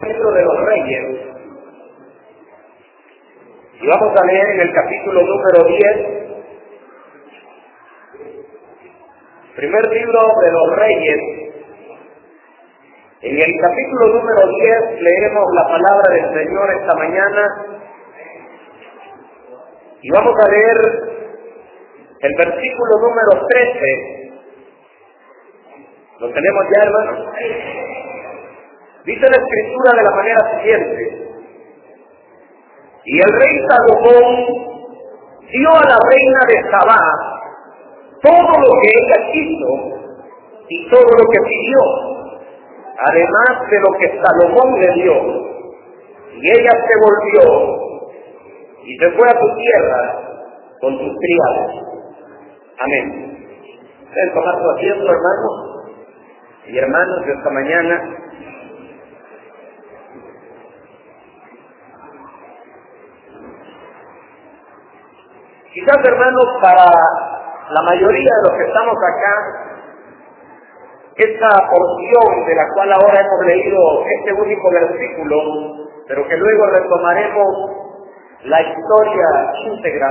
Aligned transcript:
Pedro 0.00 0.30
de 0.30 0.44
los 0.44 0.60
Reyes. 0.60 1.26
Y 3.80 3.86
vamos 3.88 4.16
a 4.16 4.24
leer 4.26 4.48
en 4.50 4.60
el 4.60 4.72
capítulo 4.72 5.22
número 5.22 5.64
10, 5.64 5.96
primer 9.56 9.88
libro 9.88 10.20
de 10.40 10.52
los 10.52 10.76
Reyes. 10.76 11.20
En 13.22 13.42
el 13.42 13.60
capítulo 13.60 14.06
número 14.14 14.48
10 14.48 15.02
leemos 15.02 15.46
la 15.52 15.66
palabra 15.66 16.14
del 16.14 16.44
Señor 16.44 16.70
esta 16.80 16.94
mañana 16.94 17.48
y 20.00 20.10
vamos 20.12 20.34
a 20.38 20.48
leer 20.48 20.76
el 22.20 22.34
versículo 22.36 23.00
número 23.00 23.46
13. 23.48 24.30
¿Lo 26.20 26.32
tenemos 26.32 26.64
ya, 26.72 26.82
hermanos? 26.84 27.87
Dice 29.08 29.24
la 29.24 29.38
escritura 29.40 29.90
de 29.96 30.02
la 30.02 30.10
manera 30.10 30.58
siguiente. 30.58 31.02
Y 33.06 33.20
el 33.22 33.30
rey 33.40 33.54
Salomón 33.66 34.26
dio 35.50 35.70
a 35.70 35.88
la 35.88 35.96
reina 35.96 36.40
de 36.46 36.70
Sabá 36.70 37.00
todo 38.20 38.52
lo 38.60 38.72
que 38.82 38.90
ella 39.00 39.32
quiso 39.32 39.70
y 40.68 40.90
todo 40.90 41.08
lo 41.08 41.24
que 41.24 41.40
pidió, 41.40 41.80
además 42.98 43.70
de 43.70 43.80
lo 43.80 43.98
que 43.98 44.20
Salomón 44.20 44.78
le 44.78 44.92
dio. 45.00 45.14
Y 46.34 46.50
ella 46.60 46.70
se 46.70 46.94
volvió 47.00 47.78
y 48.84 48.98
se 48.98 49.10
fue 49.12 49.26
a 49.26 49.40
su 49.40 49.56
tierra 49.56 50.02
con 50.82 50.98
sus 50.98 51.16
criados. 51.16 51.72
Amén. 52.78 53.56
¿Pueden 54.12 54.34
tomar 54.34 54.54
su 54.54 54.70
asiento, 54.70 55.06
hermanos 55.06 55.94
y 56.66 56.76
hermanos, 56.76 57.24
de 57.24 57.32
esta 57.32 57.50
mañana? 57.50 58.27
Quizás, 65.78 66.04
hermanos, 66.04 66.44
para 66.60 66.84
la 67.70 67.82
mayoría 67.82 68.30
de 68.34 68.50
los 68.50 68.58
que 68.58 68.66
estamos 68.66 68.96
acá, 68.98 69.34
esta 71.14 71.48
porción 71.70 72.46
de 72.46 72.54
la 72.56 72.66
cual 72.74 72.92
ahora 72.94 73.20
hemos 73.20 73.46
leído 73.46 73.78
este 74.18 74.32
único 74.32 74.70
versículo, 74.72 75.36
pero 76.08 76.26
que 76.26 76.36
luego 76.36 76.66
retomaremos 76.66 77.54
la 78.42 78.60
historia 78.60 79.26
íntegra, 79.66 80.08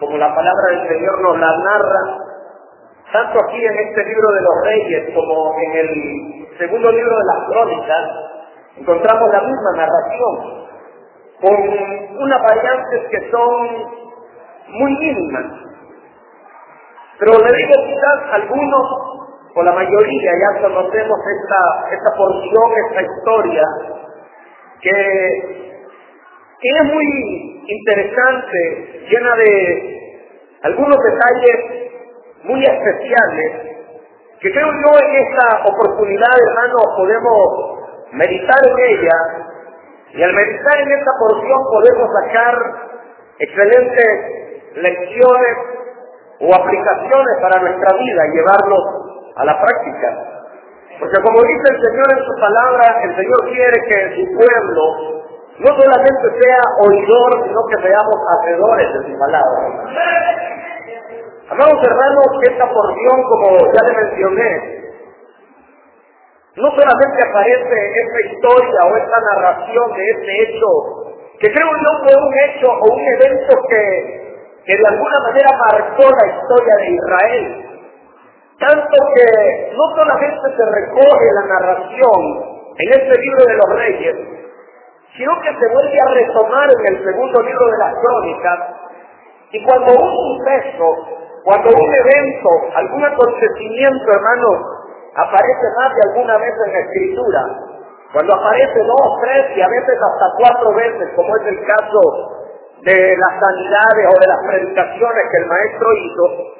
como 0.00 0.16
la 0.16 0.34
palabra 0.34 0.64
del 0.70 0.88
Señor 0.88 1.20
nos 1.20 1.38
la 1.38 1.58
narra, 1.58 2.16
tanto 3.12 3.38
aquí 3.44 3.66
en 3.66 3.78
este 3.80 4.04
libro 4.04 4.28
de 4.32 4.40
los 4.40 4.64
reyes 4.64 5.14
como 5.14 5.54
en 5.60 5.72
el 5.72 6.56
segundo 6.56 6.90
libro 6.90 7.18
de 7.18 7.24
las 7.24 7.48
crónicas, 7.50 8.10
encontramos 8.78 9.30
la 9.30 9.40
misma 9.42 9.72
narración, 9.76 10.62
con 11.42 12.18
unas 12.18 12.42
variantes 12.42 13.08
que 13.10 13.30
son 13.30 14.01
muy 14.68 14.92
mínimas. 14.98 15.62
Pero 17.18 17.38
le 17.38 17.56
digo 17.56 17.74
quizás 17.86 18.32
algunos, 18.32 18.86
o 19.54 19.62
la 19.62 19.72
mayoría, 19.72 20.32
ya 20.32 20.62
conocemos 20.62 21.18
esta, 21.20 21.94
esta 21.94 22.16
porción, 22.16 22.72
esta 22.88 23.02
historia, 23.02 23.62
que, 24.80 25.62
es 26.62 26.84
muy 26.84 27.64
interesante, 27.68 29.06
llena 29.08 29.36
de 29.36 30.24
algunos 30.62 30.96
detalles 30.96 32.00
muy 32.44 32.64
especiales, 32.64 33.72
que 34.40 34.50
creo 34.50 34.66
yo 34.66 34.98
en 35.06 35.16
esta 35.16 35.68
oportunidad, 35.68 36.30
hermanos, 36.48 36.82
podemos 36.96 38.08
meditar 38.12 38.58
en 38.66 38.98
ella, 38.98 39.18
y 40.14 40.22
al 40.22 40.34
meditar 40.34 40.80
en 40.80 40.92
esta 40.92 41.10
porción 41.20 41.58
podemos 41.70 42.10
sacar 42.20 42.54
excelentes 43.38 44.41
lecciones 44.74 45.56
o 46.40 46.54
aplicaciones 46.54 47.34
para 47.40 47.60
nuestra 47.60 47.96
vida 47.98 48.26
y 48.26 48.36
llevarlos 48.36 48.84
a 49.36 49.44
la 49.44 49.60
práctica. 49.60 50.32
Porque 50.98 51.20
como 51.22 51.38
dice 51.42 51.66
el 51.70 51.80
Señor 51.82 52.06
en 52.18 52.24
su 52.24 52.34
palabra, 52.40 53.02
el 53.02 53.16
Señor 53.16 53.40
quiere 53.50 53.78
que 53.88 54.16
su 54.16 54.24
pueblo 54.36 55.22
no 55.58 55.68
solamente 55.68 56.26
sea 56.40 56.60
oidor, 56.86 57.30
sino 57.44 57.60
que 57.66 57.82
seamos 57.82 58.16
hacedores 58.34 58.92
de 58.94 59.12
su 59.12 59.18
palabra. 59.18 59.62
Amados 61.50 61.84
hermanos, 61.84 62.26
esta 62.42 62.66
porción, 62.66 63.22
como 63.28 63.58
ya 63.72 63.82
le 63.86 64.04
mencioné, 64.04 64.82
no 66.56 66.70
solamente 66.70 67.28
aparece 67.28 67.76
esta 68.00 68.20
historia 68.28 68.80
o 68.84 68.96
esta 68.96 69.20
narración 69.20 69.92
de 69.96 70.10
este 70.10 70.42
hecho, 70.42 70.68
que 71.40 71.52
creo 71.52 71.68
yo 71.68 71.90
fue 72.04 72.14
un 72.16 72.34
hecho 72.44 72.68
o 72.70 72.94
un 72.94 73.00
evento 73.00 73.54
que 73.68 74.31
que 74.64 74.76
de 74.76 74.86
alguna 74.88 75.18
manera 75.26 75.50
marcó 75.58 76.04
la 76.06 76.26
historia 76.26 76.74
de 76.76 76.90
Israel. 76.90 77.46
Tanto 78.58 78.96
que 79.14 79.74
no 79.74 79.84
solamente 79.96 80.56
se 80.56 80.64
recoge 80.70 81.26
la 81.34 81.46
narración 81.46 82.20
en 82.78 82.88
este 82.92 83.18
libro 83.18 83.44
de 83.46 83.56
los 83.56 83.68
reyes, 83.74 84.16
sino 85.16 85.32
que 85.42 85.50
se 85.50 85.68
vuelve 85.72 85.98
a 85.98 86.14
retomar 86.14 86.68
en 86.70 86.94
el 86.94 87.04
segundo 87.04 87.42
libro 87.42 87.66
de 87.66 87.78
las 87.78 87.94
crónicas. 87.94 88.58
Y 89.50 89.64
cuando 89.66 89.92
un 89.92 90.38
suceso, 90.38 90.86
cuando 91.44 91.68
un 91.68 91.94
evento, 91.94 92.50
algún 92.74 93.04
acontecimiento, 93.04 94.12
hermanos, 94.14 94.56
aparece 95.16 95.66
más 95.76 95.94
de 95.94 96.02
alguna 96.08 96.38
vez 96.38 96.54
en 96.66 96.72
la 96.72 96.78
escritura, 96.78 97.40
cuando 98.12 98.34
aparece 98.34 98.78
dos, 98.78 99.20
tres 99.22 99.56
y 99.56 99.60
a 99.60 99.68
veces 99.68 99.98
hasta 99.98 100.26
cuatro 100.38 100.74
veces, 100.74 101.10
como 101.16 101.36
es 101.36 101.46
el 101.48 101.66
caso 101.66 102.41
de 102.82 103.16
las 103.16 103.34
sanidades 103.40 104.06
o 104.10 104.18
de 104.18 104.26
las 104.26 104.40
predicaciones 104.46 105.22
que 105.30 105.38
el 105.38 105.46
maestro 105.46 105.86
hizo, 105.96 106.52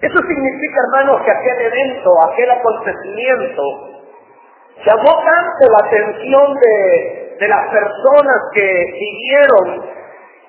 eso 0.00 0.18
significa, 0.26 0.80
hermanos, 0.88 1.20
que 1.24 1.30
aquel 1.30 1.60
evento, 1.60 2.10
aquel 2.32 2.50
acontecimiento, 2.50 3.62
llamó 4.84 5.12
tanto 5.24 5.62
la 5.68 5.86
atención 5.86 6.54
de, 6.54 7.36
de 7.38 7.48
las 7.48 7.68
personas 7.68 8.36
que 8.54 8.84
siguieron 8.98 9.84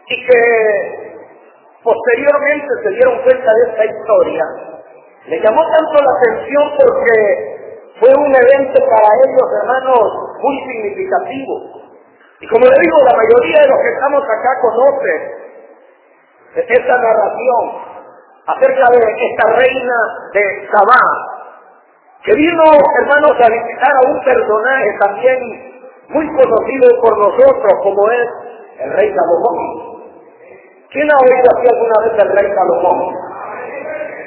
y 0.08 0.26
que 0.26 1.12
posteriormente 1.84 2.68
se 2.84 2.90
dieron 2.92 3.22
cuenta 3.24 3.52
de 3.54 3.72
esta 3.72 3.86
historia. 3.86 4.46
Le 5.28 5.40
llamó 5.42 5.62
tanto 5.62 6.04
la 6.04 6.12
atención 6.18 6.64
porque 6.78 7.62
fue 8.00 8.10
un 8.10 8.36
evento 8.36 8.80
para 8.80 9.08
ellos, 9.24 9.48
hermanos, 9.62 10.40
muy 10.42 10.58
significativo. 10.66 11.71
Y 12.42 12.48
como 12.48 12.66
le 12.66 12.76
digo, 12.82 12.98
la 13.06 13.16
mayoría 13.16 13.62
de 13.62 13.68
los 13.70 13.80
que 13.82 13.90
estamos 13.94 14.24
acá 14.24 14.52
conoce 14.62 15.12
esta 16.58 16.98
narración 16.98 17.64
acerca 18.48 18.90
de 18.92 18.98
esta 18.98 19.46
reina 19.54 19.98
de 20.34 20.68
Sabá, 20.74 21.04
que 22.24 22.34
vino, 22.34 22.64
hermanos, 23.02 23.32
a 23.32 23.48
visitar 23.48 23.94
a 23.96 24.10
un 24.10 24.24
personaje 24.24 24.98
también 25.00 25.40
muy 26.10 26.28
conocido 26.28 27.02
por 27.02 27.18
nosotros, 27.18 27.74
como 27.84 28.10
es 28.10 28.28
el 28.80 28.92
rey 28.94 29.14
Salomón. 29.16 30.02
¿Quién 30.90 31.08
ha 31.12 31.18
oído 31.18 31.48
aquí 31.56 31.68
alguna 31.72 31.98
vez 32.06 32.24
el 32.26 32.38
rey 32.38 32.54
Salomón? 32.54 33.31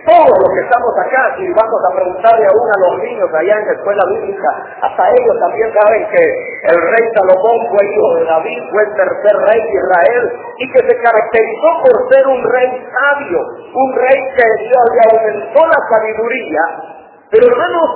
Todos 0.05 0.37
los 0.37 0.51
que 0.53 0.61
estamos 0.69 0.93
acá, 1.01 1.33
si 1.37 1.49
vamos 1.49 1.81
a 1.81 1.95
preguntarle 1.97 2.45
aún 2.45 2.69
a 2.69 2.79
los 2.85 2.95
niños 3.01 3.29
allá 3.33 3.57
en 3.57 3.67
la 3.67 3.73
escuela 3.73 4.05
bíblica, 4.13 4.51
hasta 4.85 5.03
ellos 5.09 5.37
también 5.41 5.69
saben 5.73 6.03
que 6.13 6.25
el 6.69 6.77
rey 6.77 7.05
Salomón 7.17 7.59
fue 7.73 7.81
hijo 7.89 8.09
de 8.21 8.25
David, 8.29 8.61
fue 8.69 8.83
el 8.85 8.93
tercer 9.01 9.37
rey 9.49 9.61
de 9.65 9.75
Israel 9.81 10.25
y 10.59 10.65
que 10.73 10.81
se 10.85 10.95
caracterizó 11.01 11.69
por 11.81 11.95
ser 12.13 12.27
un 12.29 12.43
rey 12.53 12.69
sabio, 12.85 13.41
un 13.73 13.91
rey 13.97 14.19
que 14.37 14.49
Dios 14.69 14.87
le 14.93 15.03
aumentó 15.09 15.61
la 15.73 15.81
sabiduría. 15.89 16.65
Pero 17.33 17.49
hermanos, 17.49 17.89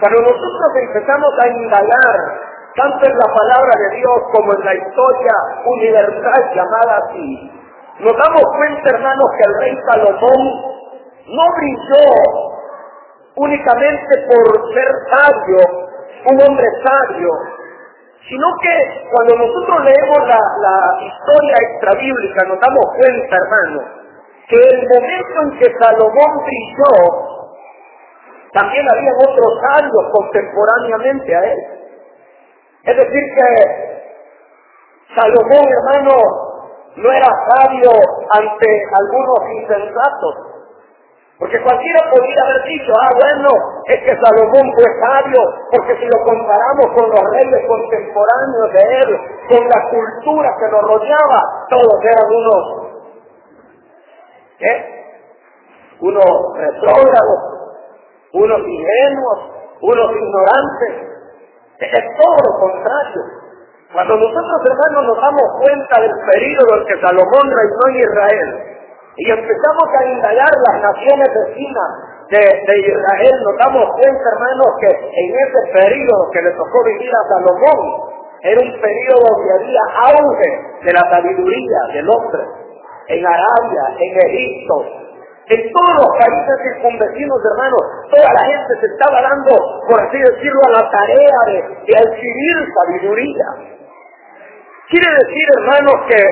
cuando 0.00 0.20
nosotros 0.20 0.68
empezamos 0.84 1.32
a 1.40 1.48
indagar 1.48 2.16
tanto 2.76 3.06
en 3.08 3.16
la 3.16 3.28
palabra 3.32 3.72
de 3.78 3.96
Dios 3.96 4.18
como 4.32 4.52
en 4.52 4.64
la 4.64 4.74
historia 4.74 5.34
universal 5.64 6.40
llamada 6.54 7.08
así, 7.08 7.50
nos 8.00 8.16
damos 8.16 8.42
cuenta, 8.56 8.90
hermanos, 8.90 9.28
que 9.36 9.44
el 9.48 9.54
rey 9.60 9.78
Salomón 9.86 10.71
no 11.26 11.44
brilló 11.56 12.62
únicamente 13.36 14.26
por 14.28 14.74
ser 14.74 14.90
sabio, 15.10 15.58
un 16.26 16.42
hombre 16.42 16.66
sabio, 16.84 17.30
sino 18.28 18.46
que 18.62 19.08
cuando 19.10 19.36
nosotros 19.46 19.84
leemos 19.84 20.28
la, 20.28 20.40
la 20.60 21.04
historia 21.04 21.56
extrabíblica 21.70 22.44
nos 22.46 22.60
damos 22.60 22.84
cuenta, 22.96 23.36
hermano, 23.36 24.02
que 24.48 24.56
el 24.56 24.88
momento 24.88 25.42
en 25.42 25.58
que 25.58 25.78
Salomón 25.80 26.44
brilló, 26.44 27.32
también 28.52 28.86
había 28.90 29.12
otros 29.16 29.60
sabios 29.60 30.04
contemporáneamente 30.12 31.34
a 31.34 31.44
él. 31.44 31.58
Es 32.84 32.96
decir 32.96 33.22
que 33.34 33.92
Salomón, 35.14 35.64
hermano, 35.68 36.16
no 36.96 37.12
era 37.12 37.28
sabio 37.48 37.90
ante 38.30 38.82
algunos 38.92 39.38
insensatos, 39.56 40.51
porque 41.42 41.60
cualquiera 41.60 41.98
podría 42.08 42.40
haber 42.44 42.62
dicho, 42.70 42.92
ah, 43.02 43.10
bueno, 43.18 43.50
es 43.86 43.98
que 43.98 44.14
Salomón 44.14 44.62
fue 44.78 44.86
sabio, 45.02 45.42
porque 45.72 45.96
si 45.98 46.06
lo 46.06 46.22
comparamos 46.22 46.86
con 46.94 47.10
los 47.10 47.24
reyes 47.34 47.66
contemporáneos 47.66 48.72
de 48.72 48.82
él, 49.02 49.10
con 49.50 49.66
la 49.66 49.90
cultura 49.90 50.54
que 50.54 50.70
lo 50.70 50.80
rodeaba, 50.82 51.66
todos 51.68 51.98
eran 52.04 52.26
unos, 52.30 52.62
¿qué? 54.56 55.02
Unos 55.98 56.30
retrógrados, 56.54 57.40
unos 58.34 58.60
ingenuos, 58.60 59.38
unos 59.80 60.10
ignorantes. 60.14 61.10
Es 61.80 62.04
todo 62.22 62.36
lo 62.38 62.60
contrario. 62.60 63.22
Cuando 63.92 64.14
nosotros 64.14 64.62
hermanos 64.64 65.06
nos 65.08 65.16
damos 65.16 65.42
cuenta 65.58 66.00
del 66.02 66.12
periodo 66.30 66.78
en 66.78 66.86
que 66.86 67.00
Salomón 67.00 67.50
reinó 67.50 67.82
en 67.88 67.96
Israel, 67.96 68.71
y 69.16 69.30
empezamos 69.30 69.88
a 69.92 70.04
indagar 70.06 70.50
las 70.68 70.82
naciones 70.82 71.28
vecinas 71.34 71.88
de, 72.30 72.38
de, 72.38 72.74
Israel, 72.80 73.34
nos 73.44 73.56
damos 73.58 73.84
cuenta, 73.92 74.24
hermanos, 74.32 74.68
que 74.80 74.88
en 74.88 75.30
ese 75.36 75.60
periodo 75.72 76.30
que 76.32 76.42
le 76.42 76.50
tocó 76.52 76.84
vivir 76.84 77.10
a 77.12 77.28
Salomón, 77.28 78.12
era 78.40 78.60
un 78.60 78.80
periodo 78.80 79.20
donde 79.20 79.52
había 79.52 79.84
auge 80.08 80.50
de 80.82 80.92
la 80.92 81.04
sabiduría 81.10 81.78
del 81.92 82.08
hombre. 82.08 82.42
En 83.08 83.26
Arabia, 83.26 83.82
en 83.98 84.16
Egipto, 84.16 84.74
en 85.48 85.60
todos 85.72 85.94
los 85.98 86.10
países 86.16 86.54
circunvecinos, 86.62 87.38
hermanos, 87.44 87.82
toda 88.10 88.32
la 88.32 88.44
gente 88.46 88.72
se 88.80 88.86
estaba 88.86 89.20
dando, 89.20 89.52
por 89.86 90.00
así 90.00 90.18
decirlo, 90.18 90.60
a 90.68 90.82
la 90.82 90.90
tarea 90.90 91.38
de, 91.46 91.58
de 91.84 91.98
adquirir 91.98 92.56
sabiduría. 92.80 93.46
Quiere 94.88 95.10
decir, 95.12 95.46
hermanos, 95.58 95.94
que 96.08 96.22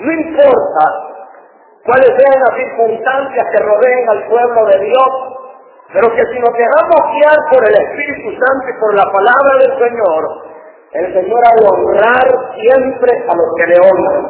no 0.00 0.12
importa 0.12 1.11
cuáles 1.84 2.10
sean 2.16 2.40
las 2.40 2.54
circunstancias 2.56 3.46
que 3.50 3.58
rodeen 3.62 4.08
al 4.08 4.28
pueblo 4.28 4.66
de 4.66 4.78
Dios, 4.84 5.10
pero 5.92 6.08
que 6.14 6.24
si 6.32 6.38
nos 6.38 6.54
dejamos 6.56 7.00
guiar 7.14 7.38
por 7.50 7.62
el 7.68 7.74
Espíritu 7.74 8.30
Santo 8.38 8.66
y 8.68 8.80
por 8.80 8.94
la 8.94 9.06
palabra 9.12 9.52
del 9.60 9.72
Señor, 9.78 10.51
el 10.92 11.06
Señor 11.14 11.40
ha 11.40 11.54
de 11.56 11.66
honrar 11.66 12.28
siempre 12.52 13.10
a 13.24 13.32
los 13.32 13.48
que 13.56 13.66
le 13.66 13.76
honran. 13.80 14.24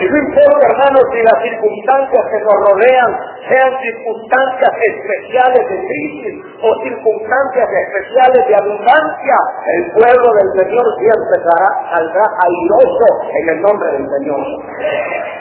Y 0.00 0.04
no 0.10 0.16
importa, 0.18 0.66
hermanos, 0.66 1.02
si 1.14 1.22
las 1.22 1.38
circunstancias 1.42 2.24
que 2.30 2.40
nos 2.42 2.58
rodean 2.66 3.10
sean 3.48 3.72
circunstancias 3.78 4.72
especiales 4.74 5.62
de 5.70 5.78
crisis 5.86 6.34
o 6.62 6.68
circunstancias 6.82 7.68
especiales 7.70 8.42
de 8.48 8.54
abundancia, 8.56 9.36
el 9.78 9.92
pueblo 9.92 10.28
del 10.42 10.66
Señor 10.66 10.86
siempre 10.98 11.36
saldrá 11.46 12.26
airoso 12.26 13.08
en 13.38 13.48
el 13.48 13.62
nombre 13.62 13.92
del 13.92 14.06
Señor. 14.18 14.42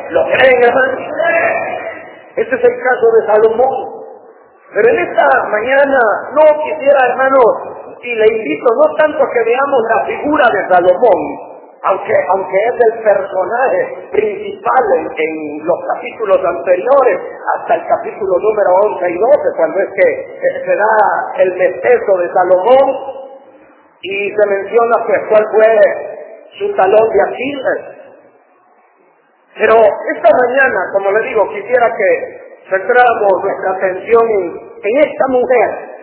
¿Lo 0.10 0.24
creen, 0.38 0.64
hermanos? 0.64 1.02
Este 2.36 2.56
es 2.56 2.64
el 2.64 2.78
caso 2.78 3.06
de 3.10 3.26
Salomón. 3.26 3.98
Pero 4.74 4.90
en 4.90 5.00
esta 5.00 5.28
mañana 5.50 6.00
no 6.34 6.44
quisiera, 6.62 7.00
hermanos, 7.10 7.77
y 8.02 8.16
le 8.16 8.28
invito 8.38 8.66
no 8.76 8.96
tanto 8.96 9.24
que 9.34 9.44
veamos 9.44 9.82
la 9.90 10.06
figura 10.06 10.46
de 10.54 10.62
Salomón, 10.70 11.48
aunque, 11.84 12.14
aunque 12.30 12.58
es 12.58 12.76
el 12.86 13.04
personaje 13.04 14.10
principal 14.12 14.84
en, 15.18 15.66
los 15.66 15.80
capítulos 15.94 16.38
anteriores, 16.44 17.20
hasta 17.56 17.76
el 17.76 17.88
capítulo 17.88 18.34
número 18.40 18.70
11 18.94 19.10
y 19.10 19.18
12, 19.18 19.38
cuando 19.56 19.80
es 19.80 19.90
que 19.96 20.66
se 20.66 20.76
da 20.76 21.34
el 21.38 21.58
destezo 21.58 22.18
de 22.18 22.34
Salomón 22.34 23.18
y 24.02 24.32
se 24.32 24.48
menciona 24.48 24.96
pues 25.06 25.20
cuál 25.30 25.46
fue 25.52 25.68
su 26.60 26.76
talón 26.76 27.10
de 27.10 27.22
Aquiles. 27.22 27.98
Pero 29.58 29.74
esta 29.74 30.30
mañana, 30.38 30.80
como 30.94 31.12
le 31.12 31.28
digo, 31.30 31.50
quisiera 31.50 31.92
que 31.96 32.48
centráramos 32.70 33.44
nuestra 33.44 33.72
atención 33.72 34.30
en 34.30 34.98
esta 35.00 35.28
mujer, 35.30 35.97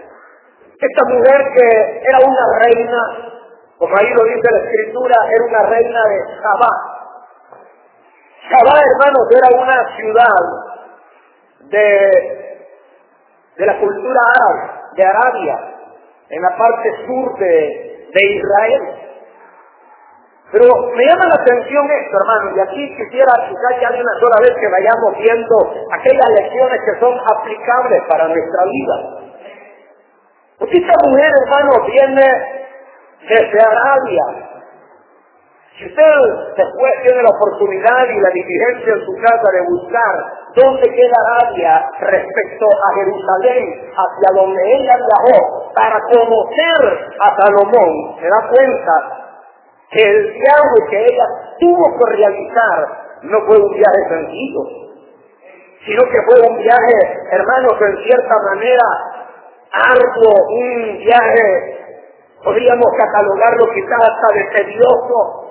esta 0.85 1.05
mujer 1.09 1.41
que 1.55 2.03
era 2.09 2.19
una 2.19 2.59
reina, 2.65 3.01
como 3.79 3.97
ahí 3.97 4.09
lo 4.13 4.25
dice 4.25 4.49
la 4.51 4.65
escritura, 4.65 5.15
era 5.31 5.45
una 5.45 5.63
reina 5.71 6.01
de 6.09 6.19
Jabá. 6.43 6.95
Jabá, 8.51 8.81
hermanos, 8.81 9.29
era 9.31 9.63
una 9.63 9.97
ciudad 9.97 10.65
de, 11.71 11.89
de 13.57 13.67
la 13.67 13.79
cultura 13.79 14.21
árabe, 14.37 14.73
de 14.97 15.05
Arabia, 15.05 15.59
en 16.29 16.43
la 16.43 16.57
parte 16.57 16.91
sur 17.07 17.39
de, 17.39 18.09
de 18.13 18.25
Israel. 18.35 19.05
Pero 20.53 20.69
me 20.95 21.05
llama 21.05 21.27
la 21.27 21.35
atención 21.35 21.91
esto, 21.91 22.17
hermano, 22.17 22.57
y 22.57 22.61
aquí 22.61 22.97
quisiera 22.97 23.33
quizás 23.49 23.81
ya 23.81 23.91
de 23.91 24.01
una 24.01 24.21
sola 24.21 24.37
vez 24.41 24.55
que 24.61 24.69
vayamos 24.69 25.19
viendo 25.19 25.57
aquellas 25.91 26.29
lecciones 26.37 26.81
que 26.85 27.01
son 27.01 27.19
aplicables 27.19 28.03
para 28.09 28.29
nuestra 28.29 28.65
vida. 28.71 29.24
Porque 30.65 30.79
esta 30.79 30.95
mujer, 31.07 31.31
hermano, 31.45 31.85
viene 31.85 32.25
desde 33.29 33.61
Arabia. 33.61 34.25
Si 35.77 35.85
usted 35.85 36.13
después 36.57 36.93
tiene 37.03 37.23
la 37.23 37.29
oportunidad 37.37 38.09
y 38.09 38.21
la 38.21 38.31
diligencia 38.31 38.95
en 38.95 39.05
su 39.05 39.13
casa 39.21 39.45
de 39.53 39.61
buscar 39.69 40.15
dónde 40.57 40.89
queda 40.89 41.17
Arabia 41.21 41.91
respecto 42.01 42.65
a 42.65 42.95
Jerusalén, 42.95 43.93
hacia 43.93 44.41
donde 44.41 44.63
ella 44.73 44.95
viajó, 44.97 45.73
para 45.75 46.01
conocer 46.01 47.13
a 47.21 47.37
Salomón, 47.37 48.17
se 48.19 48.27
da 48.27 48.49
cuenta 48.49 48.93
que 49.91 50.01
el 50.01 50.33
viaje 50.33 50.89
que 50.89 51.05
ella 51.13 51.25
tuvo 51.61 51.99
que 51.99 52.17
realizar 52.17 52.89
no 53.25 53.39
fue 53.43 53.59
un 53.59 53.75
viaje 53.75 54.09
sencillo, 54.09 54.61
sino 55.85 56.03
que 56.05 56.23
fue 56.25 56.41
un 56.49 56.57
viaje, 56.57 57.21
hermanos, 57.33 57.75
en 57.83 57.97
cierta 58.05 58.35
manera 58.49 59.14
arduo, 59.75 60.35
un 60.49 60.99
viaje, 60.99 61.79
podríamos 62.45 62.87
catalogarlo 62.99 63.71
quizás 63.75 64.01
hasta 64.01 64.35
de 64.35 64.45
tedioso, 64.57 65.44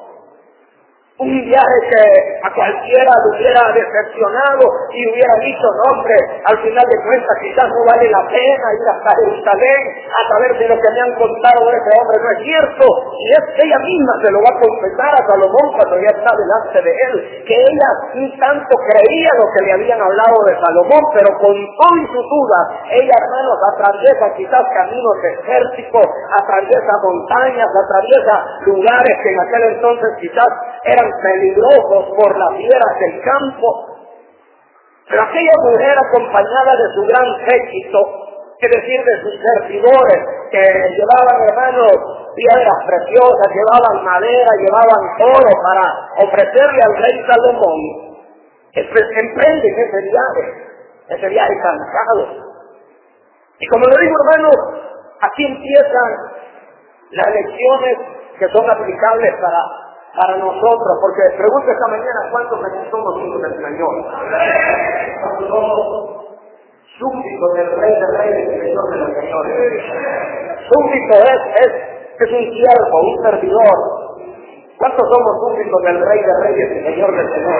un 1.20 1.30
viaje 1.46 1.78
que 1.94 2.04
a 2.42 2.50
cualquiera 2.58 3.14
le 3.14 3.30
hubiera 3.38 3.62
decepcionado 3.70 4.66
y 4.90 5.02
hubiera 5.14 5.36
dicho, 5.46 5.62
no 5.62 5.84
hombre, 5.94 6.18
al 6.42 6.58
final 6.58 6.86
de 6.90 6.98
cuentas 7.06 7.38
quizás 7.38 7.70
no 7.70 7.86
vale 7.86 8.10
la 8.10 8.24
pena 8.34 8.66
ir 8.74 8.88
hasta 8.90 9.22
Jerusalén 9.22 9.82
a 10.10 10.22
saber 10.26 10.50
si 10.58 10.66
lo 10.66 10.74
que 10.74 10.90
me 10.90 11.02
han 11.06 11.14
contado 11.14 11.70
de 11.70 11.78
ese 11.78 11.92
hombre 12.02 12.18
no 12.18 12.30
es 12.34 12.40
cierto. 12.50 12.86
Y 13.14 13.26
es 13.30 13.44
que 13.54 13.62
ella 13.62 13.80
misma 13.86 14.14
se 14.26 14.32
lo 14.34 14.40
va 14.42 14.52
a 14.58 14.62
confesar 14.66 15.12
a 15.14 15.28
Salomón 15.30 15.68
cuando 15.78 15.96
ya 16.02 16.12
está 16.18 16.32
delante 16.34 16.82
de 16.82 16.94
él, 16.98 17.14
que 17.46 17.56
ella 17.62 17.90
un 18.18 18.30
tanto 18.42 18.74
creía 18.74 19.30
lo 19.38 19.46
que 19.54 19.62
le 19.70 19.72
habían 19.78 20.02
hablado 20.02 20.38
de 20.50 20.58
Salomón, 20.58 21.04
pero 21.14 21.30
con 21.38 21.54
todo 21.54 21.94
y 21.94 22.06
sus 22.10 22.26
dudas, 22.26 22.66
ella 22.90 23.14
hermanos 23.14 23.58
atraviesa 23.70 24.34
quizás 24.34 24.66
caminos 24.74 25.16
desérticos, 25.22 26.10
atraviesa 26.42 26.94
montañas, 27.06 27.70
atraviesa 27.70 28.36
lugares 28.66 29.14
que 29.22 29.30
en 29.30 29.40
aquel 29.46 29.64
entonces 29.78 30.10
quizás 30.18 30.50
eran 30.84 31.03
peligrosos 31.22 32.06
por 32.18 32.38
las 32.38 32.58
fieras 32.58 33.00
del 33.00 33.22
campo. 33.22 33.68
Pero 35.10 35.22
aquella 35.24 35.58
mujer 35.64 35.98
acompañada 35.98 36.76
de 36.76 36.88
su 36.96 37.02
gran 37.08 37.26
éxito, 37.48 38.00
es 38.60 38.72
decir, 38.72 39.04
de 39.04 39.22
sus 39.22 39.34
servidores, 39.42 40.20
que 40.52 40.62
llevaban, 40.62 41.38
hermanos, 41.50 41.92
piedras 42.36 42.80
preciosas, 42.88 43.48
llevaban 43.54 44.06
madera, 44.06 44.50
llevaban 44.60 45.04
oro 45.20 45.52
para 45.62 46.28
ofrecerle 46.28 46.82
al 46.82 46.96
rey 47.04 47.26
Salomón, 47.28 47.80
emprenden 48.74 49.74
ese 49.78 50.00
viaje, 50.10 50.46
ese 51.10 51.30
viaje 51.30 51.54
cansado. 51.62 52.54
Y 53.60 53.68
como 53.68 53.86
lo 53.86 53.98
digo, 53.98 54.14
hermanos, 54.24 54.56
aquí 55.22 55.46
empiezan 55.46 56.12
las 57.12 57.28
lecciones 57.28 57.98
que 58.40 58.50
son 58.50 58.70
aplicables 58.70 59.34
para 59.42 59.83
para 60.16 60.38
nosotros, 60.38 60.98
porque 61.02 61.38
pregunta 61.38 61.72
esta 61.72 61.88
mañana 61.88 62.30
cuántos 62.32 62.60
somos 62.92 63.22
hijos 63.22 63.42
del 63.42 63.56
Señor. 63.58 63.94
Somos 67.00 67.54
del 67.56 67.72
Rey 67.80 67.94
del 67.94 68.18
Rey 68.18 68.30
del 68.30 68.62
Señor 68.62 68.90
de 68.92 68.98
los 68.98 69.10
Señores. 69.10 69.84
Súbdito 70.70 71.16
es, 71.18 71.42
es, 71.66 71.72
es 72.20 72.32
un 72.32 72.46
siervo, 72.54 73.02
un 73.02 73.24
servidor. 73.24 73.78
¿Cuántos 74.78 75.10
somos 75.10 75.34
súbditos 75.42 75.82
del 75.82 76.06
Rey 76.06 76.20
del 76.22 76.44
Rey 76.44 76.56
del 76.56 76.84
Señor 76.86 77.16
del 77.16 77.30
Señor? 77.34 77.54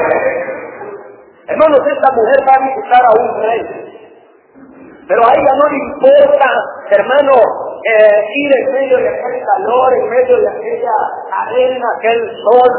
Hermanos, 1.48 1.80
esta 1.88 2.12
mujer 2.14 2.40
va 2.48 2.54
a 2.56 2.68
visitar 2.70 3.02
a 3.04 3.12
un 3.20 3.42
rey. 3.42 3.62
Pero 5.08 5.22
a 5.26 5.32
ella 5.34 5.54
no 5.58 5.70
le 5.70 5.78
importa, 5.78 6.50
hermano, 6.92 7.63
eh, 7.86 8.24
ir 8.36 8.52
en 8.60 8.72
medio 8.72 8.98
de 8.98 9.10
aquel 9.10 9.44
calor, 9.44 9.94
en 9.94 10.10
medio 10.10 10.40
de 10.40 10.48
aquella 10.48 10.96
arena, 11.32 11.88
aquel 11.98 12.22
sol, 12.44 12.72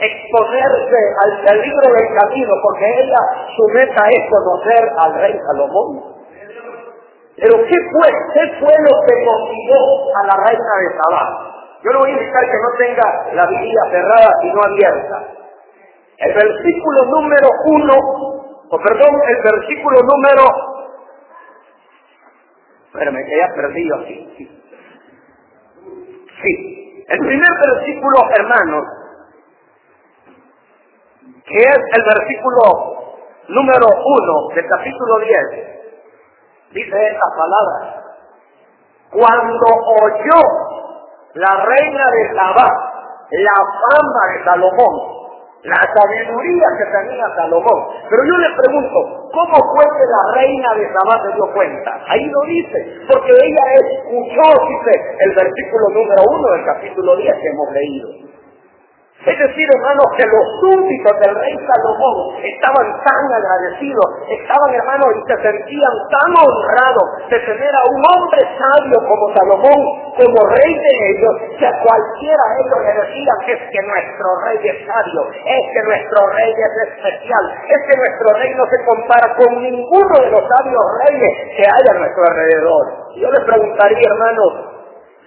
exponerse 0.00 1.00
al 1.24 1.40
peligro 1.44 1.92
del 1.92 2.08
camino, 2.20 2.52
porque 2.62 2.86
ella, 3.00 3.20
su 3.56 3.64
meta 3.74 4.08
es 4.08 4.30
conocer 4.30 4.88
al 4.98 5.14
rey 5.20 5.40
Salomón. 5.46 6.16
Pero 7.36 7.52
¿qué 7.68 7.78
fue? 7.92 8.08
¿Qué 8.32 8.44
fue 8.60 8.72
lo 8.80 8.94
que 9.04 9.14
motivó 9.24 10.08
a 10.16 10.26
la 10.26 10.36
reina 10.48 10.72
de 10.80 10.88
Sabá? 10.96 11.52
Yo 11.82 11.92
le 11.92 11.98
voy 11.98 12.10
a 12.10 12.12
indicar 12.14 12.44
que 12.44 12.56
no 12.56 12.70
tenga 12.78 13.34
la 13.34 13.46
Biblia 13.46 13.82
cerrada 13.90 14.30
y 14.42 14.52
no 14.52 14.60
abierta. 14.62 15.22
El 16.16 16.32
versículo 16.32 17.04
número 17.12 17.48
uno, 17.66 17.94
o 18.70 18.78
perdón, 18.78 19.20
el 19.28 19.42
versículo 19.42 20.00
número... 20.00 20.75
Espérame, 22.96 23.20
ya 23.28 23.54
perdido 23.54 23.96
aquí. 23.96 24.34
Sí. 24.38 24.62
sí. 26.42 27.04
El 27.08 27.18
primer 27.18 27.50
versículo, 27.68 28.18
hermanos, 28.38 28.84
que 31.44 31.58
es 31.58 31.78
el 31.92 32.02
versículo 32.02 32.60
número 33.48 33.86
uno 33.86 34.54
del 34.54 34.66
capítulo 34.66 35.18
10, 35.20 36.72
dice 36.72 37.06
esta 37.06 37.28
palabra. 37.36 38.02
Cuando 39.10 39.66
oyó 40.02 40.40
la 41.34 41.64
reina 41.66 42.04
de 42.10 42.34
Sabá 42.34 42.86
la 43.30 43.56
fama 43.90 44.32
de 44.32 44.44
Salomón, 44.44 45.15
la 45.64 45.80
sabiduría 45.82 46.66
que 46.78 46.86
tenía 46.86 47.26
Salomón. 47.34 47.80
Pero 48.08 48.22
yo 48.22 48.36
le 48.38 48.50
pregunto, 48.56 49.30
¿cómo 49.32 49.56
fue 49.74 49.84
que 49.84 50.06
la 50.06 50.22
reina 50.34 50.74
de 50.74 50.86
Sabá 50.92 51.22
se 51.24 51.34
dio 51.34 51.46
cuenta? 51.52 51.90
Ahí 52.06 52.24
lo 52.26 52.40
dice, 52.46 52.78
porque 53.08 53.32
ella 53.32 53.64
escuchó, 53.82 54.46
dice 54.68 54.92
el 55.20 55.34
versículo 55.34 55.88
número 55.90 56.22
uno 56.30 56.46
del 56.52 56.64
capítulo 56.66 57.16
10 57.16 57.34
que 57.34 57.48
hemos 57.48 57.72
leído. 57.72 58.25
Es 59.16 59.32
decir, 59.32 59.66
hermanos, 59.74 60.06
que 60.12 60.28
los 60.28 60.46
súbditos 60.60 61.14
del 61.24 61.34
rey 61.34 61.56
Salomón 61.56 62.36
estaban 62.36 62.86
tan 63.00 63.24
agradecidos, 63.32 64.08
estaban, 64.28 64.70
hermanos, 64.76 65.08
y 65.16 65.22
se 65.24 65.36
sentían 65.40 65.94
tan 66.12 66.30
honrados 66.36 67.08
de 67.32 67.38
tener 67.40 67.72
a 67.74 67.82
un 67.90 68.00
hombre 68.12 68.42
sabio 68.60 68.98
como 69.08 69.24
Salomón, 69.32 69.80
como 70.20 70.38
rey 70.52 70.68
de 70.68 70.94
ellos, 71.10 71.34
que 71.58 71.66
a 71.66 71.74
cualquiera 71.80 72.44
de 72.44 72.56
ellos 72.60 72.80
le 72.84 72.92
decían 72.92 73.38
es 73.56 73.60
que 73.72 73.80
nuestro 73.88 74.28
rey 74.46 74.58
es 74.62 74.78
sabio, 74.84 75.20
es 75.32 75.64
que 75.74 75.82
nuestro 75.82 76.20
rey 76.36 76.52
es 76.52 76.74
especial, 76.92 77.44
es 77.72 77.80
que 77.88 77.96
nuestro 77.96 78.28
rey 78.36 78.52
no 78.52 78.64
se 78.68 78.78
compara 78.84 79.26
con 79.32 79.50
ninguno 79.64 80.14
de 80.22 80.30
los 80.30 80.44
sabios 80.44 80.84
reyes 81.08 81.32
que 81.56 81.64
hay 81.64 81.84
a 81.88 81.98
nuestro 81.98 82.22
alrededor. 82.30 82.84
Yo 83.16 83.32
le 83.32 83.40
preguntaría, 83.42 84.06
hermanos, 84.12 84.52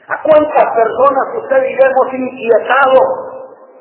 ¿a 0.07 0.15
cuántas 0.21 0.67
personas 0.77 1.25
usted 1.41 1.63
y 1.67 1.73
hemos 1.73 2.07
inquietado 2.13 3.28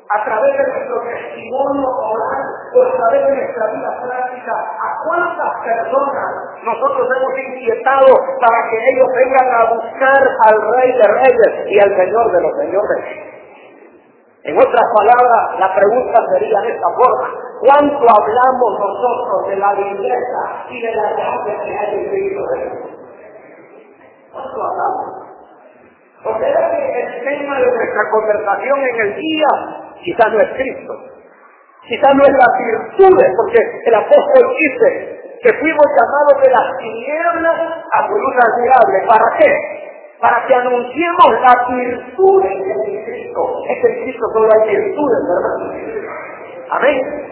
a 0.09 0.25
través 0.25 0.57
de 0.57 0.63
nuestro 0.73 1.01
testimonio 1.01 1.85
oral 1.85 2.45
o 2.73 2.81
a 2.81 2.97
través 2.97 3.27
de 3.27 3.35
nuestra 3.35 3.65
vida 3.67 3.91
práctica, 4.01 4.53
a 4.57 4.89
cuántas 5.05 5.53
personas 5.61 6.29
nosotros 6.63 7.07
hemos 7.15 7.33
inquietado 7.37 8.07
para 8.41 8.59
que 8.69 8.77
ellos 8.89 9.07
vengan 9.13 9.49
a 9.53 9.73
buscar 9.73 10.21
al 10.49 10.57
Rey 10.73 10.91
de 10.93 11.07
Reyes 11.13 11.53
y 11.67 11.79
al 11.79 11.95
Señor 11.95 12.31
de 12.31 12.41
los 12.41 12.57
Señores. 12.57 13.05
En 14.45 14.57
otras 14.57 14.87
palabras, 14.97 15.59
la 15.59 15.75
pregunta 15.75 16.25
sería 16.33 16.59
de 16.61 16.71
esta 16.71 16.89
forma. 16.89 17.29
¿Cuánto 17.59 18.05
hablamos 18.09 18.79
nosotros 18.79 19.47
de 19.49 19.55
la 19.57 19.73
belleza 19.75 20.41
y 20.69 20.81
de 20.81 20.95
la 20.95 21.11
gracia 21.11 21.63
que 21.65 21.77
hay 21.77 21.99
en 21.99 22.09
Cristo 22.09 22.41
¿Cuánto 24.31 24.63
hablamos? 24.63 25.29
¿O 26.25 26.39
será 26.39 26.71
que 26.71 27.01
el 27.01 27.23
tema 27.23 27.59
de 27.59 27.65
nuestra 27.65 28.09
conversación 28.11 28.79
en 28.79 29.01
el 29.01 29.15
día 29.15 29.88
quizás 30.03 30.31
no 30.31 30.39
es 30.39 30.49
Cristo, 30.55 30.93
quizás 31.87 32.15
no 32.15 32.23
es 32.23 32.33
las 32.33 32.53
virtudes, 32.57 33.27
porque 33.37 33.59
el 33.85 33.95
apóstol 33.95 34.55
dice 34.57 35.19
que 35.41 35.53
fuimos 35.59 35.85
llamados 35.95 36.43
de 36.43 36.49
las 36.51 36.77
tinieblas 36.77 37.59
a 37.91 38.07
luz 38.07 38.35
admirable. 38.43 39.07
¿Para 39.07 39.37
qué? 39.37 39.51
Para 40.19 40.45
que 40.45 40.55
anunciemos 40.55 41.31
las 41.41 41.69
virtudes 41.69 42.65
de 42.65 43.05
Cristo. 43.05 43.63
Es 43.69 43.81
que 43.81 43.87
en 43.87 44.03
Cristo 44.03 44.25
solo 44.33 44.49
hay 44.51 44.75
virtudes, 44.75 45.19
¿verdad? 45.27 46.09
Amén 46.71 47.29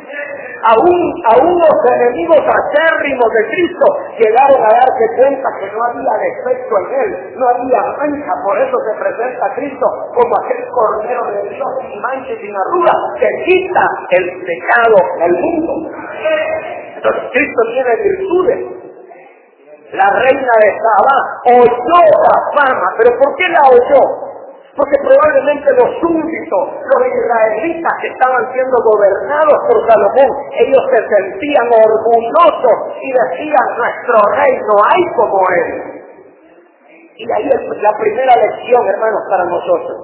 aún, 0.63 0.97
aún 1.35 1.53
los 1.57 1.77
enemigos 1.93 2.41
acérrimos 2.41 3.29
de 3.33 3.43
Cristo 3.49 3.85
llegaron 4.17 4.61
a 4.61 4.69
darse 4.73 5.05
cuenta 5.17 5.47
que 5.59 5.67
no 5.71 5.79
había 5.83 6.13
defecto 6.17 6.73
en 6.77 6.87
él, 7.01 7.33
no 7.35 7.45
había 7.47 7.81
mancha, 7.97 8.33
por 8.43 8.57
eso 8.57 8.77
se 8.77 8.93
presenta 8.99 9.53
Cristo 9.55 9.85
como 10.13 10.33
aquel 10.43 10.61
cordero 10.69 11.23
de 11.31 11.49
Dios 11.49 11.69
sin 11.81 12.01
mancha 12.01 12.31
y 12.31 12.37
sin 12.37 12.55
arruga, 12.55 12.93
que 13.19 13.29
quita 13.45 13.85
el 14.11 14.25
pecado 14.45 14.97
del 15.19 15.33
mundo. 15.33 15.91
Entonces 16.95 17.23
Cristo 17.31 17.61
tiene 17.73 17.91
virtudes. 18.03 18.87
La 19.93 20.09
reina 20.19 20.53
de 20.59 20.71
Sabá 20.83 21.63
oyó 21.63 22.01
la 22.27 22.37
fama, 22.59 22.93
pero 22.97 23.17
¿por 23.17 23.35
qué 23.37 23.47
la 23.47 23.61
oyó? 23.71 24.26
Porque 24.77 24.97
probablemente 25.01 25.73
los 25.73 25.89
súbditos, 25.99 26.63
los 26.85 27.01
israelitas 27.09 27.93
que 27.99 28.09
estaban 28.13 28.45
siendo 28.53 28.77
gobernados 28.85 29.57
por 29.65 29.77
Salomón, 29.89 30.29
ellos 30.53 30.83
se 30.93 31.01
sentían 31.01 31.65
orgullosos 31.73 32.77
y 33.01 33.09
decían, 33.09 33.67
nuestro 33.73 34.21
rey 34.37 34.53
no 34.53 34.77
hay 34.85 35.03
como 35.15 35.39
él. 35.49 35.97
Y 37.15 37.25
ahí 37.25 37.49
es 37.49 37.81
la 37.81 37.97
primera 37.97 38.33
lección, 38.37 38.87
hermanos, 38.87 39.21
para 39.27 39.45
nosotros. 39.45 39.97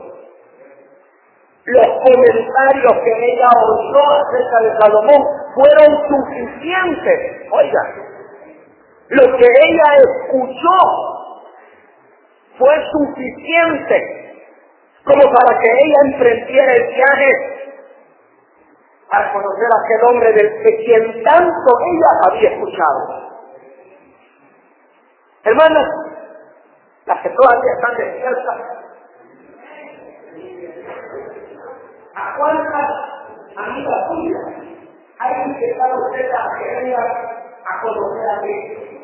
Los 1.66 1.88
comentarios 1.88 2.94
que 3.06 3.14
ella 3.14 3.50
oyó 3.54 4.04
acerca 4.26 4.60
de 4.64 4.80
Salomón 4.82 5.22
fueron 5.54 6.02
suficientes. 6.10 7.20
Oiga, 7.52 7.82
lo 9.10 9.38
que 9.38 9.46
ella 9.46 9.90
escuchó 10.02 10.78
fue 12.58 12.76
suficiente 12.92 14.23
como 15.06 15.22
para 15.22 15.60
que 15.60 15.68
ella 15.68 16.14
emprendiera 16.14 16.74
el 16.74 16.88
viaje 16.88 17.32
para 19.10 19.34
conocer 19.34 19.66
a 19.66 19.80
aquel 19.84 20.08
hombre 20.10 20.34
que 20.34 20.78
quien 20.86 21.24
tanto 21.24 21.70
ella 21.92 22.10
había 22.30 22.50
escuchado. 22.52 23.24
Hermanas, 25.44 25.88
las 27.06 27.22
que 27.22 27.30
todavía 27.30 27.74
están 27.74 27.98
despiertas, 27.98 28.62
¿a 32.16 32.38
cuántas 32.38 32.90
amigas 33.58 34.08
suyas 34.08 34.46
hay 35.20 35.34
invitado 35.46 35.96
usted 36.06 36.32
a 36.32 36.48
que 36.58 36.96
a 36.96 37.82
conocer 37.82 38.30
a 38.30 38.42
Cristo? 38.42 39.03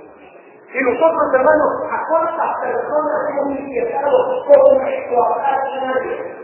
Y 0.71 0.79
nosotros, 0.83 1.33
hermanos, 1.33 1.71
¿a 1.89 2.07
cuántas 2.07 2.61
personas 2.61 3.29
hemos 3.31 3.59
inquietado 3.59 4.45
por 4.45 4.77
nuestro 4.77 5.23
hablar 5.25 5.59
nadie? 5.81 6.39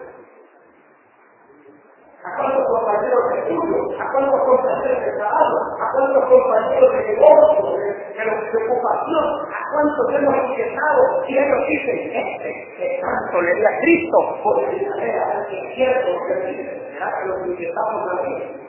¿A 2.25 2.35
cuántos 2.37 2.65
compañeros 2.65 3.21
de 3.29 3.39
estudio? 3.39 4.01
¿A 4.01 4.11
cuántos 4.11 4.41
compañeros 4.41 5.05
de 5.05 5.11
trabajo? 5.13 5.57
¿A 5.77 5.91
cuántos 5.93 6.25
compañeros 6.25 6.91
de 6.91 7.01
negocio, 7.05 7.77
de, 7.77 7.85
de, 7.85 8.49
preocupación? 8.49 9.25
¿A 9.45 9.61
cuántos 9.71 10.05
hemos 10.09 10.35
inquietado? 10.49 11.01
Y 11.27 11.37
ellos 11.37 11.67
dicen, 11.69 11.97
este, 12.17 12.49
que 12.77 13.01
tanto 13.01 13.41
le 13.41 13.53
di 13.53 13.65
a 13.65 13.79
Cristo, 13.79 14.17
porque 14.41 14.87
era 15.05 15.45
es 15.51 15.75
cierto 15.75 16.09
que 16.25 16.35
dice, 16.47 16.91
será 16.93 17.13
que 17.21 17.27
los 17.27 17.47
inquietamos 17.47 18.09
a 18.09 18.23
mí. 18.23 18.64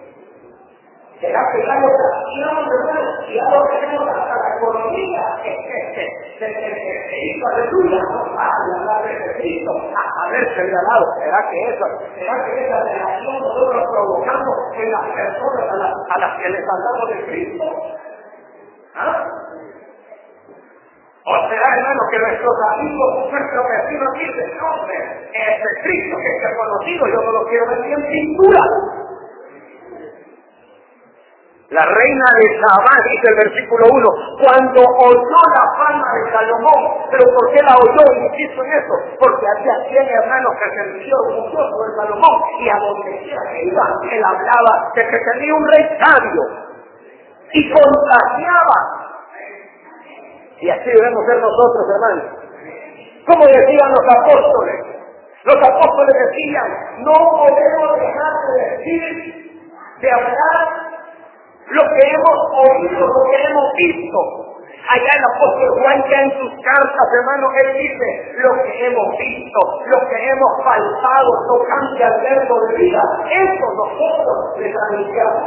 Será 1.20 1.40
que 1.50 1.66
ya 1.66 1.74
lo 1.80 1.88
trajimos, 1.96 2.68
hermano, 2.68 3.10
y 3.26 3.34
ya 3.34 3.44
lo 3.48 3.64
tenemos 3.64 4.08
hasta 4.08 4.36
la 4.36 4.56
economía 4.56 5.22
que 5.42 5.56
se 7.08 7.18
hizo 7.18 7.46
aleluya, 7.46 8.00
a 8.36 8.50
hablar 8.52 9.02
de 9.04 9.32
Cristo, 9.38 9.72
a 9.96 10.26
haberse 10.26 10.62
regalado. 10.62 11.04
¿Será 11.18 11.50
que 11.50 11.68
eso, 11.70 11.86
será 12.18 12.44
que 12.44 12.66
esa 12.66 12.84
relación 12.84 13.40
nosotros 13.40 13.82
provocamos 13.90 14.56
en 14.76 14.92
las 14.92 15.04
personas 15.08 15.70
a 15.70 15.76
las, 15.76 15.94
a 15.94 16.18
las 16.20 16.42
que 16.42 16.48
les 16.50 16.64
hablamos 16.68 17.08
de 17.08 17.24
Cristo? 17.24 17.64
¿Ah? 18.94 19.24
¿O 21.24 21.48
será, 21.48 21.76
hermano, 21.76 22.00
que 22.10 22.18
nuestros 22.18 22.56
amigos, 22.76 23.32
nuestros 23.32 23.64
vecinos 23.66 24.12
dicen, 24.14 24.60
hombre, 24.60 24.96
ese 25.32 25.82
Cristo 25.82 26.16
que 26.18 26.28
es 26.28 26.56
conocido, 26.56 27.06
yo 27.08 27.22
no 27.24 27.32
lo 27.32 27.44
quiero 27.46 27.66
ver 27.66 27.78
en 27.86 28.06
pintura? 28.06 28.60
La 31.68 31.82
reina 31.82 32.26
de 32.38 32.60
Sabá, 32.62 32.94
dice 33.10 33.26
el 33.26 33.36
versículo 33.42 33.86
1, 33.90 34.08
cuando 34.38 34.80
oyó 34.86 35.40
la 35.50 35.66
fama 35.74 36.06
de 36.14 36.30
Salomón, 36.30 37.10
pero 37.10 37.24
¿por 37.26 37.50
qué 37.50 37.60
la 37.60 37.74
oyó? 37.74 38.04
Insisto 38.22 38.62
en 38.62 38.70
eso, 38.70 38.94
porque 39.18 39.46
había 39.50 39.74
100 39.90 40.06
hermanos 40.06 40.52
que 40.62 40.70
se 40.70 40.92
sintió 40.92 41.16
orgulloso 41.26 41.82
de 41.82 41.96
Salomón 41.96 42.36
y 42.60 42.68
a 42.70 42.78
donde 42.78 43.18
quiera 43.18 43.42
que 43.50 43.64
iba, 43.66 43.82
él 44.12 44.22
hablaba 44.24 44.92
de 44.94 45.08
que 45.08 45.18
tenía 45.18 45.54
un 45.54 45.66
rey 45.66 45.84
sabio 45.98 46.42
y 47.52 47.72
contagiaba. 47.72 48.78
Y 50.60 50.70
así 50.70 50.86
debemos 50.86 51.26
ser 51.26 51.40
nosotros, 51.42 51.84
hermanos. 51.90 52.46
Como 53.26 53.44
decían 53.44 53.90
los 53.90 54.06
apóstoles. 54.14 54.86
Los 55.42 55.56
apóstoles 55.56 56.14
decían, 56.30 57.02
no 57.02 57.12
podemos 57.12 57.98
dejar 57.98 58.34
de 58.54 58.76
decir, 58.76 59.62
de 60.00 60.12
hablar 60.12 60.85
lo 61.68 61.82
que 61.82 62.02
hemos 62.06 62.38
oído, 62.54 63.06
lo 63.06 63.30
que 63.30 63.42
hemos 63.42 63.72
visto. 63.74 64.18
Allá 64.86 65.12
el 65.18 65.24
apóstol 65.34 65.82
Juan 65.82 65.98
ya 66.08 66.20
en 66.22 66.30
sus 66.38 66.52
cartas, 66.62 67.06
hermanos, 67.18 67.50
él 67.58 67.74
dice, 67.74 68.06
lo 68.38 68.62
que 68.62 68.86
hemos 68.86 69.18
visto, 69.18 69.60
lo 69.84 70.08
que 70.08 70.28
hemos 70.30 70.52
palpado, 70.62 71.30
tocante 71.48 72.04
al 72.04 72.20
verbo 72.22 72.54
de 72.66 72.74
vida, 72.76 73.02
eso 73.30 73.66
nosotros 73.74 74.58
les 74.58 74.74
anunciamos. 74.90 75.42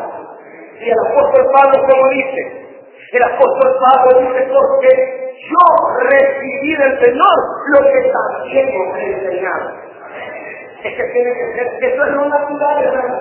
Y 0.81 0.89
el 0.89 0.99
apóstol 1.07 1.51
Pablo, 1.55 1.87
como 1.87 2.09
dice, 2.09 2.69
el 3.13 3.23
apóstol 3.23 3.77
Pablo 3.79 4.19
dice, 4.19 4.51
porque 4.51 5.29
yo 5.39 5.65
recibí 6.03 6.75
del 6.75 6.99
Señor 6.99 7.35
lo 7.67 7.79
que 7.79 8.11
también 8.11 8.67
os 8.75 8.97
he 8.97 9.13
enseñado. 9.13 9.71
Es 10.83 10.95
que 10.95 11.03
tiene 11.13 11.31
que 11.33 11.53
ser, 11.55 11.83
eso 11.83 12.03
es 12.03 12.11
lo 12.11 12.25
natural, 12.25 12.83
hermano. 12.83 13.19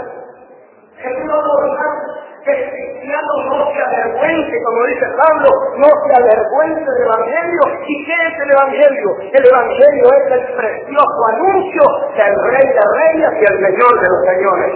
Es 0.98 1.24
lo 1.24 1.42
normal 1.42 2.07
el 2.52 2.70
cristiano 2.70 3.32
no 3.48 3.72
se 3.72 3.80
avergüence, 3.82 4.62
como 4.64 4.86
dice 4.86 5.06
Pablo, 5.16 5.48
no 5.76 5.88
se 5.88 6.12
avergüence 6.22 6.90
del 6.90 7.02
Evangelio. 7.02 7.62
¿Y 7.86 8.04
qué 8.04 8.16
es 8.26 8.34
el 8.40 8.50
Evangelio? 8.50 9.08
El 9.32 9.46
Evangelio 9.46 10.04
es 10.18 10.32
el 10.32 10.44
precioso 10.56 11.20
anuncio 11.32 11.82
del 12.16 12.34
Rey 12.50 12.66
de 12.68 12.84
Reyes 12.98 13.32
y 13.32 13.44
el 13.52 13.58
Señor 13.66 14.00
de 14.00 14.08
los 14.08 14.22
Señores. 14.26 14.72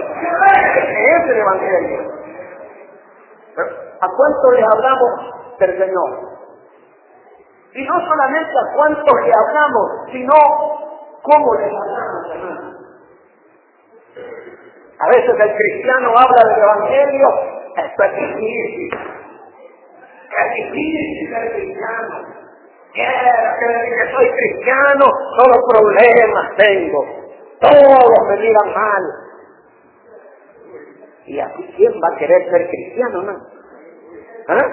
Ese 0.73 1.15
es 1.15 1.29
el 1.29 1.37
Evangelio. 1.37 1.99
¿A 4.01 4.07
cuánto 4.07 4.51
le 4.51 4.63
hablamos 4.63 5.59
del 5.59 5.77
Señor? 5.77 6.33
Y 7.75 7.87
no 7.87 7.99
solamente 8.07 8.51
a 8.51 8.75
cuánto 8.75 9.17
le 9.17 9.31
hablamos, 9.33 9.91
sino 10.11 10.33
cómo 11.23 11.55
le 11.55 11.65
hablamos, 11.65 12.31
hermano. 12.31 12.73
A 14.99 15.07
veces 15.07 15.35
el 15.39 15.55
cristiano 15.55 16.09
habla 16.09 16.53
del 16.53 16.63
Evangelio, 16.63 17.27
Es 20.33 20.55
difícil 20.55 21.29
ser 21.29 21.51
cristiano. 21.53 22.15
Quiero 22.93 23.11
que 23.59 23.65
que 23.95 24.11
soy 24.11 24.29
cristiano, 24.29 25.05
solo 25.37 25.55
problemas 25.67 26.55
tengo. 26.57 27.05
Todos 27.59 28.27
me 28.27 28.37
miran 28.37 28.73
mal. 28.73 29.03
¿Y 31.25 31.39
así 31.39 31.73
quién 31.77 31.93
va 31.93 32.15
a 32.15 32.17
querer 32.17 32.49
ser 32.49 32.67
cristiano, 32.69 33.21
no? 33.21 33.33
¿Ah? 34.49 34.67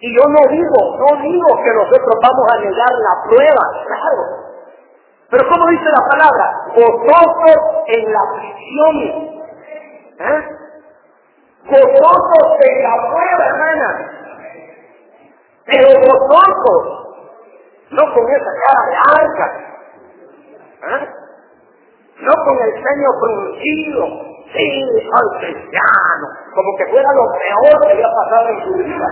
Y 0.00 0.16
yo 0.16 0.22
no 0.28 0.50
digo, 0.50 0.98
no 0.98 1.22
digo 1.22 1.46
que 1.62 1.72
nosotros 1.74 2.14
vamos 2.20 2.46
a 2.52 2.58
negar 2.58 2.92
la 2.92 3.30
prueba, 3.30 3.64
claro. 3.86 4.42
Pero 5.30 5.48
como 5.48 5.70
dice 5.70 5.84
la 5.84 6.08
palabra, 6.10 6.44
vosotros 6.74 7.56
en 7.86 8.12
la 8.12 8.18
aflicción, 8.20 8.96
¿eh? 10.18 10.61
Vosotros 11.64 12.58
en 12.60 12.82
la 12.82 12.96
prueba, 13.08 13.46
hermana, 13.46 14.12
pero 15.64 15.88
vosotros, 16.00 16.82
no 17.90 18.14
con 18.14 18.24
esa 18.30 18.52
cara 18.66 18.82
de 18.90 18.96
arca, 19.22 19.46
¿eh? 20.88 21.08
no 22.20 22.32
con 22.44 22.58
el 22.58 22.72
ceño 22.72 23.08
fruncido, 23.20 24.04
sí, 24.52 24.84
soy 25.10 25.38
cristiano, 25.40 26.26
como 26.54 26.76
que 26.76 26.86
fuera 26.90 27.08
lo 27.12 27.26
peor 27.38 27.80
que 27.82 27.92
había 27.92 28.08
pasado 28.08 28.48
en 28.48 28.64
su 28.64 28.74
vida. 28.78 29.06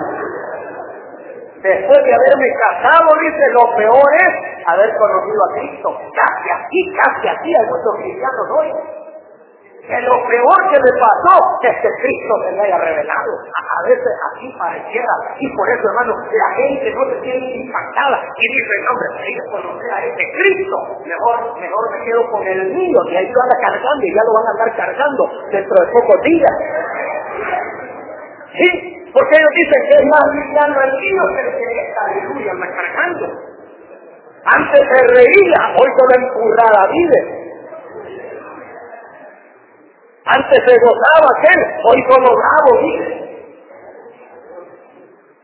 Después 1.63 1.99
de 2.05 2.15
haberme 2.15 2.49
casado, 2.57 3.09
dice, 3.21 3.53
lo 3.53 3.77
peor 3.77 4.09
es 4.25 4.67
haber 4.67 4.97
conocido 4.97 5.41
a 5.45 5.55
Cristo. 5.59 5.89
Casi 5.93 6.49
aquí, 6.57 6.97
casi 6.97 7.29
aquí 7.29 7.53
hay 7.55 7.67
muchos 7.67 7.95
cristianos 7.97 8.47
hoy. 8.57 9.00
Que 9.91 9.99
lo 10.07 10.23
peor 10.23 10.61
que 10.71 10.79
me 10.79 10.93
pasó 11.03 11.35
es 11.67 11.75
que 11.83 11.91
Cristo 11.91 12.35
se 12.47 12.53
me 12.55 12.63
haya 12.63 12.79
revelado. 12.79 13.33
A 13.43 13.83
veces 13.83 14.13
así 14.31 14.47
pareciera. 14.55 15.15
Y 15.35 15.51
por 15.57 15.67
eso, 15.67 15.83
hermano, 15.83 16.15
la 16.15 16.51
gente 16.55 16.95
no 16.95 17.03
se 17.11 17.21
siente 17.27 17.59
impactada 17.59 18.23
y 18.23 18.47
dice, 18.55 18.75
no, 18.87 18.91
hombre, 18.95 19.09
si 19.19 19.35
yo 19.35 19.45
conocer 19.51 19.91
a 19.91 20.05
este 20.07 20.23
Cristo, 20.31 20.77
mejor, 21.03 21.59
mejor 21.59 21.85
me 21.91 22.05
quedo 22.07 22.23
con 22.31 22.47
el 22.47 22.71
mío, 22.71 23.01
y 23.11 23.17
ahí 23.17 23.27
lo 23.35 23.43
anda 23.43 23.57
cargando 23.67 24.07
y 24.07 24.15
ya 24.15 24.23
lo 24.23 24.33
van 24.33 24.47
a 24.47 24.51
andar 24.55 24.71
cargando 24.79 25.23
dentro 25.51 25.75
de 25.75 25.87
pocos 25.91 26.19
días. 26.23 26.55
Sí, 28.55 28.71
porque 29.11 29.35
ellos 29.35 29.55
dicen 29.59 29.81
que 29.91 29.95
es 29.99 30.07
más 30.07 30.25
liviano 30.39 30.77
el 30.87 30.93
mío 31.03 31.23
que 31.35 31.41
el 31.41 31.51
que 31.51 31.67
esta 31.83 32.01
aleluya 32.07 32.53
me 32.55 32.69
cargando. 32.71 33.27
Antes 34.55 34.81
se 34.87 35.01
reía, 35.19 35.61
hoy 35.75 35.89
solo 35.99 36.15
empurrada 36.15 36.87
vive. 36.87 37.40
Antes 40.25 40.59
se 40.67 40.77
gozaba 40.85 41.29
aquel, 41.39 41.61
hoy 41.85 42.05
solo 42.11 42.29
bravo 42.37 42.83
vive. 42.83 43.21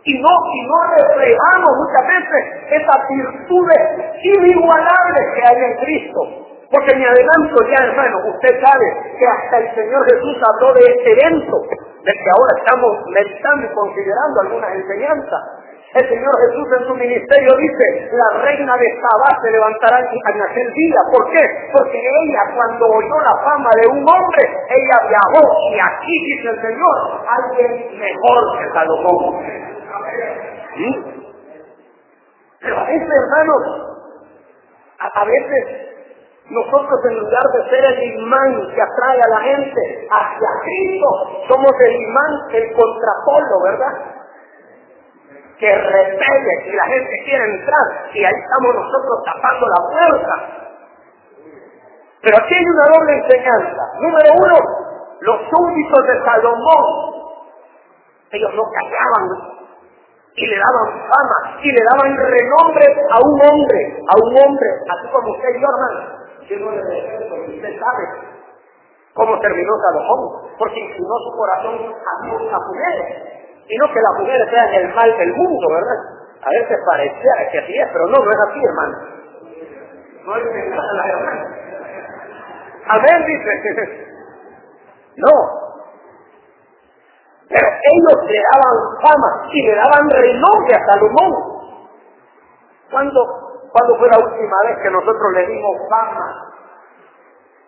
Y 0.04 0.22
no, 0.22 0.28
y 0.28 0.60
no 0.68 0.78
reflejamos 0.94 1.70
muchas 1.82 2.06
veces 2.06 2.42
esas 2.70 3.08
virtudes 3.08 3.80
inigualables 4.22 5.24
que 5.34 5.42
hay 5.42 5.64
en 5.64 5.76
Cristo. 5.78 6.20
Porque 6.70 6.94
me 6.94 7.06
adelanto 7.06 7.56
ya, 7.70 7.84
hermano, 7.84 8.18
usted 8.34 8.60
sabe 8.60 8.86
que 9.18 9.26
hasta 9.26 9.58
el 9.58 9.74
Señor 9.74 10.04
Jesús 10.04 10.36
habló 10.42 10.74
de 10.74 10.80
este 10.80 11.12
evento 11.12 11.62
del 12.02 12.14
que 12.14 12.30
ahora 12.30 12.52
estamos 12.58 12.92
meditando 13.10 13.66
y 13.66 13.74
considerando 13.74 14.40
algunas 14.42 14.74
enseñanzas. 14.74 15.42
El 15.94 16.08
Señor 16.08 16.34
Jesús 16.40 16.68
en 16.78 16.86
su 16.88 16.94
ministerio 16.94 17.56
dice, 17.56 18.10
la 18.12 18.42
reina 18.42 18.76
de 18.76 19.00
Sabá 19.00 19.40
se 19.40 19.50
levantará 19.50 19.98
en 20.00 20.42
aquel 20.42 20.72
día. 20.74 21.00
¿Por 21.10 21.30
qué? 21.30 21.40
Porque 21.72 21.98
ella 21.98 22.40
cuando 22.54 22.86
oyó 22.86 23.20
la 23.24 23.34
fama 23.44 23.70
de 23.80 23.88
un 23.88 23.98
hombre, 23.98 24.42
ella 24.68 24.98
viajó 25.08 25.42
y 25.70 25.78
aquí 25.78 26.24
dice 26.26 26.48
el 26.50 26.60
Señor, 26.60 26.96
alguien 27.28 27.98
mejor 27.98 28.58
que 28.58 28.72
Salomón. 28.74 29.44
¿Sí? 30.74 31.04
Pero 32.60 32.78
a 32.78 32.84
veces, 32.84 33.08
hermanos, 33.08 33.62
a, 34.98 35.20
a 35.20 35.24
veces 35.24 35.86
nosotros 36.50 37.00
en 37.10 37.18
lugar 37.18 37.42
de 37.54 37.70
ser 37.70 37.84
el 37.84 38.02
imán 38.18 38.68
que 38.74 38.82
atrae 38.82 39.20
a 39.22 39.28
la 39.28 39.40
gente 39.40 40.08
hacia 40.10 40.48
Cristo, 40.62 41.08
somos 41.48 41.72
el 41.80 41.92
imán, 41.92 42.32
el 42.52 42.72
contrapolo, 42.72 43.62
¿verdad? 43.64 44.16
Que 45.58 45.74
repele 45.74 46.52
si 46.64 46.72
la 46.76 46.84
gente 46.84 47.14
quiere 47.24 47.44
entrar 47.44 47.86
y 48.12 48.24
ahí 48.24 48.34
estamos 48.34 48.74
nosotros 48.74 49.24
tapando 49.24 49.66
la 49.66 49.82
puerta. 49.88 50.34
Pero 52.22 52.36
aquí 52.36 52.54
hay 52.54 52.64
una 52.64 52.86
doble 52.92 53.12
enseñanza. 53.24 53.82
Número 54.00 54.28
uno, 54.36 54.56
los 55.20 55.36
súbditos 55.48 56.06
de 56.06 56.24
Salomón, 56.24 57.14
ellos 58.32 58.52
no 58.54 58.62
callaban 58.70 59.56
y 60.34 60.46
le 60.46 60.56
daban 60.58 61.08
fama 61.08 61.58
y 61.62 61.72
le 61.72 61.80
daban 61.84 62.16
renombre 62.16 62.86
a 63.10 63.16
un 63.24 63.40
hombre, 63.40 64.04
a 64.06 64.14
un 64.20 64.30
hombre, 64.36 64.68
así 64.90 65.08
como 65.10 65.30
usted 65.32 65.48
y 65.56 65.60
yo, 65.60 65.66
hermano 65.72 66.26
de 66.48 66.82
defectos. 66.82 67.38
Usted 67.48 67.80
sabe 67.80 68.04
cómo 69.14 69.40
terminó 69.40 69.72
Salomón, 69.82 70.50
porque 70.58 70.80
inclinó 70.80 71.14
su 71.24 71.36
corazón 71.36 71.94
a 71.94 72.26
las 72.26 72.60
mujeres. 72.60 73.45
Y 73.68 73.76
no 73.78 73.92
que 73.92 74.00
las 74.00 74.20
mujeres 74.20 74.48
sean 74.50 74.68
el 74.74 74.94
mal 74.94 75.16
del 75.16 75.32
mundo, 75.34 75.66
¿verdad? 75.70 75.98
A 76.42 76.50
veces 76.50 76.78
parecía 76.86 77.50
que 77.50 77.58
así 77.58 77.72
es, 77.76 77.88
pero 77.92 78.06
no, 78.06 78.24
no 78.24 78.30
es 78.30 78.38
así, 78.48 78.60
hermano. 78.64 78.96
No 80.24 80.36
es 80.36 80.44
la 80.44 81.08
hermana. 81.08 81.44
Amén, 82.88 83.24
dice. 83.26 84.06
No. 85.16 85.32
Pero 87.48 87.66
ellos 87.66 88.30
le 88.30 88.40
daban 88.52 88.76
fama 89.02 89.48
y 89.50 89.66
le 89.66 89.74
daban 89.74 90.10
renombre 90.10 90.74
a 90.74 90.92
Salomón. 90.92 91.32
Cuando 92.90 93.46
¿Cuándo 93.76 93.98
fue 93.98 94.08
la 94.08 94.16
última 94.16 94.56
vez 94.64 94.78
que 94.82 94.90
nosotros 94.90 95.32
le 95.34 95.46
dimos 95.48 95.76
fama? 95.90 96.48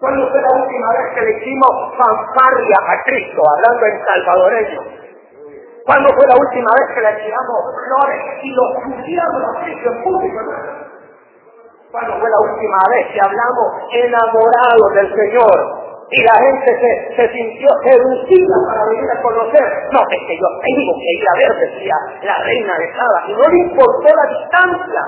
¿Cuándo 0.00 0.26
fue 0.30 0.40
la 0.40 0.48
última 0.56 0.88
vez 0.94 1.14
que 1.14 1.20
le 1.20 1.30
hicimos 1.36 1.68
fanfarria 1.98 2.76
a 2.80 3.02
Cristo, 3.04 3.42
hablando 3.44 3.86
en 3.86 4.04
salvadoreño? 4.06 4.97
¿Cuándo 5.88 6.12
fue 6.12 6.26
la 6.28 6.36
última 6.36 6.68
vez 6.76 6.86
que 6.92 7.00
le 7.00 7.12
tiramos 7.24 7.60
flores 7.72 8.20
y 8.44 8.52
lo 8.52 8.64
pusiéramos 8.76 9.40
a 9.40 9.64
en 9.64 10.02
público? 10.04 10.40
¿Cuándo 11.90 12.12
fue 12.20 12.28
la 12.28 12.40
última 12.44 12.80
vez 12.92 13.06
que 13.08 13.20
hablamos 13.24 13.68
enamorados 13.96 14.92
del 14.92 15.08
Señor 15.16 15.88
y 16.10 16.22
la 16.24 16.36
gente 16.44 16.76
se, 16.76 17.16
se 17.16 17.32
sintió 17.32 17.68
seducida 17.84 18.56
para 18.68 18.84
venir 18.84 19.10
a 19.16 19.22
conocer. 19.22 19.64
No, 19.92 20.00
es 20.12 20.20
que 20.28 20.36
yo 20.36 20.48
tengo 20.60 20.92
que 21.00 21.08
ir 21.08 21.24
a 21.24 21.38
ver, 21.40 21.52
decía 21.56 21.96
la 22.22 22.36
reina 22.44 22.78
de 22.78 22.92
Saba, 22.92 23.24
y 23.28 23.32
no 23.32 23.48
le 23.48 23.58
importó 23.58 24.08
la 24.12 24.28
distancia. 24.28 25.02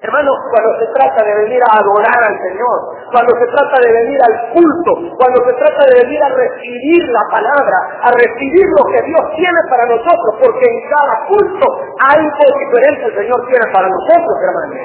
Hermanos, 0.00 0.36
cuando 0.50 0.78
se 0.80 0.86
trata 0.92 1.24
de 1.24 1.34
venir 1.44 1.60
a 1.64 1.80
adorar 1.80 2.24
al 2.28 2.38
Señor, 2.48 2.78
cuando 3.14 3.30
se 3.38 3.46
trata 3.46 3.76
de 3.78 3.92
venir 3.94 4.18
al 4.26 4.36
culto, 4.50 4.90
cuando 5.14 5.38
se 5.46 5.54
trata 5.54 5.86
de 5.86 6.02
venir 6.02 6.18
a 6.18 6.34
recibir 6.34 7.02
la 7.14 7.24
palabra, 7.30 7.78
a 8.02 8.10
recibir 8.10 8.66
lo 8.74 8.82
que 8.90 9.06
Dios 9.06 9.22
tiene 9.38 9.60
para 9.70 9.86
nosotros, 9.86 10.30
porque 10.42 10.66
en 10.66 10.78
cada 10.90 11.14
culto 11.30 11.66
algo 12.10 12.44
diferente 12.58 13.06
el 13.06 13.14
Señor 13.14 13.38
tiene 13.46 13.66
para 13.70 13.86
nosotros, 13.86 14.34
hermanos. 14.42 14.82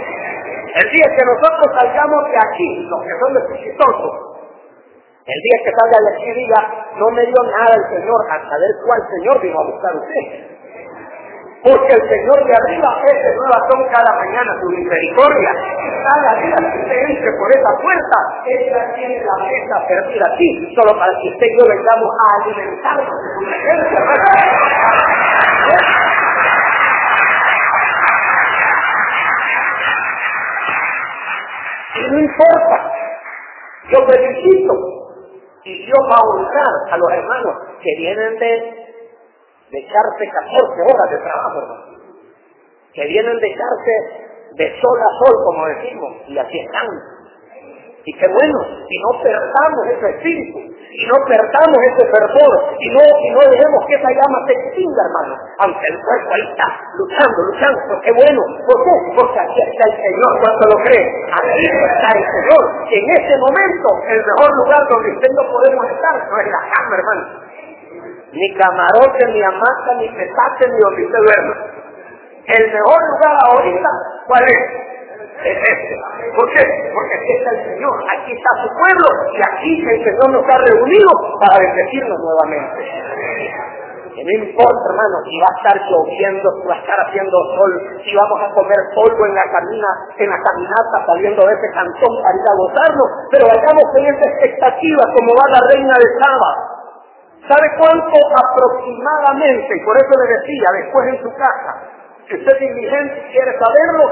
El 0.77 0.85
día 0.93 1.07
que 1.09 1.25
nosotros 1.25 1.67
salgamos 1.73 2.21
de 2.29 2.37
aquí, 2.37 2.69
los 2.85 3.01
que 3.01 3.15
son 3.17 3.31
exitosos, 3.49 4.13
el 5.25 5.39
día 5.41 5.57
que 5.65 5.71
salga 5.73 5.97
de 5.97 6.09
aquí 6.13 6.29
diga, 6.29 6.61
no 7.01 7.09
me 7.09 7.25
dio 7.25 7.41
nada 7.49 7.73
el 7.81 7.97
Señor, 7.97 8.19
a 8.29 8.37
saber 8.45 8.71
cuál 8.85 9.01
Señor 9.09 9.41
vino 9.41 9.57
a 9.57 9.65
buscar 9.73 9.95
usted. 10.05 10.48
Porque 11.61 11.91
el 11.91 12.03
Señor 12.07 12.45
de 12.47 12.55
arriba 12.55 12.89
es 13.03 13.19
de 13.19 13.35
nueva 13.35 13.59
son 13.67 13.83
cada 13.91 14.15
mañana 14.15 14.55
su 14.61 14.69
misericordia. 14.69 15.51
Cada 16.07 16.39
día 16.39 16.55
que 16.55 16.79
usted 16.79 16.99
entre 17.09 17.31
por 17.35 17.51
esa 17.51 17.71
puerta, 17.83 18.17
ella 18.45 18.93
tiene 18.95 19.19
la 19.19 19.43
mesa 19.43 19.87
servida 19.87 20.25
aquí, 20.31 20.73
solo 20.73 20.97
para 20.97 21.11
que 21.21 21.27
usted 21.27 21.47
y 21.47 21.59
yo 21.59 21.67
vengamos 21.67 22.11
a 22.15 22.43
alimentarnos 22.43 23.11
de 23.11 23.29
su 23.35 23.41
presencia. 23.43 23.99
Y 31.95 32.11
no 32.11 32.19
importa, 32.19 32.91
yo 33.91 33.97
felicito 34.07 34.73
y 35.65 35.85
Dios 35.85 35.99
va 36.09 36.15
a 36.15 36.23
honrar 36.23 36.93
a 36.93 36.97
los 36.97 37.11
hermanos 37.11 37.55
que 37.83 37.95
vienen 37.97 38.39
de 38.39 38.88
de 39.71 39.77
echarse 39.79 40.23
14 40.32 40.82
horas 40.82 41.10
de 41.12 41.17
trabajo. 41.17 41.62
Que 42.93 43.05
vienen 43.05 43.38
de 43.38 43.47
echarse 43.47 44.29
de 44.55 44.82
sol 44.82 44.99
a 44.99 45.25
sol, 45.25 45.36
como 45.45 45.65
decimos, 45.67 46.15
y 46.27 46.38
así 46.38 46.60
están. 46.60 46.88
Y 48.05 48.13
qué 48.17 48.27
bueno, 48.27 48.60
si 48.88 48.95
no 48.97 49.21
perdamos 49.21 49.86
ese 49.93 50.10
espíritu, 50.17 50.58
y 50.89 51.05
no 51.05 51.15
perdamos 51.29 51.79
ese 51.93 52.03
fervor, 52.10 52.53
y 52.79 52.88
no, 52.89 53.03
y 53.05 53.29
no 53.29 53.41
dejemos 53.45 53.79
que 53.86 53.95
esa 53.95 54.10
llama 54.10 54.38
se 54.47 54.53
extinga, 54.58 55.01
hermano, 55.05 55.34
aunque 55.62 55.86
el 55.86 55.97
cuerpo 56.01 56.29
ahí 56.34 56.45
está, 56.49 56.67
luchando, 56.97 57.38
luchando, 57.53 58.01
qué 58.01 58.12
bueno, 58.12 58.41
¿por 58.65 58.77
qué? 58.82 58.95
Porque 59.13 59.39
aquí 59.39 59.62
está 59.62 59.84
el 59.86 59.95
Señor, 60.01 60.32
cuando 60.41 60.63
lo 60.73 60.77
cree, 60.89 61.05
aquí 61.29 61.65
está 61.69 62.10
el 62.17 62.25
Señor, 62.25 62.63
en 62.89 63.05
ese 63.13 63.34
momento, 63.38 63.88
el 64.10 64.21
mejor 64.25 64.49
lugar 64.58 64.82
donde 64.89 65.10
usted 65.13 65.32
no 65.38 65.43
podemos 65.53 65.84
estar, 65.93 66.15
no 66.25 66.36
es 66.41 66.47
la 66.49 66.62
cama, 66.73 66.91
hermano, 66.97 67.23
ni 68.32 68.56
camarote, 68.56 69.25
ni 69.34 69.41
hamaca, 69.41 69.93
ni 69.97 70.10
petate, 70.10 70.67
ni 70.69 70.80
donde 70.80 71.06
usted 71.06 71.19
duerma. 71.19 71.56
El 72.45 72.73
mejor 72.73 72.99
lugar 73.10 73.36
ahorita, 73.45 73.89
¿cuál 74.28 74.43
es? 74.43 74.62
Es 75.39 75.58
este. 75.58 75.95
¿Por 76.36 76.52
qué? 76.52 76.63
Porque 76.93 77.13
aquí 77.15 77.32
está 77.38 77.49
el 77.52 77.63
Señor, 77.73 77.95
aquí 78.17 78.32
está 78.34 78.49
su 78.63 78.69
pueblo, 78.75 79.08
y 79.34 79.41
aquí 79.41 79.71
el 79.88 80.04
Señor 80.04 80.30
nos 80.32 80.45
ha 80.49 80.58
reunido 80.58 81.12
para 81.39 81.60
bendecirnos 81.60 82.19
nuevamente. 82.19 83.80
No 84.19 84.32
importa, 84.36 84.84
hermano, 84.91 85.15
si 85.23 85.36
va 85.39 85.47
a 85.47 85.56
estar 85.63 85.78
lloviendo, 85.88 86.47
si 86.60 86.67
va 86.67 86.75
a 86.75 86.82
estar 86.84 86.99
haciendo 87.08 87.38
sol, 87.56 87.71
si 88.04 88.12
vamos 88.12 88.39
a 88.43 88.52
comer 88.52 88.80
polvo 88.91 89.25
en 89.25 89.36
la 89.36 89.47
camina, 89.47 89.89
en 90.17 90.28
la 90.28 90.39
caminata 90.43 90.95
saliendo 91.08 91.39
de 91.39 91.54
ese 91.56 91.69
cantón 91.71 92.13
para 92.19 92.36
ir 92.36 92.43
a 92.43 92.60
gozarnos, 92.60 93.10
pero 93.32 93.47
vayamos 93.47 93.86
en 93.95 94.06
esa 94.12 94.25
expectativa 94.28 95.04
como 95.15 95.30
va 95.39 95.45
la 95.56 95.62
reina 95.71 95.95
de 95.95 96.08
Saba, 96.19 96.52
¿Sabe 97.49 97.65
cuánto 97.79 98.13
aproximadamente? 98.13 99.73
Y 99.73 99.83
por 99.83 99.97
eso 99.97 100.13
le 100.21 100.27
decía, 100.38 100.69
después 100.85 101.03
en 101.09 101.17
su 101.23 101.33
casa, 101.33 101.71
si 102.29 102.35
usted 102.38 102.53
es 102.53 102.59
diligente 102.59 103.25
y 103.25 103.31
quiere 103.33 103.57
saberlo, 103.57 104.05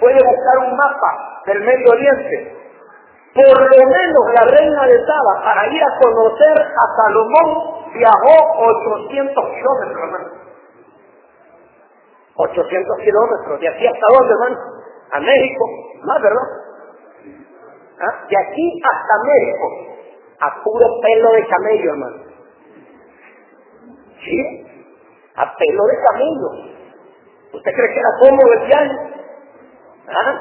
puede 0.00 0.18
buscar 0.18 0.66
un 0.66 0.76
mapa 0.76 1.42
del 1.46 1.60
Medio 1.60 1.92
Oriente. 1.92 2.58
Por 3.38 3.54
lo 3.54 3.86
menos 3.86 4.22
la 4.34 4.44
reina 4.50 4.82
de 4.86 4.98
Saba, 5.06 5.44
para 5.44 5.66
ir 5.68 5.80
a 5.80 5.98
conocer 6.02 6.58
a 6.58 6.84
Salomón, 6.98 7.86
viajó 7.94 8.34
800 8.58 9.30
kilómetros, 9.30 10.02
hermano. 10.02 10.28
800 12.34 12.98
kilómetros. 12.98 13.60
¿De 13.60 13.68
aquí 13.68 13.86
hasta 13.86 14.06
dónde, 14.10 14.34
hermano? 14.34 14.58
A 15.12 15.20
México. 15.20 15.64
Más, 16.02 16.20
¿verdad? 16.20 16.48
¿Ah? 18.00 18.26
De 18.28 18.36
aquí 18.36 18.82
hasta 18.82 19.14
México. 19.22 19.68
A 20.40 20.62
puro 20.64 20.86
pelo 21.00 21.30
de 21.30 21.46
camello, 21.46 21.90
hermano. 21.92 22.31
¿Sí? 24.24 24.66
A 25.36 25.56
pelo 25.56 25.84
de 25.86 25.96
camino. 26.08 26.48
¿Usted 27.52 27.72
cree 27.72 27.92
que 27.92 28.00
era 28.00 28.10
cómodo 28.20 28.52
el 28.52 28.66
viaje? 28.66 29.12
¿Ah? 30.08 30.40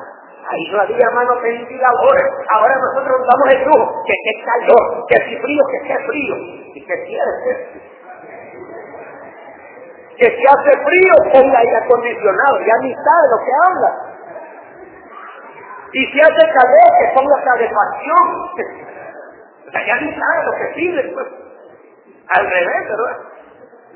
Ahí 0.49 0.71
no 0.71 0.81
había 0.81 1.07
hermano 1.07 1.39
ventiladores. 1.41 2.25
Ahora 2.53 2.75
nosotros 2.75 3.19
nos 3.19 3.27
damos 3.27 3.49
el 3.53 3.63
lujo. 3.65 4.03
Que 4.05 4.13
qué 4.13 4.43
calor, 4.43 5.05
que 5.07 5.17
si 5.17 5.37
frío, 5.37 5.63
que 5.71 5.87
qué 5.87 5.97
frío. 6.05 6.35
¿Y 6.73 6.85
qué 6.85 6.93
quiere 7.05 7.33
Que 10.17 10.25
si 10.25 10.43
hace 10.45 10.83
frío, 10.83 11.13
ponga 11.31 11.59
aire 11.59 11.77
acondicionado. 11.77 12.59
Ya 12.65 12.75
ni 12.81 12.93
sabe 12.93 13.25
lo 13.31 13.37
que 13.45 13.53
habla. 13.65 13.91
Y 15.93 16.05
si 16.05 16.21
hace 16.21 16.53
calor, 16.53 16.89
que 16.99 17.13
ponga 17.15 17.43
calefacción. 17.43 18.87
O 19.61 19.71
sea, 19.71 19.87
ya 19.87 19.95
ni 20.01 20.11
sabe 20.11 20.43
lo 20.43 20.51
que 20.51 20.65
pide. 20.75 21.13
Pues. 21.13 21.27
Al 22.27 22.45
revés, 22.45 22.89
¿verdad? 22.89 23.30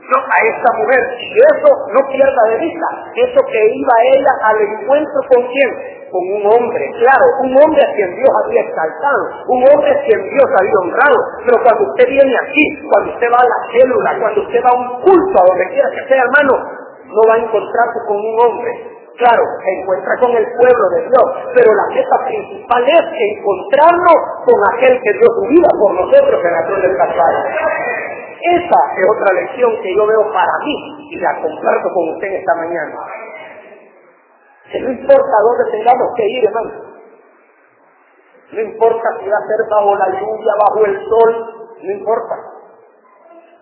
No, 0.06 0.18
a 0.22 0.38
esta 0.46 0.70
mujer. 0.78 1.02
Y 1.18 1.34
eso 1.34 1.70
no 1.90 2.00
pierda 2.14 2.42
de 2.50 2.58
vista. 2.62 2.88
Eso 3.16 3.40
que 3.42 3.62
iba 3.74 3.96
ella 4.14 4.34
al 4.46 4.58
encuentro 4.62 5.20
con 5.34 5.42
quién? 5.50 5.70
Con 6.12 6.24
un 6.30 6.44
hombre. 6.46 6.84
Claro, 7.02 7.26
un 7.42 7.52
hombre 7.58 7.82
a 7.82 7.92
quien 7.96 8.14
Dios 8.14 8.32
había 8.46 8.62
exaltado. 8.62 9.22
Un 9.50 9.62
hombre 9.66 9.90
a 9.90 10.00
quien 10.06 10.22
Dios 10.30 10.50
había 10.62 10.78
honrado. 10.86 11.20
Pero 11.46 11.58
cuando 11.64 11.82
usted 11.90 12.08
viene 12.10 12.34
aquí, 12.38 12.66
cuando 12.86 13.14
usted 13.18 13.30
va 13.34 13.42
a 13.42 13.50
la 13.50 13.60
célula, 13.74 14.10
cuando 14.20 14.42
usted 14.42 14.62
va 14.62 14.70
a 14.70 14.78
un 14.78 14.90
culto, 15.02 15.36
a 15.42 15.46
donde 15.50 15.66
quiera 15.74 15.90
que 15.90 16.04
sea, 16.06 16.22
hermano, 16.22 16.54
no 17.10 17.22
va 17.26 17.34
a 17.34 17.42
encontrarse 17.42 18.00
con 18.08 18.18
un 18.18 18.36
hombre. 18.46 18.72
Claro, 19.16 19.44
se 19.64 19.72
encuentra 19.80 20.12
con 20.20 20.32
el 20.36 20.46
pueblo 20.60 20.86
de 20.92 21.02
Dios, 21.08 21.28
pero 21.56 21.72
la 21.72 21.88
meta 21.88 22.18
principal 22.28 22.84
es 22.84 23.06
encontrarnos 23.16 24.20
con 24.44 24.60
aquel 24.76 25.00
que 25.02 25.14
dio 25.14 25.28
su 25.40 25.44
vida 25.48 25.70
por 25.80 25.92
nosotros 25.96 26.36
en 26.44 26.52
la 26.52 26.64
cruz 26.68 26.82
del 26.84 26.98
Calvario. 26.98 28.05
Esa 28.46 28.80
es 28.94 29.06
otra 29.10 29.34
lección 29.42 29.72
que 29.82 29.96
yo 29.96 30.06
veo 30.06 30.32
para 30.32 30.54
mí 30.64 31.08
y 31.10 31.20
la 31.20 31.42
comparto 31.42 31.90
con 31.90 32.10
usted 32.14 32.28
esta 32.28 32.56
mañana. 32.56 32.96
Que 34.72 34.80
no 34.82 34.92
importa 34.92 35.36
dónde 35.42 35.72
tengamos 35.72 36.14
que 36.16 36.26
ir, 36.28 36.46
hermano. 36.46 36.72
No 38.52 38.62
importa 38.62 39.10
si 39.20 39.30
va 39.30 39.38
a 39.38 39.48
ser 39.48 39.70
bajo 39.70 39.96
la 39.96 40.10
lluvia, 40.10 40.54
bajo 40.62 40.86
el 40.86 41.10
sol, 41.10 41.70
no 41.82 41.92
importa. 41.92 42.36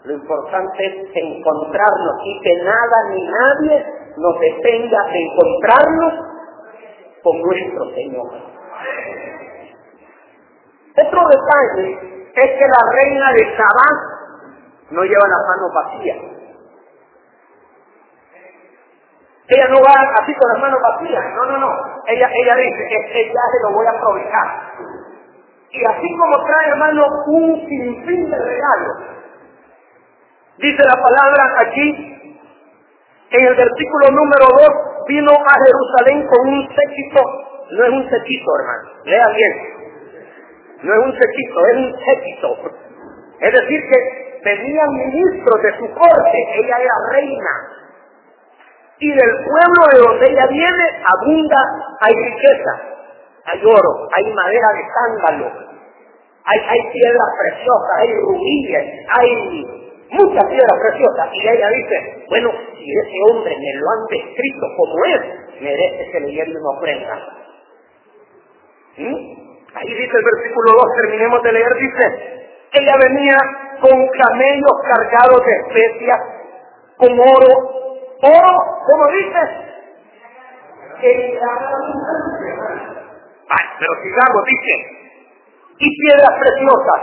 Lo 0.04 0.13
importante 0.15 0.86
es 0.86 1.10
encontrarnos 1.15 2.15
y 2.26 2.41
que 2.41 2.63
nada 2.63 3.10
ni 3.10 3.26
nadie 3.26 3.86
nos 4.17 4.39
detenga 4.41 5.00
de 5.06 5.19
encontrarnos 5.24 6.13
con 7.24 7.41
nuestro 7.41 7.86
Señor. 7.96 8.28
Otro 10.91 11.22
detalle 11.30 12.24
es 12.36 12.52
que 12.52 12.67
la 12.67 12.91
reina 12.91 13.32
de 13.32 13.56
Sabá 13.56 14.12
no 14.91 15.04
lleva 15.04 15.28
las 15.28 15.48
manos 15.48 15.74
vacías. 15.74 16.17
Ella 19.48 19.67
no 19.67 19.82
va 19.82 19.93
así 20.22 20.34
con 20.34 20.52
las 20.54 20.62
manos 20.62 20.80
vacías, 20.82 21.24
no, 21.36 21.46
no, 21.46 21.58
no. 21.58 21.69
Ella, 22.08 22.30
ella 22.34 22.56
dice, 22.56 22.88
este 22.89 23.24
viaje 23.24 23.58
lo 23.63 23.74
voy 23.74 23.86
a 23.86 23.91
aprovechar. 23.91 24.74
Y 25.69 25.86
así 25.86 26.17
como 26.17 26.46
trae, 26.46 26.69
hermano, 26.69 27.06
un 27.28 27.67
sinfín 27.67 28.30
de 28.30 28.38
regalos. 28.38 28.98
Dice 30.58 30.84
la 30.86 30.96
palabra 30.96 31.56
aquí, 31.65 32.13
en 33.32 33.46
el 33.48 33.56
versículo 33.56 34.12
número 34.12 34.46
2, 34.56 35.08
vino 35.08 35.32
a 35.32 35.56
Jerusalén 35.65 36.28
con 36.28 36.48
un 36.48 36.69
séquito, 36.69 37.22
no 37.72 37.84
es 37.84 37.89
un 37.89 38.10
séquito, 38.10 38.52
hermano, 38.60 38.89
lea 39.06 39.28
bien. 39.36 39.74
No 40.84 40.93
es 40.93 41.06
un 41.06 41.13
séquito, 41.19 41.65
es 41.65 41.78
un 41.78 42.00
séquito. 42.06 42.58
Es 43.39 43.52
decir, 43.52 43.82
que 43.89 44.23
venían 44.43 44.89
ministros 44.93 45.62
de 45.62 45.77
su 45.77 45.93
corte, 45.93 46.38
ella 46.56 46.77
era 46.77 46.95
reina. 47.12 47.53
Y 48.99 49.12
del 49.12 49.36
pueblo 49.43 49.84
de 49.91 49.99
donde 49.99 50.32
ella 50.32 50.47
viene 50.47 50.84
abunda, 51.03 51.58
hay 52.01 52.13
riqueza, 52.13 52.82
hay 53.45 53.65
oro, 53.65 54.08
hay 54.15 54.34
madera 54.34 54.67
de 54.73 54.84
sándalo, 54.93 55.51
hay, 56.45 56.91
piedras 56.91 57.29
preciosas, 57.39 57.91
hay 57.99 58.13
rubíes, 58.19 58.86
hay 59.10 59.65
muchas 60.12 60.45
piedras 60.45 60.79
preciosas. 60.82 61.29
Y 61.34 61.47
ella 61.47 61.69
dice, 61.69 62.25
bueno, 62.29 62.51
si 62.77 62.84
ese 62.84 63.17
hombre 63.32 63.56
me 63.58 63.79
lo 63.79 63.89
han 63.89 64.06
descrito 64.10 64.65
como 64.77 65.06
es, 65.06 65.62
merece 65.62 66.12
que 66.12 66.19
le 66.19 66.32
lleve 66.32 66.51
una 66.51 66.77
ofrenda. 66.77 67.15
¿Mm? 68.97 69.43
Ahí 69.75 69.89
dice 69.89 70.17
el 70.17 70.23
versículo 70.23 70.71
2, 70.73 70.84
terminemos 71.01 71.43
de 71.43 71.51
leer, 71.51 71.73
dice, 71.75 72.43
ella 72.73 72.93
venía 72.99 73.38
con 73.84 74.08
camellos 74.08 74.76
cargados 74.88 75.46
de 75.46 75.54
especias, 75.67 76.19
con 76.96 77.12
oro. 77.19 77.52
Oro, 78.24 78.56
¿cómo 78.88 79.08
dices? 79.12 79.50
Ay, 83.50 83.65
pero 83.80 83.91
sigamos, 84.02 84.41
dice. 84.46 84.74
y 85.80 85.88
piedras 86.00 86.39
preciosas. 86.39 87.02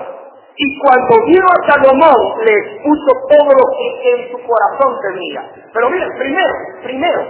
Y 0.57 0.81
cuando 0.81 1.25
vino 1.27 1.47
a 1.47 1.71
Salomón, 1.71 2.21
le 2.45 2.81
puso 2.83 3.11
todo 3.29 3.51
lo 3.53 3.65
que 3.77 3.87
en 4.13 4.31
su 4.31 4.39
corazón 4.47 4.99
tenía. 5.03 5.43
Pero 5.73 5.91
miren, 5.91 6.09
primero, 6.19 6.55
primero, 6.83 7.21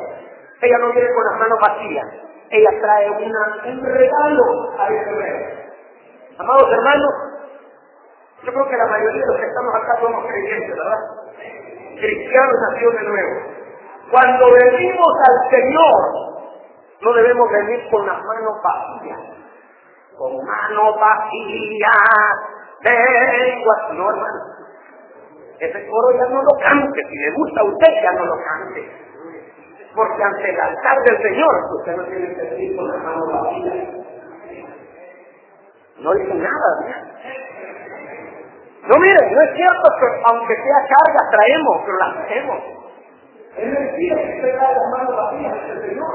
ella 0.63 0.79
no 0.79 0.93
viene 0.93 1.09
con 1.15 1.25
las 1.25 1.39
manos 1.41 1.59
vacías. 1.61 2.07
Ella 2.51 2.71
trae 2.81 3.11
un 3.11 3.85
regalo 3.85 4.45
a 4.79 4.89
rey. 4.89 5.71
Amados 6.39 6.73
hermanos, 6.73 7.15
yo 8.43 8.53
creo 8.53 8.69
que 8.69 8.77
la 8.77 8.87
mayoría 8.87 9.21
de 9.21 9.27
los 9.27 9.37
que 9.37 9.47
estamos 9.47 9.75
acá 9.75 10.01
somos 10.01 10.27
creyentes, 10.27 10.77
¿verdad? 10.77 10.99
Cristianos 12.01 12.55
nació 12.71 12.91
de 12.91 13.03
nuevo. 13.03 13.41
Cuando 14.11 14.53
venimos 14.53 15.13
al 15.29 15.51
Señor, 15.51 16.31
no 17.03 17.13
debemos 17.13 17.51
venir 17.51 17.91
con 17.91 18.07
las 18.07 18.19
manos 18.25 18.55
vacías. 18.63 19.21
Con 20.17 20.37
manos 20.45 20.97
vacías, 20.99 22.35
vengo 22.83 23.73
a 23.73 23.93
no 23.93 24.11
hermano. 24.11 24.41
Ese 25.59 25.87
coro 25.87 26.19
ya 26.19 26.27
no 26.33 26.43
lo 26.43 26.59
cante, 26.63 27.01
si 27.09 27.17
le 27.17 27.31
gusta 27.33 27.61
a 27.61 27.65
usted 27.65 27.93
ya 28.03 28.13
no 28.13 28.25
lo 28.25 28.37
cante. 28.43 28.91
Porque 29.95 30.23
ante 30.25 30.51
el 30.51 30.61
altar 30.61 31.03
del 31.05 31.23
Señor, 31.23 31.55
usted 31.79 31.97
no 31.97 32.05
tiene 32.05 32.35
que 32.35 32.43
venir 32.43 32.77
con 32.77 32.89
las 32.89 33.03
manos 33.03 33.33
vacías. 33.33 33.89
No 35.99 36.15
dice 36.15 36.35
nada, 36.35 37.11
no, 38.89 38.97
mire, 38.97 39.21
no 39.31 39.43
es 39.43 39.51
cierto 39.57 39.87
que 40.01 40.07
aunque 40.25 40.55
sea 40.55 40.81
carga 40.89 41.31
traemos, 41.31 41.77
pero 41.85 41.97
la 41.99 42.07
hacemos. 42.07 42.59
Es 43.57 43.67
mentira 43.67 44.17
que 44.17 44.37
usted 44.37 44.57
trae 44.57 44.75
las 44.75 44.91
manos 44.91 45.17
vacías 45.17 45.55
el 45.71 45.91
Señor. 45.91 46.15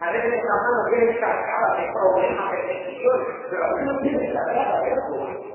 A 0.00 0.10
veces 0.10 0.32
las 0.32 0.60
manos 0.64 0.84
vienen 0.90 1.20
cargadas 1.20 1.76
de 1.76 1.92
problemas, 1.92 2.50
de 2.50 2.58
peticiones, 2.58 3.28
pero 3.50 3.64
a 3.64 3.68
veces 3.68 3.86
no 3.86 3.98
tienen 4.00 4.34
cargadas 4.34 4.82
de 4.82 4.90
eso. 4.90 5.50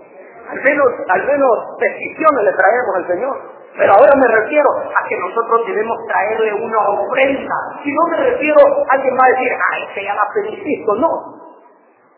Al 0.45 0.62
menos, 0.62 0.88
al 1.10 1.25
menos 1.25 1.51
peticiones 1.80 2.43
le 2.45 2.54
traemos 2.54 2.95
al 2.95 3.08
Señor. 3.08 3.56
Pero 3.75 3.91
ahora 3.91 4.13
me 4.15 4.28
refiero 4.39 4.69
a 4.71 5.08
que 5.10 5.17
nosotros 5.17 5.67
debemos 5.67 5.97
traerle 6.08 6.54
una 6.54 6.80
ofrenda. 6.89 7.56
Si 7.84 7.91
no 7.91 8.08
me 8.12 8.17
refiero, 8.30 8.62
alguien 8.88 9.17
va 9.19 9.25
a 9.25 9.30
decir, 9.36 9.51
ay, 9.51 9.82
se 9.93 10.04
llama 10.04 10.23
Cristo. 10.32 10.95
No. 10.95 11.10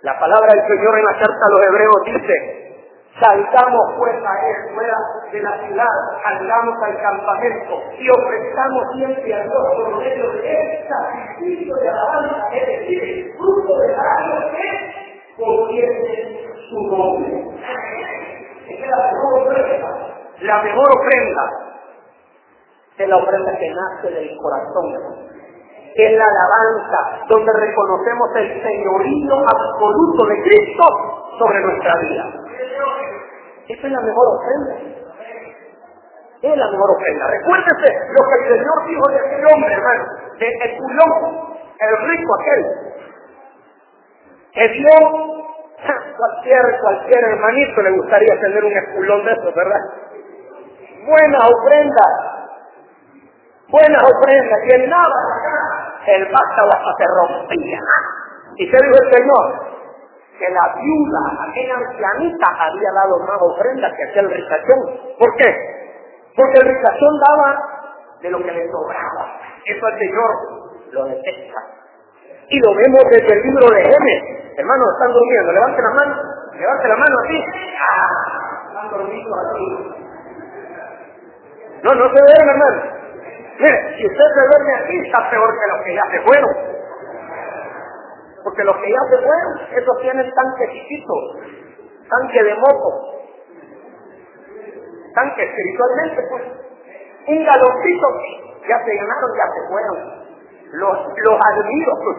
La 0.01 0.19
palabra 0.19 0.53
del 0.53 0.67
Señor 0.67 0.99
en 0.99 1.05
la 1.05 1.13
carta 1.13 1.41
a 1.41 1.49
los 1.49 1.65
hebreos 1.65 1.95
dice, 2.05 2.66
Salgamos 3.19 3.93
pues 3.97 4.13
a 4.13 4.47
él 4.47 4.75
fuera 4.75 4.95
de 5.31 5.41
la 5.41 5.57
ciudad, 5.65 5.89
salgamos 6.23 6.75
al 6.83 7.01
campamento 7.01 7.81
y 7.97 8.07
ofrezcamos 8.11 8.83
siempre 8.95 9.33
a 9.33 9.43
Dios 9.43 9.63
por 9.75 9.97
medio 9.97 10.31
de 10.33 10.53
este 10.53 10.87
sacrificio 10.87 11.75
de 11.77 11.89
alabanza, 11.89 12.47
es 12.53 12.67
decir, 12.67 13.33
fruto 13.39 13.79
de 13.79 13.87
la 13.87 14.51
que 14.51 15.33
convierte 15.35 16.45
su 16.69 16.95
nombre. 16.95 17.43
Esa 18.69 18.83
es 18.83 18.89
la 18.89 19.11
mejor 19.11 19.41
ofrenda. 19.41 20.07
La 20.41 20.61
mejor 20.61 20.87
ofrenda 20.99 21.43
es 22.99 23.09
la 23.09 23.17
ofrenda 23.17 23.57
que 23.57 23.73
nace 23.73 24.13
del 24.13 24.37
corazón. 24.37 24.93
Es 25.95 26.15
la 26.15 26.25
alabanza 26.25 27.25
donde 27.29 27.51
reconocemos 27.51 28.29
el 28.35 28.61
señorío 28.61 29.33
absoluto 29.39 30.25
de 30.27 30.41
Cristo 30.43 31.16
sobre 31.37 31.59
nuestra 31.61 31.93
vida. 32.01 32.25
Esa 33.67 33.87
es 33.87 33.93
la 33.93 34.01
mejor 34.01 34.27
ofrenda. 34.35 34.75
Es 36.41 36.57
la 36.57 36.71
mejor 36.71 36.91
ofrenda. 36.91 37.27
Recuérdese 37.27 37.93
lo 38.11 38.27
que 38.27 38.35
el 38.35 38.59
Señor 38.59 38.87
dijo 38.87 39.11
de 39.11 39.19
aquel 39.19 39.45
hombre, 39.53 39.73
hermano, 39.73 40.05
de 40.39 40.47
el 40.47 40.77
culón, 40.77 41.57
el 41.79 42.09
rico 42.09 42.35
aquel, 42.39 42.65
que 44.53 44.67
dio 44.69 44.89
cualquier, 46.17 46.79
cualquier 46.81 47.23
hermanito 47.23 47.81
le 47.81 47.91
gustaría 47.91 48.39
tener 48.39 48.65
un 48.65 48.71
esculón 48.71 49.25
de 49.25 49.31
esos, 49.31 49.53
¿verdad? 49.53 49.81
Buenas 51.05 51.41
ofrendas, 51.49 52.13
buenas 53.69 54.03
ofrendas, 54.03 54.87
nada 54.87 55.47
el 56.07 56.23
vástago 56.31 56.69
hasta 56.71 56.91
se 56.97 57.05
rompía. 57.15 57.79
¿Y 58.55 58.71
qué 58.71 58.77
dijo 58.77 58.95
el 59.03 59.13
Señor? 59.13 59.66
Que 60.37 60.49
la 60.49 60.73
viuda, 60.75 61.19
aquella 61.49 61.75
ancianita, 61.75 62.47
había 62.59 62.91
dado 62.93 63.19
más 63.19 63.41
ofrendas 63.41 63.93
que 63.93 64.03
aquel 64.03 64.29
ricachón. 64.29 64.79
¿Por 65.17 65.35
qué? 65.37 65.49
Porque 66.35 66.59
el 66.59 66.67
ricachón 66.67 67.19
daba 67.27 67.77
de 68.21 68.29
lo 68.29 68.37
que 68.39 68.51
le 68.51 68.71
sobraba. 68.71 69.39
Eso 69.65 69.87
el 69.87 69.99
Señor 69.99 70.31
lo 70.91 71.05
detesta. 71.05 71.61
Y 72.49 72.59
lo 72.59 72.75
vemos 72.75 73.03
desde 73.11 73.33
el 73.33 73.41
libro 73.41 73.69
de 73.69 73.81
M. 73.81 74.53
Hermanos, 74.57 74.87
están 74.93 75.13
durmiendo. 75.13 75.51
Levante 75.51 75.81
la 75.81 75.89
mano. 75.89 76.15
Levante 76.53 76.87
la 76.87 76.95
mano 76.95 77.15
así. 77.25 77.43
¡Ah! 77.77 78.67
Están 78.67 78.89
dormidos 78.91 79.37
así. 79.51 79.97
No, 81.83 81.93
no 81.93 82.05
se 82.09 82.19
duermen, 82.19 82.49
hermano. 82.49 82.81
Mire, 83.59 83.97
si 83.97 84.05
usted 84.05 84.25
se 84.33 84.47
duerme 84.47 84.73
aquí, 84.75 84.97
está 85.05 85.29
peor 85.29 85.49
que 85.49 85.67
los 85.67 85.83
que 85.83 85.95
ya 85.95 86.03
se 86.11 86.21
fueron. 86.21 86.66
Porque 88.43 88.63
los 88.63 88.75
que 88.77 88.91
ya 88.91 89.03
se 89.09 89.17
fueron, 89.17 89.59
esos 89.71 89.97
tienen 90.01 90.33
tanque 90.33 90.71
chiquito, 90.73 91.13
tanque 92.09 92.43
de 92.43 92.55
moto, 92.55 93.17
tanque 95.13 95.43
espiritualmente, 95.43 96.21
pues. 96.29 96.43
Un 97.27 97.43
galoncito, 97.43 98.07
ya 98.69 98.77
se 98.85 98.95
ganaron, 98.95 99.31
ya 99.35 99.47
se 99.53 99.67
fueron. 99.67 99.97
Los, 100.71 100.97
los 101.17 101.39
admiro, 101.41 101.91
pues. 102.03 102.17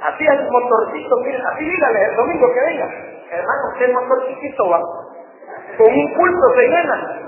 Así 0.00 0.26
el 0.26 0.50
motorcito, 0.50 1.16
miren, 1.18 1.46
así 1.46 1.64
dígale 1.64 2.04
el 2.04 2.16
domingo 2.16 2.46
que 2.52 2.60
venga. 2.60 2.88
Hermano, 3.30 3.68
usted 3.72 3.92
motor 3.92 4.26
chiquito 4.26 4.68
va. 4.70 4.80
Con 5.76 5.86
un 5.86 6.14
pulso 6.14 6.54
se 6.56 6.68
llena. 6.68 7.20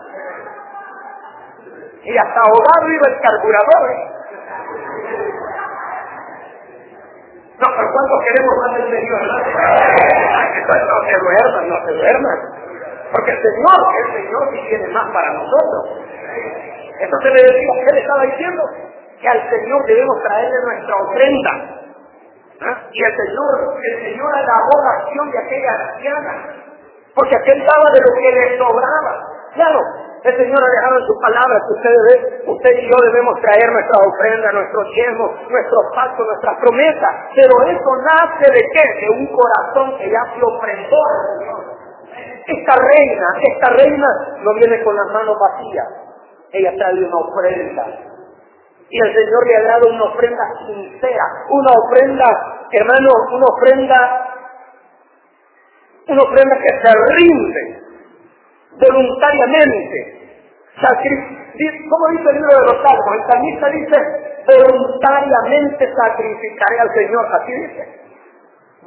Y 2.02 2.18
hasta 2.18 2.40
ahogado 2.40 2.88
iba 2.88 3.08
el 3.08 3.20
carburador. 3.20 3.90
¿eh? 3.90 4.12
No, 7.62 7.68
pero 7.76 7.88
¿cuántos 7.94 8.18
queremos 8.26 8.54
más 8.58 8.74
del 8.74 8.90
Señor? 8.90 9.22
No 9.22 10.98
se 11.06 11.16
duerman, 11.22 11.68
no 11.68 11.78
se 11.86 11.92
duerman. 11.92 12.38
Porque 13.12 13.30
el 13.30 13.38
Señor, 13.38 13.78
el 14.02 14.06
Señor 14.18 14.42
sí 14.50 14.58
tiene 14.68 14.88
más 14.88 15.06
para 15.14 15.30
nosotros. 15.34 15.82
Entonces 16.98 17.32
le 17.34 17.42
decimos, 17.42 17.76
¿qué 17.86 17.94
le 17.94 18.00
estaba 18.00 18.22
diciendo? 18.24 18.62
Que 19.20 19.28
al 19.28 19.48
Señor 19.48 19.86
debemos 19.86 20.22
traerle 20.22 20.56
nuestra 20.64 20.96
ofrenda. 20.96 21.50
¿Ah? 22.62 22.78
Y 22.90 23.04
el 23.04 23.14
Señor, 23.14 23.78
el 23.78 24.02
Señor 24.10 24.34
alabó 24.34 24.82
la 24.82 24.90
acción 25.02 25.30
de 25.30 25.38
aquella 25.38 25.72
anciana. 25.92 26.32
Porque 27.14 27.36
aquel 27.36 27.58
daba 27.64 27.90
de 27.92 28.00
lo 28.00 28.10
que 28.18 28.32
le 28.32 28.58
sobraba. 28.58 29.12
Claro, 29.54 29.80
el 30.22 30.36
Señor 30.36 30.62
ha 30.62 30.70
dejado 30.70 30.98
en 31.02 31.06
su 31.06 31.18
palabra 31.18 31.58
que 31.66 31.72
usted, 31.74 32.46
usted 32.46 32.70
y 32.78 32.86
yo 32.86 32.96
debemos 33.10 33.34
traer 33.42 33.66
nuestra 33.72 33.98
ofrenda, 34.06 34.52
nuestros 34.52 34.86
diezmos, 34.94 35.30
nuestros 35.50 35.82
pactos, 35.96 36.26
nuestras 36.26 36.56
promesas. 36.62 37.14
Pero 37.34 37.50
eso 37.66 37.90
nace 38.06 38.46
de 38.46 38.62
qué? 38.70 38.84
De 39.02 39.10
un 39.18 39.26
corazón 39.34 39.98
que 39.98 40.06
ya 40.06 40.22
se 40.30 40.40
ofrendó. 40.46 41.02
Esta 42.46 42.74
reina, 42.78 43.26
esta 43.50 43.68
reina 43.74 44.08
no 44.42 44.54
viene 44.54 44.82
con 44.84 44.94
las 44.94 45.06
manos 45.10 45.36
vacías. 45.40 45.88
Ella 46.52 46.70
trae 46.78 47.02
una 47.02 47.18
ofrenda. 47.18 47.84
Y 48.90 48.98
el 49.02 49.14
Señor 49.14 49.46
le 49.46 49.56
ha 49.56 49.62
dado 49.74 49.88
una 49.90 50.04
ofrenda 50.04 50.44
sincera, 50.66 51.24
una 51.50 51.72
ofrenda, 51.82 52.26
hermano, 52.70 53.10
una 53.32 53.46
ofrenda, 53.46 53.98
una 56.06 56.22
ofrenda 56.22 56.56
que 56.58 56.68
se 56.78 56.92
rinde 57.16 57.81
voluntariamente. 58.78 60.18
¿Cómo 61.90 62.08
dice 62.10 62.28
el 62.30 62.36
libro 62.36 62.52
de 62.58 62.64
los 62.72 62.82
Salmos? 62.82 63.14
El 63.14 63.24
salmista 63.30 63.68
dice, 63.68 63.98
voluntariamente 64.46 65.94
sacrificaré 65.94 66.80
al 66.80 66.94
Señor. 66.94 67.26
Así 67.34 67.52
dice. 67.52 67.82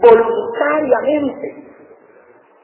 Voluntariamente. 0.02 1.48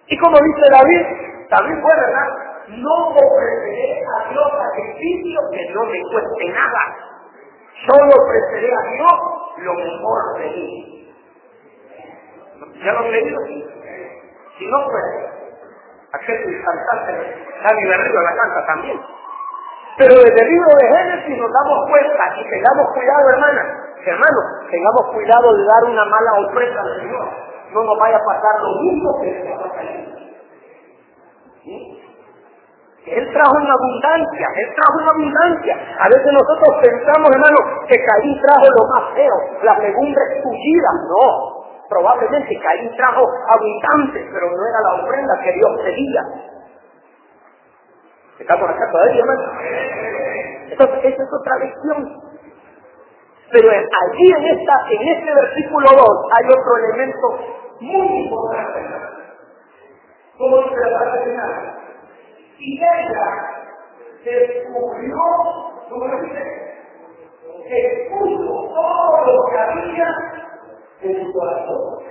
Y 0.07 0.17
como 0.17 0.37
dice 0.37 0.69
David, 0.71 1.05
David 1.49 1.81
fue 1.81 1.95
verdad, 1.95 2.27
no 2.67 3.07
ofreceré 3.09 4.03
a 4.03 4.29
Dios 4.29 4.47
sacrificio 4.51 5.39
que 5.51 5.73
no 5.73 5.85
me 5.85 6.01
cueste 6.11 6.49
nada. 6.49 6.81
Solo 7.87 8.11
ofreceré 8.23 8.69
a 8.73 8.83
Dios 8.91 9.15
lo 9.57 9.73
mejor 9.75 10.39
de 10.39 10.49
mí. 10.49 11.13
¿Ya 12.83 12.93
lo 12.93 12.99
han 12.99 13.11
leído? 13.11 13.39
Si 14.57 14.65
no, 14.67 14.85
pues 14.85 15.40
aquel 16.13 16.63
cantante, 16.63 17.13
Dani 17.63 17.85
Berrío 17.87 18.21
la 18.21 18.35
canta 18.35 18.65
también. 18.65 18.99
Pero 19.97 20.15
desde 20.15 20.41
el 20.41 20.49
libro 20.49 20.71
de 20.79 20.87
Génesis 20.87 21.37
nos 21.37 21.51
damos 21.51 21.89
cuenta 21.89 22.23
y 22.39 22.49
tengamos 22.49 22.85
cuidado, 22.93 23.29
hermana, 23.29 23.61
hermanos, 24.05 24.45
tengamos 24.71 25.13
cuidado 25.13 25.53
de 25.53 25.63
dar 25.65 25.83
una 25.91 26.05
mala 26.05 26.31
ofrenda 26.47 26.81
al 26.81 27.01
Señor. 27.01 27.27
No 27.73 27.83
nos 27.83 27.99
vaya 27.99 28.17
a 28.17 28.25
pasar 28.25 28.61
lo 28.61 28.81
mismo 28.81 29.21
que 29.21 29.27
le 29.31 29.51
pasó 29.51 29.65
a 29.65 29.81
Él 33.05 33.33
trajo 33.33 33.57
una 33.57 33.73
abundancia, 33.73 34.47
Él 34.57 34.75
trajo 34.75 35.01
una 35.01 35.11
abundancia. 35.11 35.73
A 35.99 36.07
veces 36.07 36.31
nosotros 36.31 36.69
pensamos, 36.81 37.29
hermano, 37.33 37.57
que 37.87 37.97
Caín 37.97 38.39
trajo 38.41 38.67
lo 38.69 38.83
más 38.93 39.13
feo, 39.15 39.35
las 39.63 39.79
legumbres 39.79 40.43
tullidas. 40.43 40.95
No, 41.09 41.60
Probablemente 41.91 42.57
Caín 42.57 42.89
trajo 42.95 43.21
abundante, 43.49 44.25
pero 44.31 44.47
no 44.47 44.63
era 44.65 44.79
la 44.79 45.03
ofrenda 45.03 45.33
que 45.43 45.51
Dios 45.51 45.71
pedía. 45.83 46.21
¿Estamos 48.39 48.69
acá 48.69 48.89
todavía, 48.89 49.19
hermano? 49.19 49.43
Entonces, 50.71 50.99
esa 51.03 51.23
es 51.23 51.29
otra 51.33 51.57
lección. 51.59 52.21
Pero 53.51 53.69
allí 53.69 54.31
en, 54.31 54.57
esta, 54.57 54.73
en 54.89 55.07
este 55.09 55.33
versículo 55.35 55.87
2 55.91 56.07
hay 56.31 56.45
otro 56.47 56.77
elemento 56.77 57.27
muy 57.81 58.23
importante. 58.23 58.79
Como 60.37 60.57
dice 60.63 60.75
la 60.79 60.97
parte 60.97 61.23
final. 61.25 61.75
Y 62.57 62.77
ella 62.77 63.27
descubrió, 64.23 65.17
como 65.89 66.21
dice, 66.21 66.43
que 67.67 68.07
puso 68.09 68.73
todo 68.73 69.25
lo 69.25 69.45
que 69.51 69.59
había 69.59 70.41
en 71.01 71.25
su 71.25 71.33
corazón. 71.33 72.03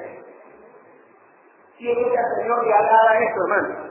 Que 1.79 1.89
al 1.89 2.37
Señor 2.37 2.67
le 2.67 2.75
agrada 2.75 3.19
eso, 3.21 3.41
hermano. 3.47 3.91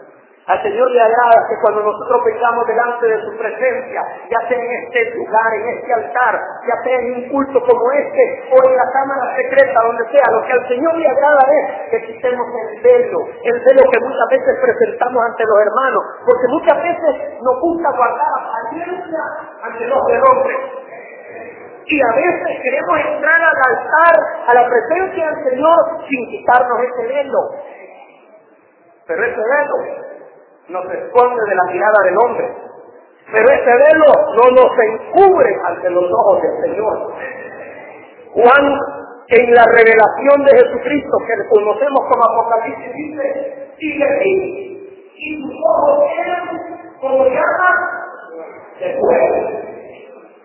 Al 0.49 0.63
Señor 0.63 0.89
le 0.89 1.01
agrada 1.01 1.45
que 1.45 1.61
cuando 1.61 1.81
nosotros 1.83 2.25
vengamos 2.25 2.65
delante 2.65 3.05
de 3.05 3.21
su 3.21 3.37
presencia, 3.37 4.01
ya 4.33 4.47
sea 4.47 4.57
en 4.57 4.71
este 4.81 5.13
lugar, 5.13 5.53
en 5.53 5.77
este 5.77 5.93
altar, 5.93 6.41
ya 6.65 6.83
sea 6.83 6.97
en 6.97 7.13
un 7.13 7.29
culto 7.29 7.61
como 7.61 7.91
este, 7.91 8.49
o 8.49 8.57
en 8.67 8.75
la 8.75 8.87
cámara 8.89 9.35
secreta, 9.35 9.77
donde 9.85 10.09
sea, 10.09 10.25
lo 10.33 10.41
que 10.41 10.53
al 10.53 10.67
Señor 10.67 10.97
le 10.97 11.07
agrada 11.07 11.43
es 11.53 11.89
que 11.91 12.13
quitemos 12.13 12.47
el 12.49 12.81
velo, 12.81 13.19
el 13.43 13.59
velo 13.61 13.83
que 13.93 13.99
muchas 14.01 14.27
veces 14.31 14.57
presentamos 14.57 15.21
ante 15.21 15.43
los 15.45 15.59
hermanos, 15.61 16.03
porque 16.25 16.47
muchas 16.49 16.77
veces 16.81 17.13
nos 17.45 17.55
gusta 17.61 17.89
guardar 17.93 18.29
apariencia 18.41 19.21
ante 19.61 19.85
los 19.85 20.01
del. 20.07 20.78
Y 21.91 21.99
a 21.99 22.15
veces 22.15 22.61
queremos 22.61 22.99
entrar 22.99 23.41
al 23.41 23.55
altar, 23.65 24.15
a 24.47 24.53
la 24.53 24.69
presencia 24.69 25.25
del 25.25 25.43
Señor, 25.49 26.05
sin 26.07 26.29
quitarnos 26.29 26.77
ese 26.83 27.07
velo. 27.07 27.39
Pero 29.07 29.23
ese 29.23 29.41
velo 29.41 29.75
nos 30.69 30.85
esconde 30.85 31.41
de 31.49 31.55
la 31.55 31.63
mirada 31.63 32.03
del 32.03 32.17
hombre. 32.19 32.55
Pero 33.31 33.49
ese 33.49 33.71
velo 33.71 34.05
no 34.35 34.51
nos 34.51 34.71
encubre 34.77 35.49
ante 35.65 35.89
los 35.89 36.03
ojos 36.03 36.41
del 36.43 36.61
Señor. 36.61 37.13
Juan, 38.33 38.79
en 39.29 39.53
la 39.55 39.65
revelación 39.65 40.45
de 40.45 40.57
Jesucristo, 40.57 41.17
que 41.25 41.49
conocemos 41.49 42.01
como 42.07 42.23
Apocalipsis, 42.23 42.93
dice, 42.93 43.97
le 43.97 44.19
vi, 44.19 45.11
y 45.15 45.41
sus 45.41 45.55
ojos 45.75 46.05
eran 46.23 46.85
como 47.01 47.25
llamas 47.25 47.77
de 48.79 48.99
fuego. 48.99 49.78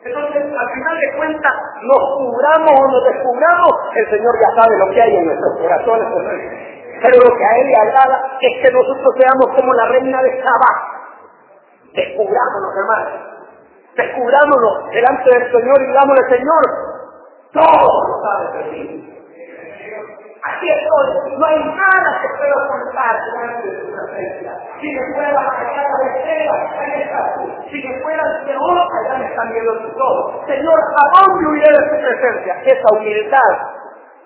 Entonces, 0.04 0.42
al 0.44 0.68
final 0.68 1.00
de 1.00 1.16
cuentas, 1.16 1.54
nos 1.80 2.02
cubramos 2.18 2.72
o 2.76 2.86
nos 2.92 3.04
descubramos, 3.04 3.72
el 3.96 4.10
Señor 4.10 4.34
ya 4.36 4.62
sabe 4.62 4.76
lo 4.76 4.90
que 4.90 5.00
hay 5.00 5.16
en 5.16 5.26
nuestros 5.26 5.58
corazones. 5.58 6.08
Pero 7.00 7.16
lo 7.24 7.36
que 7.36 7.44
a 7.44 7.56
Él 7.56 7.66
le 7.66 7.76
agrada 7.76 8.36
es 8.40 8.62
que 8.62 8.70
nosotros 8.70 9.14
seamos 9.18 9.56
como 9.56 9.72
la 9.72 9.86
reina 9.86 10.22
de 10.22 10.42
Saba. 10.42 10.72
Descubrámonos, 11.94 12.72
hermanos. 12.76 13.34
Descubrámonos 13.96 14.90
delante 14.90 15.30
del 15.30 15.52
Señor 15.52 15.82
y 15.82 15.86
digámosle, 15.86 16.28
Señor, 16.28 16.62
todo 17.52 17.72
lo 18.08 18.70
ti. 18.70 19.13
Aquí 20.44 20.68
estoy, 20.68 21.38
no 21.38 21.46
hay 21.46 21.58
nada 21.64 22.20
que 22.20 22.28
pueda 22.36 22.54
ocultar 22.68 23.16
delante 23.24 23.64
de 23.64 23.80
tu 23.80 23.92
presencia. 23.96 24.52
Si 24.78 24.92
me 24.92 25.14
fuera 25.14 25.32
la 25.32 25.48
cara 25.48 25.96
de 26.04 26.22
cera, 26.22 26.54
ahí 26.80 27.02
estás 27.02 27.34
tú. 27.36 27.48
Si 27.70 27.88
me 27.88 28.02
fuera 28.02 28.22
el 28.22 28.44
peor, 28.44 28.76
allá 28.76 29.24
están 29.24 29.48
viendo 29.52 29.72
tus 29.80 29.94
ojos. 29.96 30.46
Señor, 30.46 30.78
¿a 30.78 31.04
dónde 31.16 31.48
huiré 31.48 31.70
de 31.72 31.88
tu 31.88 31.96
presencia? 31.96 32.60
Esa 32.60 32.88
humildad 32.92 33.74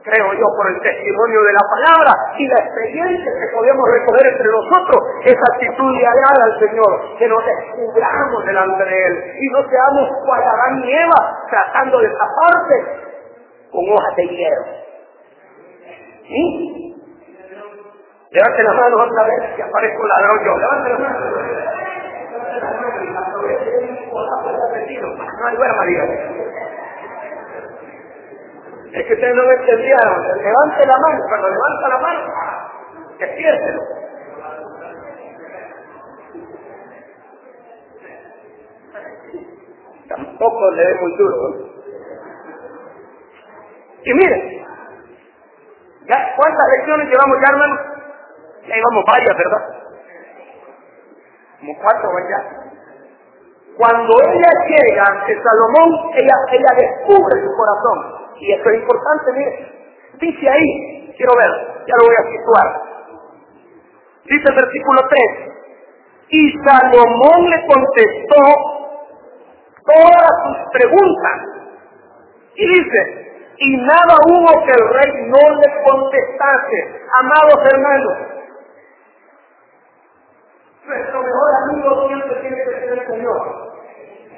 creo 0.09 0.33
yo, 0.33 0.47
por 0.57 0.67
el 0.73 0.81
testimonio 0.81 1.43
de 1.43 1.53
la 1.53 1.65
palabra 1.69 2.13
y 2.39 2.47
la 2.49 2.59
experiencia 2.65 3.31
que 3.31 3.55
podemos 3.55 3.85
recoger 3.93 4.27
entre 4.33 4.49
nosotros, 4.49 4.99
esa 5.25 5.45
actitud 5.53 5.91
de 5.93 6.07
al 6.07 6.59
Señor, 6.59 7.19
que 7.19 7.29
nos 7.29 7.45
descubramos 7.45 8.45
delante 8.45 8.85
de 8.85 9.07
Él 9.07 9.15
y 9.39 9.47
no 9.51 9.61
seamos 9.69 10.09
cual 10.25 10.43
Adán 10.43 10.83
y 10.85 10.93
Eva 10.93 11.47
tratando 11.51 12.01
de 12.01 12.09
taparse 12.11 12.77
con 13.71 13.85
hojas 13.93 14.17
de 14.17 14.27
hierro. 14.29 14.88
¿Sí? 16.29 16.95
Levante 18.31 18.63
las 18.63 18.77
manos 18.77 19.01
otra 19.11 19.25
vez, 19.25 19.57
que 19.57 19.63
aparezco 19.63 20.07
ladrón 20.07 20.39
yo. 20.45 20.59
Levante 20.59 20.91
manos 20.91 21.49
y 24.89 24.97
No 24.99 25.47
hay. 25.47 25.57
Es 28.93 29.07
que 29.07 29.15
ustedes 29.15 29.35
no 29.35 29.43
me 29.45 29.55
entendieron. 29.55 30.23
Levante 30.43 30.87
la 30.87 30.99
mano. 30.99 31.25
Cuando 31.29 31.49
levanta 31.49 31.89
la 31.89 31.99
mano, 31.99 32.21
despiértelo. 33.19 33.83
Tampoco 40.09 40.71
le 40.73 40.83
dé 40.85 40.95
muy 41.01 41.17
duro. 41.17 41.69
Y 44.05 44.15
miren, 44.15 44.58
¿ya 44.58 44.58
cuántas 46.39 46.67
lecciones 46.79 47.11
llevamos 47.11 47.37
ya, 47.43 47.51
hermano? 47.51 47.77
Ya 48.69 48.75
llevamos 48.75 49.05
varias, 49.05 49.37
¿verdad? 49.37 49.63
Como 51.59 51.75
cuatro 51.83 52.09
ya. 52.31 52.41
Cuando 53.77 54.13
ella 54.23 54.53
llega 54.67 55.05
ante 55.07 55.43
Salomón, 55.43 56.11
ella, 56.15 56.35
ella 56.53 56.73
descubre 56.77 57.35
su 57.43 57.51
corazón. 57.57 57.99
Y 58.41 58.53
esto 58.53 58.71
es 58.71 58.81
importante, 58.81 59.33
mire. 59.35 59.73
Dice 60.21 60.51
ahí, 60.51 61.15
quiero 61.17 61.35
ver, 61.37 61.51
ya 61.87 61.95
lo 61.99 62.07
voy 62.07 62.17
a 62.19 62.31
situar. 62.31 62.89
Dice 64.25 64.45
el 64.49 64.55
versículo 64.55 65.01
3. 65.09 65.49
Y 66.31 66.59
Salomón 66.65 67.51
le 67.51 67.67
contestó 67.67 68.43
todas 69.87 70.31
sus 70.45 70.71
preguntas. 70.73 71.33
Y 72.55 72.67
dice, 72.67 73.28
y 73.61 73.77
nada 73.79 74.15
hubo 74.31 74.65
que 74.65 74.73
el 74.73 74.89
rey 74.95 75.13
no 75.27 75.61
le 75.61 75.83
contestase. 75.83 77.03
Amados 77.21 77.67
hermanos, 77.73 78.19
nuestro 80.87 81.23
mejor 81.23 81.51
amigo 81.65 82.09
siempre 82.09 82.41
tiene 82.41 82.57
que 82.57 82.65
ser 82.65 82.93
el 82.93 83.07
Señor. 83.07 83.69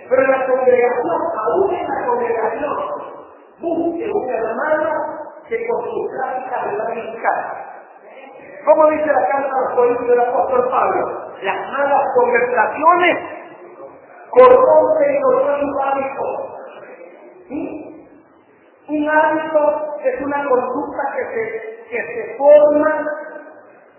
Pero 0.09 0.23
la 0.27 0.47
congregación, 0.47 1.21
aún 1.37 1.75
en 1.75 1.87
la 1.87 2.07
congregación, 2.07 2.77
busque 3.61 4.11
un 4.11 4.31
hermano 4.31 4.91
que 5.49 5.69
con 5.69 5.85
su 5.85 6.09
práctica 6.09 6.67
le 6.67 6.79
va 6.79 6.85
a. 6.85 7.71
¿Cómo 8.65 8.91
dice 8.91 9.07
la 9.07 9.29
carta 9.29 9.51
a 9.55 9.61
los 9.61 9.75
Corintios 9.75 10.09
del 10.09 10.21
apóstol 10.21 10.69
Pablo? 10.71 11.33
Las 11.43 11.73
malas 11.73 12.03
conversaciones 12.15 13.17
corrompen 14.31 15.21
los 15.21 15.83
hábitos. 15.83 16.57
¿Sí? 17.49 17.90
Un 18.91 19.09
hábito 19.09 19.99
es 20.03 20.21
una 20.21 20.49
conducta 20.49 21.03
que 21.15 21.25
se, 21.33 21.87
que 21.91 22.03
se 22.03 22.37
forma 22.37 23.07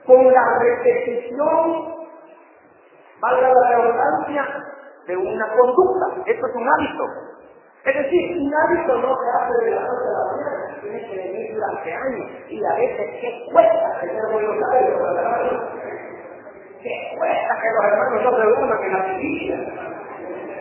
con 0.06 0.34
la 0.34 0.60
repetición, 0.60 1.95
valga 3.21 3.54
la 3.54 3.69
redundancia, 3.69 4.45
de 5.08 5.15
una 5.15 5.47
conducta. 5.56 6.21
Esto 6.25 6.45
es 6.45 6.56
un 6.56 6.67
hábito. 6.67 7.04
Es 7.86 7.95
decir, 7.95 8.38
un 8.38 8.54
hábito 8.54 8.97
no 8.97 9.15
se 9.15 9.30
hace 9.32 9.65
de 9.65 9.71
la 9.71 9.82
noche 9.82 10.08
a 10.08 10.12
la 10.12 10.25
mañana, 10.32 10.82
tiene 10.82 11.10
que 11.10 11.15
venir 11.15 11.56
durante 11.56 11.93
años. 11.93 12.32
Y 12.49 12.65
a 12.65 12.75
veces, 12.75 13.21
¿qué 13.21 13.45
cuesta 13.51 13.99
tener 14.01 14.23
buenos 14.32 14.58
hábitos? 14.71 15.01
¿Qué 16.84 17.15
cuesta 17.17 17.62
que 17.62 17.69
los 17.75 17.86
hermanos 17.86 18.23
no 18.23 18.32
se 18.38 18.43
duerman 18.43 18.84
en 18.84 18.93
la 18.93 19.06
vigilia? 19.06 19.58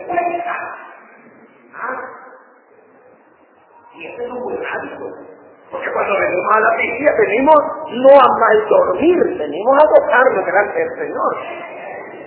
Cuesta. 0.07 0.55
¿Ah? 1.73 2.30
Y 3.93 4.05
ese 4.07 4.23
es 4.23 4.31
un 4.31 4.43
buen 4.43 4.57
hábito. 4.57 5.05
Porque 5.71 5.91
cuando 5.93 6.13
venimos 6.19 6.51
a 6.55 6.59
la 6.59 6.75
vigilia, 6.75 7.11
venimos 7.17 7.55
no 7.91 8.11
a 8.11 8.39
mal 8.39 8.67
dormir, 8.67 9.37
venimos 9.37 9.77
a 9.77 9.87
tocarnos 9.95 10.45
delante 10.45 10.79
del 10.79 10.97
Señor. 10.97 11.35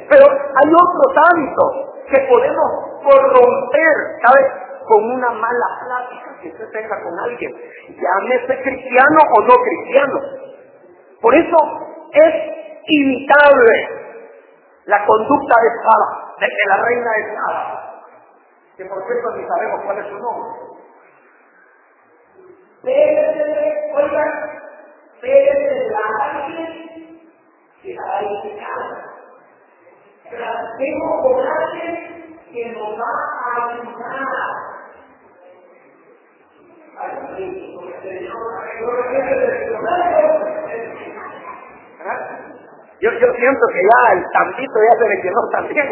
Pero 0.09 0.24
hay 0.24 0.68
otros 0.72 1.12
hábitos 1.16 1.85
que 2.09 2.20
podemos 2.29 2.68
corromper, 3.05 3.96
¿sabes? 4.24 4.46
Con 4.88 5.05
una 5.12 5.31
mala 5.31 5.69
plática 5.85 6.40
que 6.40 6.48
usted 6.48 6.71
tenga 6.73 7.02
con 7.02 7.19
alguien, 7.19 7.52
llámese 7.88 8.62
cristiano 8.62 9.21
o 9.37 9.42
no 9.42 9.54
cristiano. 9.56 10.21
Por 11.21 11.35
eso 11.35 11.56
es 12.12 12.35
imitable 12.87 13.88
la 14.85 15.06
conducta 15.06 15.54
de 15.62 15.69
Sara, 15.83 16.35
de, 16.38 16.48
la 16.69 16.77
reina 16.85 17.10
de 17.12 17.35
Sara, 17.35 18.02
que 18.77 18.85
por 18.85 19.06
cierto 19.06 19.37
ni 19.37 19.46
sabemos 19.46 19.81
cuál 19.85 19.98
es 19.98 20.06
su 20.06 20.19
nombre. 20.19 20.73
പേരത്തിന്റെ 22.87 23.66
കൊല്ല 23.94 24.16
പേരത്തിന്റെ 25.22 25.80
ലാഭത്തിന് 25.96 26.66
Tengo 30.78 31.08
coraje 31.22 31.87
que 32.52 32.62
nos 32.74 32.92
va 33.00 33.10
a 33.40 33.50
ayudar. 33.64 34.38
Yo, 43.00 43.10
yo 43.12 43.28
siento 43.35 43.66
que 43.74 43.82
ya 43.82 44.12
el 44.12 44.22
tantito 44.32 44.78
ya 44.88 44.98
se 44.98 45.08
le 45.08 45.22
quedó 45.22 45.48
también. 45.50 45.88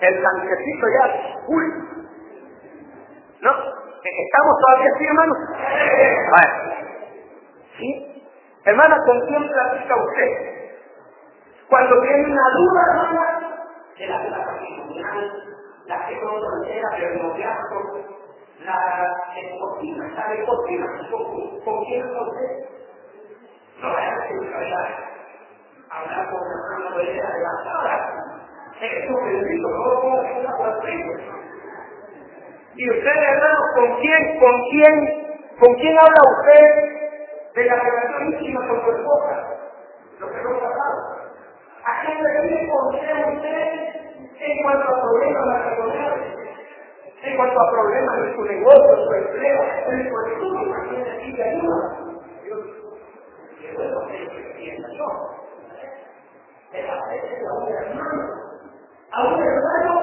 El 0.00 0.22
tanquecito 0.22 0.86
ya, 0.96 1.04
uy. 1.46 1.66
¿No? 3.40 3.85
¿Estamos 4.06 4.54
todavía 4.60 4.90
así, 4.94 5.04
hermanos? 5.04 5.38
¿Sí? 7.76 8.24
Hermana, 8.64 8.96
¿con 9.04 9.20
quién 9.26 9.48
platica 9.48 9.94
usted? 9.96 10.30
Cuando 11.68 12.00
tiene 12.02 12.24
una 12.24 12.50
duda, 12.56 12.80
hermana, 12.88 13.24
de 13.98 14.06
la 14.06 14.22
vida 14.22 14.44
patrimonial, 14.44 15.42
la 15.86 16.06
que 16.06 16.14
no 16.16 16.30
pero 16.96 17.08
el 17.08 17.22
noviazgo, 17.22 17.80
la 18.64 19.08
espotina, 19.36 20.08
la 20.14 20.34
espotina, 20.34 20.86
¿con, 21.10 21.60
¿con 21.60 21.84
quién 21.84 22.06
usted? 22.06 22.68
No 23.82 23.92
vaya 23.92 24.12
a 24.12 24.20
decir 24.20 24.54
hablar 25.90 26.30
con 26.30 26.40
una 26.40 26.54
hermana 26.76 26.96
de 26.96 27.42
la 27.42 27.54
sala. 27.64 27.96
Es 28.80 29.10
un 29.10 29.24
bendito, 29.24 29.68
no 29.68 30.00
puedo 30.00 30.22
decir 30.22 30.38
una 30.38 31.45
Y 32.76 32.90
usted, 32.90 33.16
hermano, 33.16 33.58
¿con 33.74 34.00
quién, 34.00 34.38
con 34.38 34.62
quién, 34.70 34.94
con 35.58 35.74
quién 35.76 35.96
habla 35.98 36.22
usted 36.38 36.64
de 37.54 37.64
la 37.64 37.76
relación 37.76 38.32
íntima 38.32 38.68
con 38.68 38.84
su 38.84 38.90
esposa? 38.92 39.34
Lo 40.20 40.30
que 40.30 40.42
no 40.42 40.50
ha 40.50 40.60
pasado. 40.60 41.26
¿A 41.84 42.04
quién 42.04 42.22
le 42.22 42.68
consejo 42.68 43.30
usted 43.32 43.68
en 44.40 44.62
cuanto 44.62 44.94
a 44.94 45.02
problemas 45.02 45.46
matrimoniales? 45.46 46.36
En 47.22 47.36
cuanto 47.36 47.60
a 47.60 47.70
problemas 47.70 48.22
de 48.22 48.34
su 48.34 48.42
negocio, 48.42 49.06
su 49.06 49.12
empleo, 49.14 49.62
en 49.88 50.08
su 50.08 50.20
estudio, 50.26 50.74
¿a 50.74 50.88
quién 50.88 51.04
le 51.04 51.14
pide 51.24 51.42
ayuda? 51.42 51.96
Dios, 52.44 52.60
bueno 53.74 54.06
que 54.08 54.16
a 56.82 56.96
a 56.96 57.54
un 57.54 57.72
hermano, 57.72 58.22
a 59.12 59.24
un 59.28 59.42
hermano 59.42 59.94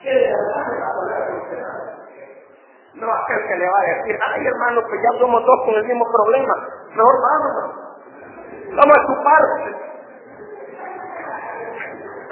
que 0.00 0.10
de 0.10 0.28
verdad 0.28 0.66
me 0.68 0.80
va 0.80 0.88
a 0.88 1.26
con 1.26 1.36
usted. 1.40 1.85
No 2.96 3.12
aquel 3.12 3.46
que 3.46 3.56
le 3.56 3.66
va 3.68 3.78
a 3.78 3.96
decir, 3.96 4.18
ay 4.26 4.46
hermano, 4.46 4.80
pues 4.88 5.00
ya 5.02 5.18
somos 5.18 5.44
dos 5.44 5.60
con 5.66 5.74
el 5.74 5.84
mismo 5.84 6.04
problema. 6.10 6.54
Mejor 6.94 7.14
vámonos. 7.20 7.86
Vamos 8.74 8.96
a 8.96 9.06
su 9.06 9.22
parte. 9.22 9.76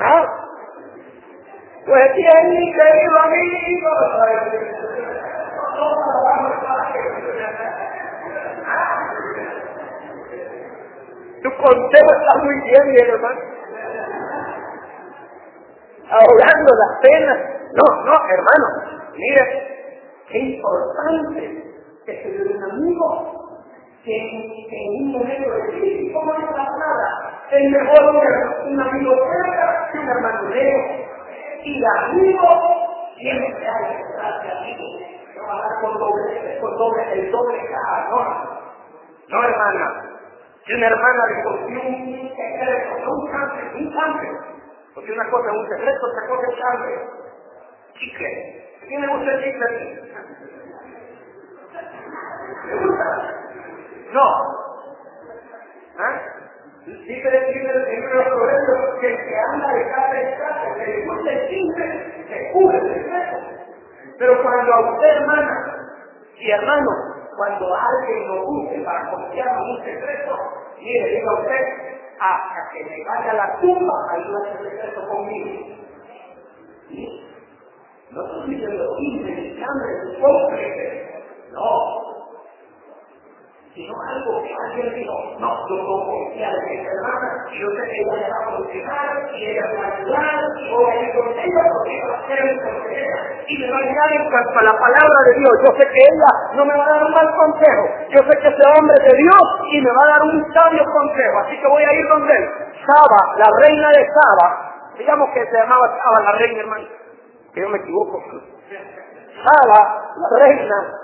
¿Ah? 0.01 0.45
Pues 1.87 2.15
bien, 2.15 2.51
mi 2.51 2.73
querido 2.73 3.19
amigo. 3.25 3.91
Tu 11.43 11.51
consejo 11.51 12.11
está 12.11 12.39
muy 12.43 12.61
bien, 12.63 12.91
mi 12.91 13.01
hermano. 13.01 13.41
Ahogando 16.11 16.75
las 16.75 17.01
penas. 17.03 17.39
No, 17.75 18.05
no, 18.05 18.15
hermano. 18.31 18.67
Mire, 19.13 19.74
qué 20.35 20.41
importante 20.41 21.41
que 22.05 22.13
se 22.23 22.43
un 22.43 22.63
amigo 22.65 23.41
que 24.05 24.19
en, 24.19 25.05
un 25.05 25.13
momento 25.13 25.49
de 25.49 25.69
crisis, 25.71 26.13
¿cómo 26.13 26.35
no 26.35 26.47
pasa 26.51 26.77
nada? 26.77 27.41
Es 27.51 27.71
mejor 27.71 28.17
un, 28.67 28.81
amigo 28.81 29.15
cerca 29.15 29.91
que 29.93 29.99
un 29.99 30.09
hermano 30.09 30.49
lejos. 30.51 31.07
Y 31.63 31.79
el 31.79 31.85
amigo 31.87 32.49
siempre 33.17 33.67
hay 33.67 33.97
que 33.97 34.03
estar 34.03 34.43
de 34.43 34.51
amigo. 34.51 34.85
Con 35.81 35.99
doble, 35.99 36.59
con 36.61 36.77
doble, 36.77 37.13
el 37.13 37.31
doble 37.31 37.59
cara, 37.69 38.09
no. 38.11 38.19
No, 39.29 39.45
hermana. 39.45 40.11
Si 40.67 40.75
una 40.75 40.87
hermana 40.87 41.27
le 41.29 41.43
cogió 41.45 41.81
un 41.81 42.29
secreto, 42.29 43.05
no 43.05 43.13
un 43.13 43.31
cáncer, 43.31 43.73
un 43.77 43.93
cáncer. 43.93 44.31
Porque 44.95 45.13
una 45.13 45.31
cosa 45.31 45.51
es 45.51 45.57
un 45.57 45.69
secreto, 45.69 46.07
otra 46.07 46.29
cosa 46.29 46.47
es 46.51 46.61
cáncer. 46.61 46.99
Chicle. 47.95 48.65
¿Quién 48.87 49.01
le 49.01 49.09
gusta 49.09 49.33
el 49.33 49.45
chicle? 49.45 49.69
¿Le 52.67 52.75
gusta? 52.77 53.05
No. 54.13 54.27
¿Ah? 55.99 56.21
Dice 56.87 57.29
el 57.29 57.55
libro 57.55 57.79
de 57.79 58.59
los 58.69 59.01
que 59.01 59.07
el 59.07 59.17
que 59.17 59.37
anda 59.53 59.73
de 59.73 59.91
casa 59.91 60.21
en 60.21 60.39
casa, 60.39 60.75
que 60.75 60.87
le 60.87 61.07
gusta 61.07 61.31
el 61.33 61.49
chinche, 61.49 62.27
se 62.29 62.53
cubre 62.53 62.79
el 62.79 62.95
secreto. 62.95 63.37
Pero 64.19 64.43
cuando 64.43 64.73
a 64.73 64.93
usted, 64.93 65.09
hermana 65.09 65.55
y 66.37 66.51
hermano, 66.51 66.91
cuando 67.37 67.75
alguien 67.75 68.29
lo 68.29 68.47
use 68.47 68.81
para 68.85 69.11
confiar 69.11 69.49
en 69.49 69.61
un 69.63 69.85
secreto, 69.85 70.37
mire, 70.79 71.09
diga 71.09 71.41
usted, 71.41 71.61
hasta 72.21 72.71
que 72.73 72.85
me 72.85 73.05
vaya 73.05 73.31
a 73.31 73.35
la 73.35 73.61
tumba, 73.61 73.95
ayuda 74.13 74.51
ese 74.51 74.71
secreto 74.71 75.09
conmigo. 75.09 75.51
No 78.11 78.25
estoy 78.25 78.55
diciendo, 78.55 78.85
indelicando, 78.99 79.85
pobre, 80.21 81.23
no, 81.53 82.15
sino 83.75 83.91
algo 83.91 84.43
que 84.45 84.55
alguien 84.55 84.95
dijo, 84.95 85.15
no, 85.41 85.51
yo 85.67 85.75
puedo 85.83 86.07
confiar 86.07 86.55
en 86.55 86.79
esta 86.79 86.95
hermana, 86.95 87.29
yo 87.59 87.67
sé 87.75 87.83
que 87.91 88.01
ella 88.07 88.29
va 88.31 88.39
a 88.39 88.57
funcionar, 88.57 89.35
y 89.35 89.47
ella 89.51 89.67
va 89.67 89.83
a 89.83 89.97
ayudar, 89.99 90.45
y 90.63 90.71
voy 90.71 90.85
a 90.85 91.03
ir 91.03 91.11
con 91.11 91.29
ella 91.35 91.63
porque 91.75 91.95
va 92.07 92.15
a 92.15 92.27
ser 92.29 92.39
mi 92.45 92.55
consejera, 92.63 93.19
y 93.49 93.59
me 93.59 93.67
va 93.67 93.77
a 93.77 93.83
ayudar 93.83 94.11
en 94.15 94.31
cuanto 94.31 94.59
a 94.59 94.63
la 94.63 94.77
palabra 94.79 95.19
de 95.27 95.33
Dios. 95.35 95.55
Yo 95.59 95.71
sé 95.75 95.85
que 95.91 96.03
ella 96.07 96.31
no 96.55 96.65
me 96.67 96.77
va 96.79 96.85
a 96.87 96.91
dar 96.95 97.03
un 97.03 97.15
mal 97.19 97.29
consejo, 97.35 97.85
yo 98.15 98.21
sé 98.23 98.33
que 98.39 98.49
ese 98.55 98.65
hombre 98.79 98.95
es 98.95 99.05
de 99.11 99.17
Dios 99.19 99.45
y 99.75 99.81
me 99.83 99.91
va 99.91 100.03
a 100.07 100.13
dar 100.15 100.23
un 100.23 100.39
sabio 100.55 100.85
consejo, 100.87 101.39
así 101.43 101.59
que 101.59 101.67
voy 101.67 101.83
a 101.83 101.93
ir 101.99 102.07
donde 102.15 102.31
él. 102.31 102.47
Saba, 102.79 103.21
la 103.43 103.51
reina 103.59 103.89
de 103.91 104.07
Saba, 104.07 104.47
digamos 104.99 105.27
que 105.35 105.43
se 105.51 105.57
llamaba 105.59 105.99
Saba 105.99 106.23
la 106.23 106.39
reina, 106.39 106.61
hermano, 106.61 106.87
que 107.55 107.61
yo 107.61 107.69
me 107.69 107.79
equivoco. 107.79 108.23
Saba, 109.45 110.13
la 110.17 110.29
reina, 110.45 111.01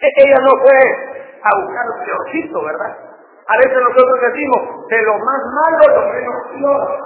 es 0.00 0.10
que 0.14 0.22
ella 0.28 0.38
no 0.40 0.50
fue 0.62 0.78
a 1.42 1.50
buscar 1.60 1.86
los 1.86 1.98
peorcito, 2.04 2.64
¿verdad? 2.64 2.96
A 3.48 3.56
veces 3.58 3.78
nosotros 3.82 4.20
decimos, 4.20 4.88
de 4.88 5.02
lo 5.02 5.18
más 5.18 5.40
malo, 5.54 5.82
lo 5.94 6.12
menos 6.12 6.34
peor. 6.52 6.98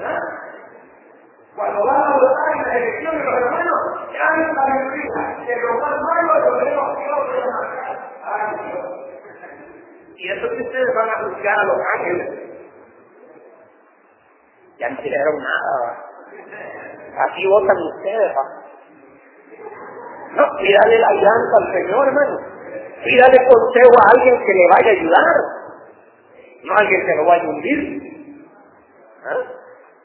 ¿Ah? 0.00 0.40
Cuando 1.56 1.84
van 1.84 2.02
a 2.02 2.16
votar 2.16 2.56
en 2.56 2.62
las 2.62 2.76
elecciones 2.76 3.24
los 3.24 3.34
hermanos, 3.34 3.80
ya 4.12 4.30
la 4.30 4.66
mentira, 4.66 5.22
de 5.46 5.56
lo 5.60 5.72
más 5.80 6.00
malo, 6.00 6.38
lo 6.38 6.52
menos 6.64 6.96
peor. 6.96 7.20
Y 10.16 10.28
eso 10.30 10.48
que 10.48 10.62
ustedes 10.62 10.94
van 10.94 11.08
a 11.08 11.18
juzgar 11.24 11.58
a 11.58 11.64
los 11.64 11.78
ángeles. 11.96 12.39
Ya 14.80 14.88
no 14.88 14.96
tiraron 15.02 15.36
nada. 15.36 16.04
Así 17.28 17.46
votan 17.46 17.76
ustedes, 17.76 18.32
¿va? 18.34 18.44
No, 20.36 20.44
pídale 20.56 20.98
la 20.98 21.08
alianza 21.08 21.56
al 21.58 21.72
Señor, 21.72 22.08
hermano. 22.08 22.38
Pídale 23.04 23.36
consejo 23.44 23.94
a 24.00 24.10
alguien 24.14 24.38
que 24.44 24.52
le 24.54 24.68
vaya 24.70 24.88
a 24.88 24.92
ayudar. 24.92 25.36
No 26.64 26.74
a 26.74 26.78
alguien 26.78 27.06
que 27.06 27.14
lo 27.14 27.24
vaya 27.26 27.42
a 27.42 27.48
hundir. 27.48 28.02
¿Ah? 29.24 29.60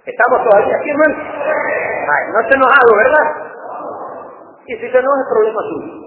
¿Estamos 0.06 0.44
todavía 0.44 0.76
aquí, 0.76 0.90
hermano? 0.90 1.16
Ay, 1.16 2.32
no 2.34 2.40
esté 2.42 2.56
enojado, 2.56 2.96
¿verdad? 2.98 3.46
Y 4.68 4.74
si 4.76 4.92
se 4.92 4.98
enoja 4.98 5.22
es 5.22 5.28
problema 5.30 5.62
suyo. 5.62 6.06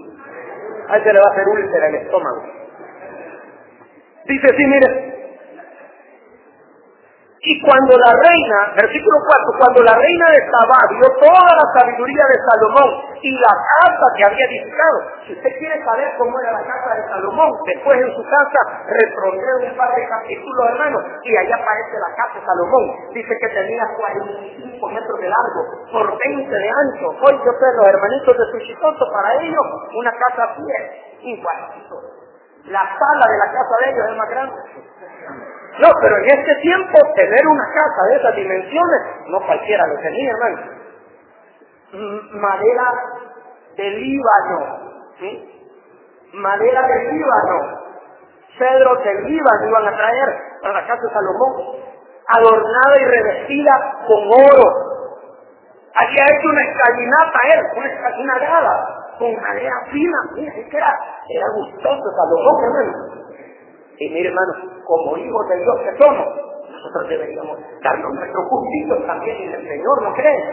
A 0.89 0.97
él 0.97 1.03
se 1.03 1.13
le 1.13 1.19
va 1.19 1.25
a 1.27 1.31
hacer 1.31 1.47
úlcera 1.47 1.87
el 1.87 1.95
estómago. 1.95 2.43
Dice, 4.25 4.47
sí, 4.55 4.65
mire, 4.67 5.08
y 7.49 7.59
cuando 7.65 7.97
la 7.97 8.13
reina, 8.13 8.57
versículo 8.77 9.17
4, 9.25 9.57
cuando 9.57 9.81
la 9.81 9.97
reina 9.97 10.25
de 10.37 10.41
Sabá 10.53 10.85
vio 10.93 11.09
toda 11.17 11.49
la 11.49 11.65
sabiduría 11.73 12.21
de 12.29 12.37
Salomón 12.45 12.89
y 13.25 13.31
la 13.41 13.53
casa 13.57 14.05
que 14.13 14.23
había 14.23 14.45
edificado, 14.45 14.97
si 15.25 15.33
usted 15.33 15.49
quiere 15.57 15.81
saber 15.81 16.13
cómo 16.21 16.29
era 16.45 16.53
la 16.53 16.61
casa 16.61 16.93
de 16.93 17.09
Salomón, 17.09 17.49
después 17.65 17.97
en 17.97 18.13
su 18.13 18.21
casa 18.21 18.61
retrocede 18.85 19.65
un 19.65 19.77
par 19.81 19.89
de 19.97 20.05
capítulos, 20.05 20.61
hermanos, 20.77 21.01
y 21.25 21.37
allá 21.41 21.57
aparece 21.57 21.97
la 21.97 22.13
casa 22.13 22.37
de 22.37 22.45
Salomón. 22.45 22.85
Dice 23.17 23.33
que 23.41 23.49
tenía 23.49 23.83
45 23.97 24.87
metros 24.93 25.17
de 25.17 25.29
largo, 25.33 25.61
por 25.89 26.05
20 26.05 26.53
de 26.53 26.69
ancho. 26.69 27.17
Hoy 27.17 27.33
yo 27.33 27.51
sé, 27.57 27.65
los 27.81 27.87
hermanitos 27.89 28.37
de 28.37 28.45
Sushitoto, 28.45 29.09
para 29.09 29.41
ellos, 29.41 29.65
una 29.97 30.13
casa 30.13 30.53
a 30.53 30.55
pie, 30.55 30.77
igualito. 31.33 31.97
La 32.69 32.85
sala 32.85 33.25
de 33.25 33.37
la 33.41 33.49
casa 33.57 33.73
de 33.81 33.89
ellos 33.89 34.05
es 34.05 34.17
más 34.21 34.29
grande. 34.29 35.58
No, 35.79 35.87
pero 36.01 36.17
en 36.17 36.25
este 36.25 36.55
tiempo 36.61 36.99
tener 37.15 37.47
una 37.47 37.63
casa 37.71 38.03
de 38.09 38.15
esas 38.17 38.35
dimensiones, 38.35 39.01
no 39.27 39.39
cualquiera 39.45 39.87
lo 39.87 39.95
tenía, 40.01 40.31
hermano. 40.31 40.79
Madera 42.33 42.93
de 43.77 43.89
Líbano, 43.91 45.09
¿sí? 45.19 45.71
Madera 46.33 46.85
de 46.85 47.13
Líbano, 47.13 47.79
cedros 48.57 49.03
de 49.05 49.13
Líbano 49.21 49.67
iban 49.69 49.87
a 49.87 49.95
traer 49.95 50.29
para 50.61 50.81
la 50.81 50.85
casa 50.85 51.01
de 51.01 51.13
Salomón, 51.13 51.77
adornada 52.27 52.95
y 52.99 53.05
revestida 53.05 54.03
con 54.05 54.19
oro. 54.27 54.89
Había 55.95 56.25
hecho 56.25 56.49
una 56.49 56.61
escalinata 56.61 57.39
él, 57.53 57.61
una, 58.19 58.37
grada, 58.37 59.15
con 59.17 59.33
madera 59.39 59.75
fina, 59.89 60.17
mira, 60.35 60.53
que 60.53 60.77
era, 60.77 60.93
era 61.29 61.47
gustoso 61.55 62.03
Salomón, 62.17 62.63
hermano. 62.65 63.18
Y 63.99 64.09
mire, 64.09 64.29
hermano, 64.29 64.81
como 64.85 65.17
hijos 65.17 65.49
de 65.49 65.57
Dios 65.57 65.75
que 65.83 66.03
somos, 66.03 66.27
nosotros 66.69 67.09
deberíamos 67.09 67.57
darnos 67.83 68.13
nuestros 68.13 68.45
gustitos 68.49 69.05
también 69.05 69.37
en 69.37 69.53
el 69.53 69.67
Señor, 69.67 70.03
¿no 70.03 70.13
crees? 70.13 70.43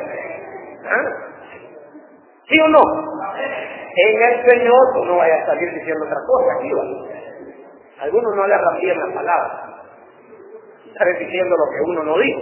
¿Ah? 0.85 1.27
¿Sí 2.49 2.61
o 2.61 2.69
no? 2.69 2.83
En 3.97 4.23
el 4.23 4.51
Señor 4.51 4.81
tú 4.95 5.05
no 5.05 5.17
vayas 5.17 5.43
a 5.43 5.47
salir 5.47 5.73
diciendo 5.75 6.05
otra 6.05 6.19
cosa, 6.27 6.55
aquí 6.59 6.73
va. 6.73 8.03
Algunos 8.03 8.35
no 8.35 8.47
le 8.47 8.55
bien 8.81 8.99
las 8.99 9.15
palabras. 9.15 9.53
Están 10.87 11.19
diciendo 11.19 11.57
lo 11.57 11.65
que 11.71 11.91
uno 11.91 12.03
no 12.03 12.19
dijo. 12.19 12.41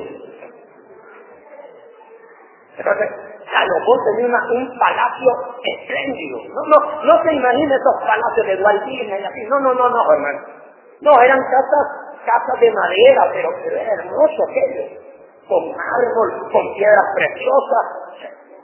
Entonces, 2.76 3.08
Salomón 3.44 3.98
tenía 4.10 4.26
una, 4.26 4.40
un 4.52 4.78
palacio 4.78 5.30
espléndido. 5.62 6.38
No, 6.48 6.62
no, 6.66 7.02
no 7.04 7.22
se 7.22 7.34
imagine 7.34 7.74
esos 7.74 8.02
palacios 8.04 8.46
de 8.46 8.64
Walt 8.64 8.88
y 8.88 9.12
así. 9.12 9.44
No, 9.48 9.60
no, 9.60 9.74
no, 9.74 9.88
no, 9.88 10.12
hermano. 10.12 10.63
No, 11.00 11.20
eran 11.20 11.38
casas, 11.38 11.86
casas 12.24 12.60
de 12.60 12.70
madera, 12.70 13.30
pero, 13.32 13.48
pero 13.62 13.76
era 13.76 13.92
hermoso 13.94 14.44
aquello. 14.48 15.00
Con 15.48 15.70
mármol, 15.70 16.50
con 16.50 16.74
piedras 16.74 17.04
preciosas. 17.14 17.86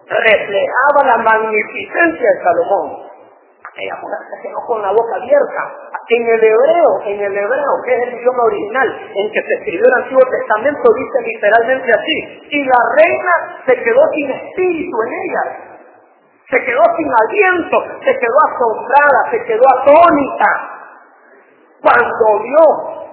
Reflejaba 0.08 1.04
la 1.06 1.18
magnificencia 1.18 2.30
de 2.30 2.42
Salomón. 2.42 3.10
Aquella 3.70 3.94
mujer 4.02 4.18
se 4.26 4.42
quedó 4.42 4.58
con 4.66 4.82
la 4.82 4.90
boca 4.90 5.14
abierta. 5.14 5.62
En 6.10 6.26
el 6.26 6.42
hebreo, 6.42 6.90
en 7.06 7.20
el 7.20 7.36
hebreo, 7.38 7.72
que 7.84 7.94
es 7.94 8.02
el 8.08 8.14
idioma 8.18 8.42
original 8.42 8.88
en 9.14 9.30
que 9.30 9.42
se 9.42 9.54
escribió 9.54 9.86
el 9.86 10.02
Antiguo 10.02 10.26
Testamento, 10.26 10.82
dice 10.90 11.18
literalmente 11.22 11.92
así. 11.92 12.48
Y 12.50 12.64
la 12.64 12.80
reina 12.98 13.62
se 13.66 13.76
quedó 13.76 14.02
sin 14.12 14.30
espíritu 14.30 14.96
en 15.06 15.12
ella. 15.22 15.70
Se 16.50 16.64
quedó 16.64 16.82
sin 16.96 17.06
aliento, 17.06 17.78
se 18.02 18.10
quedó 18.18 18.38
asombrada, 18.50 19.30
se 19.30 19.44
quedó 19.44 19.62
atónita. 19.78 20.79
Cuando 21.82 22.26
vio, 22.44 22.64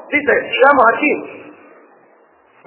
dice, 0.10 0.34
digamos 0.52 0.86
aquí, 0.94 1.38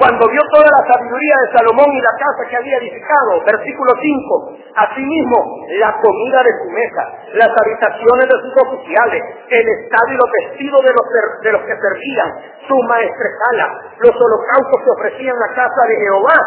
cuando 0.01 0.25
vio 0.33 0.41
toda 0.49 0.65
la 0.65 0.81
sabiduría 0.89 1.35
de 1.45 1.59
Salomón 1.59 1.93
y 1.93 2.01
la 2.01 2.17
casa 2.17 2.49
que 2.49 2.57
había 2.57 2.79
edificado, 2.79 3.45
versículo 3.45 3.93
5, 4.01 4.57
asimismo 4.75 5.39
la 5.77 5.93
comida 6.01 6.41
de 6.41 6.53
su 6.57 6.71
mesa, 6.73 7.05
las 7.37 7.53
habitaciones 7.53 8.25
de 8.25 8.37
sus 8.41 8.55
oficiales, 8.65 9.21
el 9.51 9.69
estado 9.69 10.09
y 10.09 10.17
los 10.17 10.31
vestidos 10.41 10.81
de 10.89 10.93
los, 10.97 11.05
de 11.45 11.53
los 11.53 11.63
que 11.69 11.77
servían, 11.77 12.31
su 12.65 12.77
maestresala, 12.89 13.93
los 14.01 14.17
holocaustos 14.17 14.81
que 14.81 14.91
ofrecían 15.05 15.37
la 15.37 15.53
casa 15.53 15.83
de 15.85 15.97
Jehová, 16.01 16.39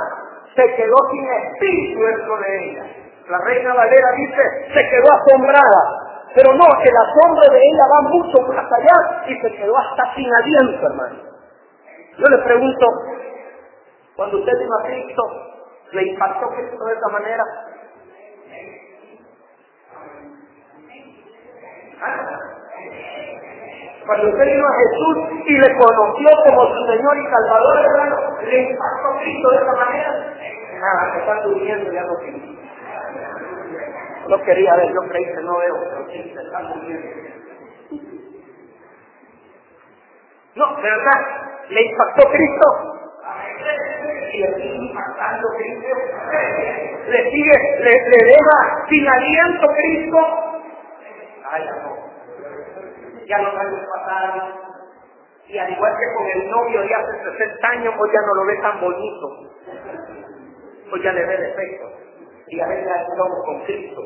se 0.55 0.65
quedó 0.73 0.97
sin 1.13 1.25
espíritu 1.45 2.01
dentro 2.01 2.37
de 2.41 2.57
ella. 2.57 2.85
La 3.29 3.37
reina 3.37 3.73
Valera 3.75 4.09
dice, 4.17 4.73
se 4.73 4.81
quedó 4.89 5.07
asombrada, 5.13 6.12
pero 6.36 6.53
no, 6.53 6.65
el 6.81 6.97
asombro 6.97 7.45
de 7.51 7.59
ella 7.59 7.84
va 7.93 8.09
mucho 8.09 8.41
más 8.53 8.65
allá 8.65 9.23
y 9.27 9.39
se 9.39 9.51
quedó 9.55 9.77
hasta 9.77 10.15
sin 10.15 10.34
aliento, 10.34 10.88
hermano. 10.88 11.15
Yo 12.17 12.27
le 12.27 12.38
pregunto, 12.39 12.86
cuando 14.15 14.38
usted 14.39 14.53
vino 14.59 14.75
a 14.79 14.84
Cristo, 14.84 15.23
¿le 15.91 16.03
impactó 16.09 16.49
Cristo 16.49 16.86
de 16.86 16.93
esta 16.93 17.07
manera? 17.09 17.43
¿Ah? 22.01 22.53
Cuando 24.05 24.27
usted 24.27 24.45
vino 24.45 24.67
a 24.67 24.73
Jesús 24.73 25.17
y 25.47 25.57
le 25.57 25.77
conoció 25.77 26.27
como 26.45 26.67
su 26.67 26.86
Señor 26.91 27.17
y 27.17 27.31
Salvador, 27.31 27.86
hermano, 27.86 28.15
¿le 28.41 28.71
impactó 28.71 29.17
Cristo 29.19 29.49
de 29.49 29.57
esta 29.57 29.73
manera? 29.73 30.11
Nada, 30.79 31.13
se 31.13 31.19
están 31.19 31.43
durmiendo 31.43 31.91
ya 31.91 32.01
no 32.01 32.15
quiero. 32.17 32.53
No 34.28 34.41
quería 34.43 34.76
ver, 34.76 34.93
yo 34.93 35.09
creí 35.09 35.26
que 35.26 35.41
no 35.41 35.57
veo, 35.57 35.76
pero 35.84 36.07
sí, 36.09 36.34
se 36.34 36.41
están 36.41 36.74
durmiendo. 36.74 37.07
No, 40.55 40.76
de 40.76 40.82
verdad, 40.84 41.19
¿le 41.69 41.82
impactó 41.82 42.30
Cristo? 42.30 42.93
y 44.34 44.39
le 44.39 44.55
sigue 44.55 44.76
impactando 44.76 45.47
Cristo, 45.57 45.95
le 47.07 47.32
sigue, 47.32 47.53
le, 47.80 47.91
le 47.91 48.26
deja 48.26 48.86
sin 48.89 49.07
aliento 49.07 49.67
Cristo. 49.67 50.17
Ay, 51.51 51.69
no. 51.69 52.03
Ya 53.26 53.38
los 53.39 53.55
años 53.55 53.82
pasaron. 53.95 54.74
Y 55.47 55.57
al 55.57 55.71
igual 55.71 55.93
que 55.99 56.17
con 56.17 56.28
el 56.28 56.49
novio 56.49 56.82
de 56.82 56.95
hace 56.95 57.38
60 57.38 57.67
años, 57.67 57.93
pues 57.97 58.11
ya 58.11 58.21
no 58.21 58.34
lo 58.34 58.45
ve 58.45 58.55
tan 58.61 58.82
bonito. 58.82 59.28
Pues 60.89 61.03
ya 61.03 61.11
le 61.11 61.26
ve 61.26 61.38
defecto. 61.38 62.02
Y 62.53 62.61
a 62.61 62.67
veces 62.67 62.87
con 63.17 63.65
Cristo. 63.65 64.01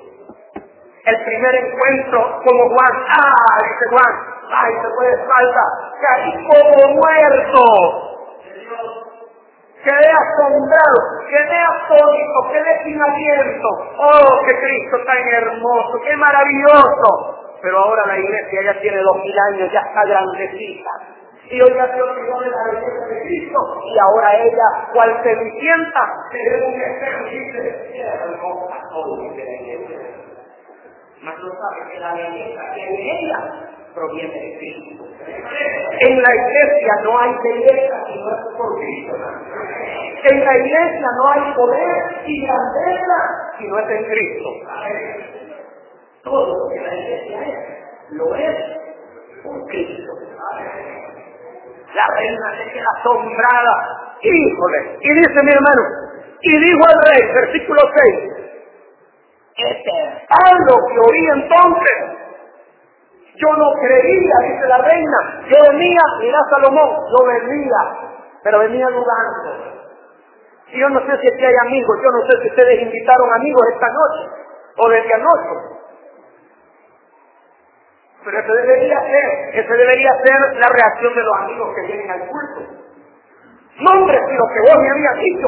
El 1.05 1.23
primer 1.23 1.55
encuentro 1.55 2.41
como 2.45 2.69
Juan, 2.69 2.93
¡ah! 3.09 3.57
Dice 3.63 3.85
Juan, 3.91 4.13
¡ay! 4.51 4.71
Se 4.81 4.95
fue 4.95 5.05
de 5.05 5.13
espalda, 5.13 5.63
caí 6.01 6.33
como 6.47 6.93
muerto 6.95 8.07
quedé 9.87 10.11
asombrado, 10.11 10.99
quedé 11.29 11.59
atónito, 11.59 12.37
quedé 12.51 12.83
sin 12.83 13.01
aliento. 13.01 13.69
Oh, 13.97 14.45
qué 14.45 14.59
Cristo 14.59 14.97
tan 15.05 15.27
hermoso, 15.27 15.99
qué 16.05 16.15
maravilloso. 16.17 17.57
Pero 17.61 17.79
ahora 17.79 18.05
la 18.07 18.17
iglesia 18.17 18.63
ya 18.63 18.79
tiene 18.81 19.01
dos 19.01 19.17
mil 19.17 19.35
años, 19.51 19.71
ya 19.71 19.79
está 19.79 20.03
grandecita. 20.05 20.89
Y 21.49 21.59
ya 21.59 21.65
se 21.65 22.01
olvidó 22.01 22.39
de 22.41 22.49
la 22.49 22.63
belleza 22.71 23.05
de 23.07 23.21
Cristo. 23.21 23.59
Y 23.85 23.99
ahora 23.99 24.35
ella, 24.35 24.89
cual 24.93 25.21
cenicienta, 25.23 26.01
se 26.31 26.37
ve 26.49 26.65
un 26.67 26.81
espejo 26.81 27.25
y 27.93 27.99
hermosa 28.01 28.75
todo 28.91 29.33
que 29.33 29.43
ella. 29.43 29.97
Mas 31.21 31.35
no 31.39 31.49
sabe 31.49 31.91
que 31.91 31.99
la 31.99 32.13
belleza 32.13 32.61
que 32.73 32.83
en 32.83 32.95
ella 32.95 33.67
proviene 33.95 34.33
de 34.33 34.57
Cristo. 34.57 35.05
En 35.99 36.21
la 36.21 36.35
iglesia 36.35 36.93
no 37.03 37.19
hay 37.19 37.31
belleza 37.43 38.05
si 38.07 38.19
no 38.19 38.29
es 38.29 38.57
por 38.57 38.75
Cristo. 38.75 39.15
En 40.29 40.45
la 40.45 40.57
iglesia 40.57 41.07
no 41.17 41.29
hay 41.31 41.53
poder 41.53 42.21
y 42.25 42.45
grandeza 42.45 43.17
si 43.57 43.67
no 43.67 43.79
es 43.79 43.89
en 43.89 44.03
Cristo. 44.05 44.49
Todo 46.23 46.57
lo 46.57 46.69
que 46.73 46.81
la 46.81 46.93
iglesia 46.93 47.41
es, 47.41 48.11
lo 48.11 48.35
es 48.35 48.55
por 49.43 49.65
Cristo. 49.67 50.13
La 51.93 52.07
reina 52.15 52.57
se 52.57 52.71
queda 52.71 52.87
asombrada. 52.99 54.15
Híjole. 54.21 54.97
Y 55.01 55.13
dice 55.13 55.43
mi 55.43 55.51
hermano, 55.51 55.81
y 56.41 56.59
dijo 56.59 56.81
al 56.87 57.01
rey, 57.11 57.33
versículo 57.33 57.81
6, 57.95 58.37
este 59.57 59.89
es 59.89 60.59
lo 60.69 60.77
que 60.87 60.99
oí 60.99 61.41
entonces 61.41 62.17
yo 63.37 63.53
no 63.53 63.71
creía, 63.73 64.35
dice 64.49 64.67
la 64.67 64.77
reina. 64.79 65.17
Yo 65.45 65.71
venía, 65.71 66.01
mira 66.19 66.39
Salomón, 66.51 66.89
yo 67.09 67.25
venía, 67.25 67.79
pero 68.43 68.59
venía 68.59 68.87
dudando. 68.87 69.77
Yo 70.73 70.89
no 70.89 70.99
sé 70.99 71.17
si 71.21 71.27
aquí 71.27 71.45
hay 71.45 71.55
amigos, 71.67 71.97
yo 72.03 72.11
no 72.11 72.27
sé 72.27 72.41
si 72.41 72.49
ustedes 72.49 72.81
invitaron 72.81 73.33
amigos 73.33 73.61
esta 73.73 73.87
noche 73.87 74.29
o 74.77 74.89
desde 74.89 75.13
anoche. 75.13 75.76
Pero 78.27 78.39
ese 78.41 78.51
debería 78.51 78.99
ser, 78.99 79.55
ese 79.55 79.73
debería 79.73 80.11
ser 80.21 80.59
la 80.59 80.67
reacción 80.67 81.15
de 81.15 81.23
los 81.23 81.33
amigos 81.37 81.73
que 81.73 81.87
vienen 81.87 82.11
al 82.11 82.27
culto. 82.27 82.59
No, 83.79 83.91
hombre, 83.91 84.19
si 84.19 84.35
lo 84.35 84.47
que 84.51 84.59
vos 84.67 84.83
me 84.83 84.89
habías 84.91 85.15
dicho, 85.15 85.47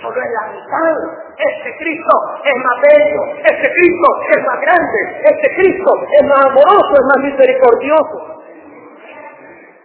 solo 0.00 0.22
es 0.22 0.30
la 0.30 0.46
mitad. 0.54 0.94
Este 1.34 1.76
Cristo 1.76 2.14
es 2.44 2.54
más 2.54 2.80
bello, 2.86 3.20
este 3.34 3.72
Cristo 3.74 4.08
es 4.30 4.46
más 4.46 4.60
grande, 4.60 4.98
este 5.24 5.54
Cristo 5.56 5.90
es 6.06 6.26
más 6.28 6.46
amoroso, 6.46 6.92
es 6.94 7.06
más 7.10 7.32
misericordioso. 7.32 8.44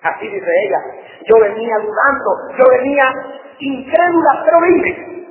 Así 0.04 0.28
dice 0.28 0.52
ella, 0.68 0.82
yo 1.26 1.40
venía 1.42 1.76
dudando, 1.82 2.30
yo 2.60 2.66
venía 2.78 3.06
incrédula, 3.58 4.44
pero 4.46 4.62
vine. 4.62 5.26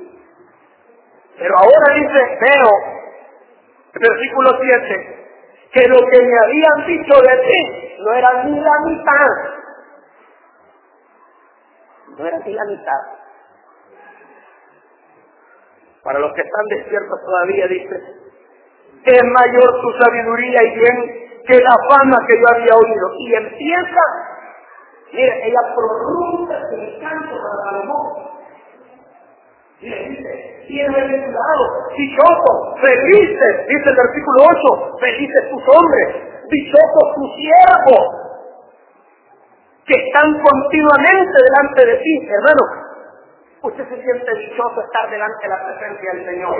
Pero 1.39 1.55
ahora 1.59 1.93
dice, 1.95 2.39
veo, 2.41 2.71
versículo 4.01 4.49
7, 4.59 5.24
que 5.75 5.89
lo 5.89 5.97
que 6.09 6.21
me 6.21 6.37
habían 6.39 6.87
dicho 6.87 7.21
de 7.21 7.37
ti 7.43 7.95
no 7.99 8.13
era 8.13 8.43
ni 8.45 8.59
la 8.61 8.79
mitad. 8.85 9.29
No 12.17 12.25
era 12.25 12.39
ni 12.39 12.53
la 12.53 12.63
mitad. 12.63 13.01
Para 16.01 16.19
los 16.19 16.31
que 16.33 16.41
están 16.41 16.65
despiertos 16.69 17.19
todavía 17.25 17.67
dice, 17.67 17.95
es 19.03 19.23
mayor 19.23 19.81
tu 19.81 19.91
sabiduría 20.01 20.63
y 20.63 20.75
bien 20.75 21.43
que 21.45 21.59
la 21.59 21.75
fama 21.89 22.17
que 22.25 22.39
yo 22.39 22.47
había 22.55 22.73
oído. 22.73 23.13
Y 23.19 23.35
empieza, 23.35 24.01
mire, 25.11 25.47
ella 25.47 25.75
prorrumpe 25.75 26.55
su 26.69 27.01
canto. 27.01 27.35
Y 29.81 29.89
le 29.89 30.09
dice, 30.09 30.65
bienaventurado, 30.67 31.63
dichoso, 31.97 32.75
felices, 32.81 33.67
dice 33.67 33.89
el 33.89 33.95
versículo 33.95 34.43
8, 34.79 34.97
felices 34.99 35.49
tus 35.51 35.63
hombres, 35.75 36.15
dichosos 36.49 37.15
tus 37.15 37.35
siervos, 37.35 38.25
que 39.85 39.93
están 39.93 40.41
continuamente 40.41 41.37
delante 41.43 41.85
de 41.85 41.97
ti, 41.97 42.29
hermano. 42.29 42.85
Usted 43.63 43.83
se 43.89 44.01
siente 44.01 44.35
dichoso 44.35 44.81
estar 44.81 45.09
delante 45.09 45.43
de 45.43 45.49
la 45.49 45.65
presencia 45.65 46.13
del 46.13 46.25
Señor. 46.25 46.55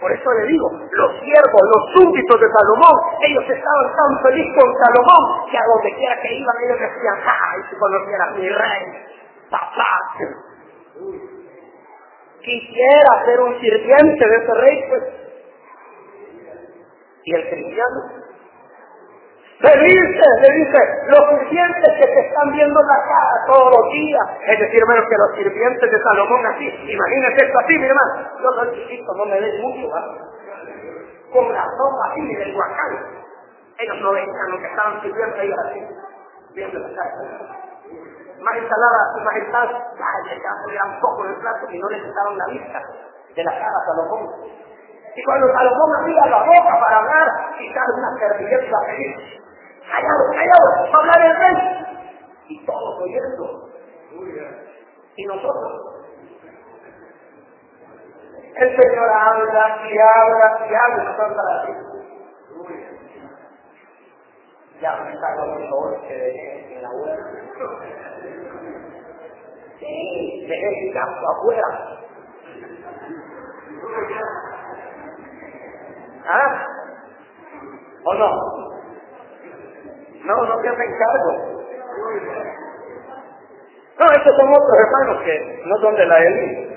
Por 0.00 0.12
eso 0.12 0.32
le 0.32 0.46
digo, 0.46 0.70
los 0.70 1.12
siervos, 1.20 1.60
los 1.74 1.92
súbditos 1.92 2.40
de 2.40 2.48
Salomón, 2.48 2.96
ellos 3.20 3.44
estaban 3.44 3.96
tan 3.96 4.22
felices 4.22 4.52
con 4.56 4.72
Salomón 4.84 5.50
que 5.50 5.58
a 5.58 5.64
donde 5.66 5.94
quiera 5.94 6.16
que 6.22 6.34
iban 6.34 6.56
ellos 6.64 6.80
decían, 6.80 7.16
¡ay, 7.20 7.60
si 7.68 7.76
conocieras 7.76 8.36
mi 8.36 8.48
rey! 8.48 8.84
¡Papá! 9.50 10.16
Quisiera 12.40 13.24
ser 13.24 13.40
un 13.40 13.60
sirviente 13.60 14.28
de 14.28 14.36
ese 14.36 14.54
rey, 14.54 14.84
pues. 14.88 15.02
Y 17.24 17.34
el 17.34 17.50
cristiano 17.50 18.20
le 19.60 19.76
dice, 19.76 20.24
le 20.40 20.50
dice, 20.56 20.78
los 21.08 21.28
sirvientes 21.28 21.92
que 21.98 22.06
te 22.06 22.20
están 22.26 22.50
viendo 22.52 22.80
la 22.80 22.96
cara 23.04 23.46
todos 23.46 23.76
los 23.76 23.92
días, 23.92 24.26
es 24.46 24.58
decir, 24.58 24.82
menos 24.86 25.04
que 25.04 25.16
los 25.18 25.36
sirvientes 25.36 25.90
de 25.90 26.02
Salomón 26.02 26.46
así, 26.46 26.64
imagínese 26.64 27.44
esto 27.44 27.58
así, 27.58 27.78
mi 27.78 27.84
hermano, 27.84 28.30
yo 28.40 28.48
soy 28.56 28.74
chiquito, 28.74 29.12
no 29.16 29.26
me 29.26 29.38
den 29.38 29.60
mucho, 29.60 29.92
¿verdad? 29.92 30.16
Con 31.30 31.52
la 31.52 31.64
sopa 31.76 32.10
así 32.10 32.34
del 32.34 32.54
guacán, 32.54 33.04
ellos 33.78 34.00
no 34.00 34.12
veían 34.12 34.50
lo 34.50 34.58
que 34.58 34.66
estaban 34.66 35.02
sirviendo 35.02 35.36
ahí 35.36 35.52
así, 35.52 35.80
viendo 36.54 36.78
la 36.78 36.88
cara. 36.88 37.69
Más 38.40 38.56
ensalada, 38.56 39.00
su 39.14 39.20
majestad, 39.20 39.68
ya 40.72 40.84
un 40.86 41.00
poco 41.00 41.24
del 41.24 41.36
plato 41.36 41.66
y 41.70 41.78
no 41.78 41.88
le 41.88 42.02
quitaron 42.02 42.38
la 42.38 42.46
vista 42.46 42.80
de 43.36 43.44
la 43.44 43.52
cara 43.52 43.76
a 43.76 43.84
Salomón. 43.84 44.32
Y 45.14 45.24
cuando 45.24 45.46
Salomón 45.52 45.96
abría 46.00 46.26
la 46.26 46.42
boca 46.42 46.80
para 46.80 46.98
hablar, 46.98 47.28
quizás 47.58 47.84
una 47.96 48.18
servilleta 48.18 48.78
feliz 48.86 49.40
callado, 49.90 50.24
callado, 50.32 50.98
hablar 50.98 51.20
el 51.26 51.36
rey. 51.36 51.56
Y 52.48 52.66
todos 52.66 53.02
oyendo. 53.02 53.68
Y 55.16 55.26
nosotros. 55.26 55.90
El 58.56 58.76
Señor 58.76 59.10
habla 59.10 59.78
y 59.84 59.98
habla 59.98 60.66
y 60.68 60.74
habla 60.74 61.02
y 61.02 61.06
nosotros 61.06 61.46
así. 61.62 61.89
Ya 64.80 64.96
me 65.04 65.12
está 65.12 65.36
con 65.36 65.70
los 65.70 66.02
que 66.08 66.14
dejé 66.14 66.76
en 66.76 66.82
la 66.82 66.90
web. 66.90 67.18
Sí, 69.78 70.46
mi 70.48 70.92
campo 70.92 71.30
afuera. 71.30 72.00
¿Ah? 76.26 76.66
¿O 78.04 78.14
no? 78.14 78.30
No, 80.24 80.44
no 80.46 80.62
te 80.62 80.68
hacen 80.68 80.98
cargo. 80.98 81.60
No, 83.98 84.06
estos 84.12 84.36
son 84.36 84.48
otros 84.48 84.78
hermanos 84.78 85.22
que 85.24 85.62
no 85.66 85.76
son 85.78 85.94
de 85.94 86.06
la 86.06 86.18
élite. 86.24 86.70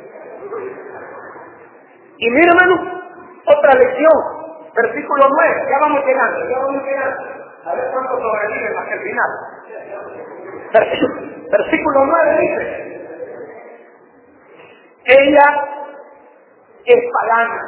Y 2.18 2.30
mire, 2.32 2.48
hermano, 2.50 3.02
otra 3.46 3.80
lección, 3.80 4.12
versículo 4.76 5.24
9, 5.30 5.68
ya 5.70 5.80
vamos 5.82 6.06
llegando, 6.06 6.50
ya 6.50 6.60
vamos 6.60 6.84
llegando. 6.84 7.43
A 7.66 7.76
ver 7.76 7.92
cuánto 7.92 8.20
sobreviven 8.20 8.78
hasta 8.78 8.94
el 8.94 9.02
final. 9.02 9.32
Versículo, 10.74 11.16
versículo 11.50 12.06
9 12.06 12.38
dice, 12.42 12.94
ella 15.06 15.46
es 16.86 17.04
pagana, 17.14 17.62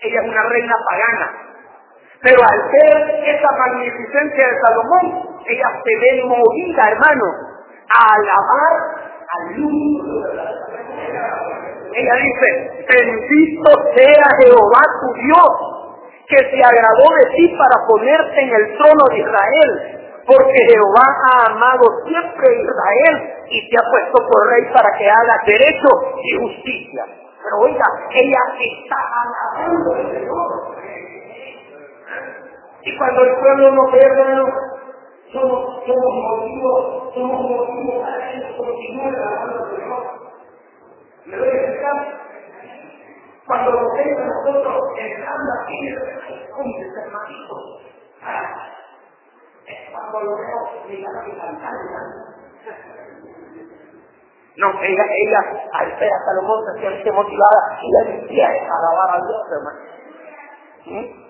ella 0.00 0.20
es 0.20 0.28
una 0.28 0.42
reina 0.42 0.74
pagana, 0.90 1.32
pero 2.22 2.42
al 2.42 2.70
ver 2.70 3.24
esa 3.24 3.48
magnificencia 3.58 4.46
de 4.46 4.60
Salomón, 4.60 5.38
ella 5.46 5.68
se 5.84 5.98
ve 6.00 6.24
movida, 6.24 6.90
hermano, 6.90 7.24
a 7.94 8.14
alabar 8.14 8.74
al 9.28 9.56
luz. 9.56 10.04
Ella 11.94 12.14
dice, 12.14 12.86
bendito 12.90 13.70
sea 13.94 14.24
Jehová 14.40 14.82
tu 15.00 15.12
Dios, 15.22 15.73
que 16.28 16.38
se 16.38 16.60
agradó 16.62 17.06
de 17.20 17.36
ti 17.36 17.56
para 17.56 17.86
ponerte 17.86 18.40
en 18.40 18.54
el 18.54 18.78
trono 18.78 19.04
de 19.10 19.18
Israel, 19.18 20.04
porque 20.26 20.58
Jehová 20.72 21.06
ha 21.30 21.52
amado 21.52 21.84
siempre 22.06 22.46
Israel 22.48 23.44
y 23.50 23.70
te 23.70 23.76
ha 23.76 23.90
puesto 23.90 24.26
por 24.26 24.48
rey 24.48 24.64
para 24.72 24.96
que 24.96 25.04
haga 25.08 25.36
derecho 25.46 25.88
y 26.22 26.38
justicia. 26.40 27.04
Pero 27.42 27.58
oiga, 27.60 27.84
ella 28.10 28.40
está 28.58 28.96
alabando 28.96 29.94
al 29.94 30.10
Señor. 30.10 30.74
Y 32.82 32.98
cuando 32.98 33.22
el 33.22 33.36
pueblo 33.36 33.70
no 33.72 33.90
ve, 33.90 34.00
hermano, 34.00 34.46
somos, 35.30 35.84
somos 35.84 36.14
motivos, 36.14 37.14
somos 37.14 37.40
motivos 37.42 38.02
para 38.02 38.30
que 38.30 38.36
ellos 38.38 38.56
continúen 38.56 39.14
alabando 39.14 39.64
al 39.64 39.76
Señor. 39.76 40.04
¿Me 41.26 41.36
doy 41.36 41.48
a 41.48 41.52
explicar? 41.52 42.24
Cuando 43.46 43.70
lo 43.70 43.92
ven 43.92 44.26
nosotros 44.26 44.82
entrando 44.96 45.52
aquí, 45.62 45.78
¿cómo 46.50 46.72
se 46.78 47.00
hermanito? 47.00 47.54
Ah, 48.22 48.70
es 49.66 49.90
cuando 49.90 50.20
lo 50.20 50.36
vemos 50.36 50.88
llegar 50.88 51.12
a 51.16 51.24
cantar, 51.24 51.72
no, 54.56 54.68
ella, 54.82 55.04
ella, 55.10 55.68
al 55.72 55.98
ver 55.98 56.10
a 56.12 56.24
Salomón 56.26 56.64
se 56.64 56.80
siente 56.80 57.10
motivada 57.10 57.78
y 57.82 57.90
le 57.90 58.20
decía 58.20 58.46
a 58.46 58.78
alabar 58.78 59.10
a 59.10 59.26
Dios, 59.26 59.42
hermano. 59.50 59.80
¿Mm? 60.86 61.24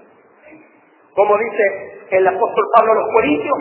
Como 1.15 1.39
dice 1.39 2.07
el 2.11 2.27
apóstol 2.27 2.65
Pablo 2.75 2.93
a 2.93 2.95
los 2.97 3.09
Corintios, 3.15 3.59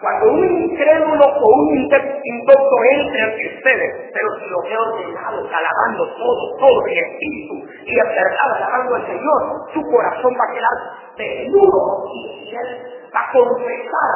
cuando 0.00 0.30
un 0.30 0.44
incrédulo 0.62 1.24
o 1.26 1.46
un 1.58 1.76
indocto 1.76 2.76
entre 2.92 3.20
ante 3.20 3.46
ustedes, 3.56 4.10
pero 4.14 4.28
si 4.38 4.46
lo 4.48 4.62
veo 4.62 4.80
ordenado, 4.80 5.42
alabando 5.42 6.06
todo, 6.14 6.56
todo 6.56 6.86
el 6.86 6.98
espíritu 6.98 7.54
y 7.84 7.98
en 7.98 8.06
alabando 8.06 8.94
al 8.94 9.06
Señor, 9.06 9.42
su 9.74 9.82
corazón 9.90 10.34
va 10.38 10.44
a 10.44 10.54
quedar 10.54 10.76
desnudo 11.16 12.04
y 12.14 12.54
él 12.54 13.10
va 13.12 13.20
a 13.20 13.32
confesar 13.32 14.08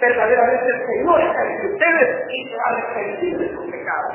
verdaderamente 0.00 0.66
el 0.68 0.86
Señor 0.86 1.20
está 1.20 1.42
entre 1.46 1.72
ustedes 1.72 2.24
y 2.28 2.48
se 2.48 2.56
va 2.56 2.62
a 2.64 2.68
arrepentir 2.76 3.38
de 3.38 3.56
sus 3.56 3.70
pecados. 3.70 4.14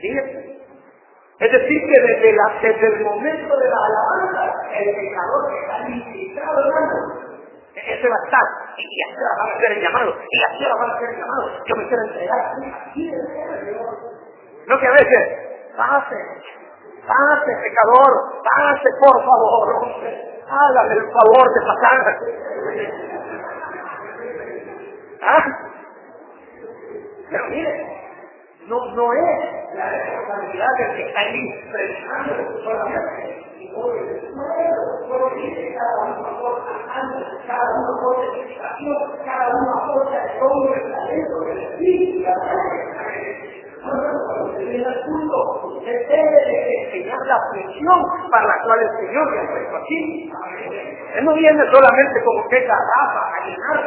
¿Sí? 0.00 0.48
Es 1.38 1.52
decir, 1.52 1.80
que 1.86 2.00
desde, 2.02 2.36
desde 2.62 2.86
el 2.88 3.04
momento 3.04 3.56
de 3.56 3.68
la 3.68 3.76
alabanza, 3.86 4.54
el 4.76 4.94
pecador 4.94 5.54
está 5.62 5.88
limpiado, 5.88 6.66
hermano, 6.66 7.27
ese 7.94 8.08
va 8.08 8.16
a 8.16 8.24
estar, 8.24 8.46
y 8.76 9.02
así 9.02 9.16
va 9.22 9.44
a 9.54 9.58
ser 9.60 9.72
el 9.72 9.82
llamado, 9.82 10.14
y 10.30 10.42
así 10.44 10.64
va 10.64 10.86
a 10.94 10.98
ser 10.98 11.08
el 11.10 11.16
llamado, 11.20 11.64
yo 11.64 11.76
me 11.76 11.88
quiero 11.88 12.02
entregar 12.04 12.52
No 14.66 14.78
que 14.78 14.86
a 14.86 14.92
veces, 14.92 15.24
pase, 15.76 16.16
pase 17.06 17.52
pecador, 17.62 18.42
pase 18.44 18.88
por 19.00 19.24
favor, 19.24 19.88
hágame 20.48 20.94
el 20.94 21.12
favor 21.12 21.54
de 21.54 21.60
pasar. 21.66 22.18
¿Ah? 25.22 25.44
Pero 27.30 27.44
mire, 27.48 28.07
no, 28.68 28.94
no 28.94 29.12
es 29.12 29.74
la 29.74 29.90
responsabilidad 29.90 30.68
del 30.78 30.96
que 30.96 31.08
está 31.08 31.20
ahí 31.20 31.48
expresando 31.48 32.62
solamente. 32.62 33.44
Solo 35.08 35.30
dice 35.36 35.74
cada 35.74 36.04
uno 36.04 36.26
aporta 36.26 36.72
cada 37.46 37.68
uno 37.76 37.88
aporta 37.98 38.24
explicación, 38.36 38.96
cada 39.24 39.48
uno 39.48 39.70
aporta 39.82 40.24
el 40.24 40.38
todo 40.38 40.74
el 40.74 40.92
talento, 40.92 41.48
el 41.48 41.58
espíritu, 41.58 42.20
la 42.22 42.34
en 44.58 44.84
el 44.84 45.04
punto, 45.04 45.68
usted 45.68 46.08
debe 46.08 46.44
de 46.44 46.84
enseñar 46.84 47.18
la 47.26 47.38
presión 47.52 48.02
para 48.30 48.46
la 48.46 48.62
cual 48.64 48.80
el 48.80 49.06
Señor 49.06 49.32
le 49.32 49.40
ha 49.40 49.50
puesto 49.50 49.76
aquí. 49.76 50.32
Él 51.14 51.24
no 51.24 51.34
viene 51.34 51.62
solamente 51.72 52.24
como 52.24 52.48
que 52.48 52.60
garrafa 52.60 53.34
a 53.34 53.46
llenar 53.46 53.78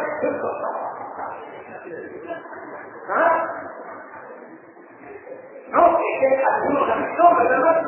¿Ah? 3.09 3.70
No, 5.71 5.97
que 5.97 6.43
algunos 6.43 6.87
son, 7.15 7.37
¿verdad? 7.37 7.81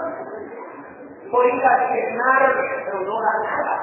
Por 1.29 1.45
ir 1.45 1.65
a 1.65 1.91
llenarme, 1.91 2.63
pero 2.85 3.01
no 3.01 3.21
da 3.21 3.33
nada. 3.43 3.75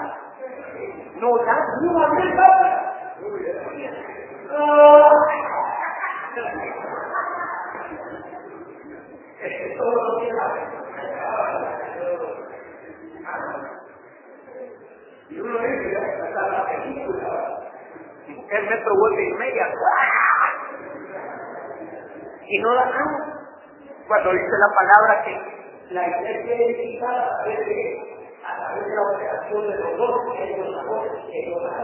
No 1.17 1.37
da 1.37 1.57
ni 1.83 1.89
una 1.89 2.09
verdad. 2.09 2.65
Es 9.41 9.53
que 9.53 9.77
todo 9.77 9.95
lo 9.95 10.21
Y 15.29 15.41
uno 15.41 15.59
dice, 15.59 15.97
hasta 16.23 16.49
la 16.49 16.67
película, 16.67 17.29
el 18.27 18.69
metro 18.69 18.95
vuelve 18.99 19.23
y 19.29 19.33
media, 19.35 19.67
y 22.49 22.59
no 22.59 22.75
da 22.75 22.85
nada 22.87 23.40
cuando 24.11 24.33
dice 24.33 24.59
la 24.59 24.67
palabra 24.75 25.23
que 25.23 25.95
la 25.95 26.03
iglesia 26.03 26.51
edificada 26.67 27.31
a 27.31 27.45
través 27.45 27.63
a 28.43 28.57
través 28.59 28.83
de 28.89 28.95
la 28.97 29.03
operación 29.03 29.71
de 29.71 29.77
los 29.79 29.97
dos, 29.97 30.35
que 30.35 30.51
es 30.51 30.59
los 30.59 30.81
amores, 30.81 31.13
que 31.31 31.47
el 31.47 31.55
hogar 31.55 31.79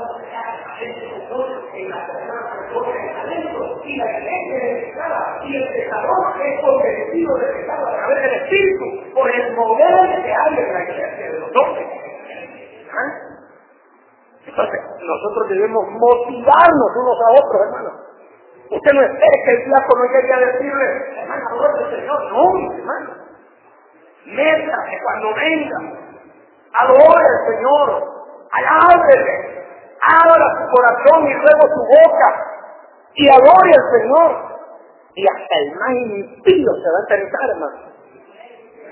en 0.83 1.89
la 1.89 2.07
personas 2.07 2.51
de 2.67 3.15
talento 3.15 3.81
y 3.85 3.97
la 3.97 4.19
iglesia 4.19 4.59
necesitada 4.59 5.39
y 5.45 5.55
el 5.55 5.69
pecador 5.73 6.43
es 6.43 6.61
convencido 6.61 7.39
de 7.39 7.47
pecado 7.47 7.87
a 7.87 7.93
través 7.95 8.23
del 8.23 8.35
Espíritu 8.43 9.15
por 9.15 9.31
el 9.31 9.55
modelo 9.55 10.03
que 10.25 10.35
hay 10.35 10.59
en 10.59 10.73
la 10.73 10.83
iglesia 10.83 11.31
de 11.31 11.39
los 11.39 11.53
doce. 11.53 11.87
Entonces, 14.47 14.81
nosotros 14.99 15.49
debemos 15.49 15.85
motivarnos 15.91 16.91
unos 16.97 17.19
a 17.23 17.31
otros, 17.39 17.63
hermanos. 17.67 18.06
Usted 18.71 18.93
no 18.93 19.03
espere 19.03 19.43
que 19.45 19.51
el 19.53 19.65
diácono 19.65 20.05
llegue 20.13 20.33
a 20.33 20.39
decirle, 20.41 20.87
hermano, 21.23 21.63
al 21.63 21.91
Señor. 21.91 22.33
No, 22.33 22.75
hermano. 22.75 23.11
que 24.91 24.99
cuando 25.05 25.35
venga, 25.35 25.79
adore 26.75 27.25
al 27.25 27.55
Señor, 27.55 27.89
alábele, 28.51 29.65
abra 30.03 30.47
su 30.59 30.75
corazón 30.75 31.29
y 31.29 31.35
luego 31.35 31.63
su 31.75 31.81
boca 31.81 32.29
y 33.15 33.29
adore 33.31 33.71
al 33.71 34.01
Señor. 34.01 34.57
Y 35.15 35.25
hasta 35.27 35.55
el 35.63 35.73
más 35.77 35.91
impío 35.91 36.73
se 36.75 36.91
va 36.91 36.99
a 36.99 37.03
interesar, 37.03 37.51
hermano. 37.51 37.87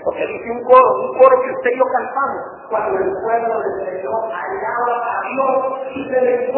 Porque 0.04 0.26
dice 0.26 0.50
un 0.50 0.64
coro, 0.64 1.00
un 1.00 1.18
coro 1.18 1.42
que 1.42 1.50
usted 1.50 1.70
y 1.72 1.78
yo 1.78 1.84
cantamos, 1.84 2.68
cuando 2.70 2.98
el 2.98 3.12
pueblo 3.22 3.60
del 3.60 3.90
Señor 3.90 4.24
alaba 4.24 4.96
a 5.02 5.28
Dios 5.28 5.80
y 5.96 6.10
se 6.10 6.20
le 6.20 6.52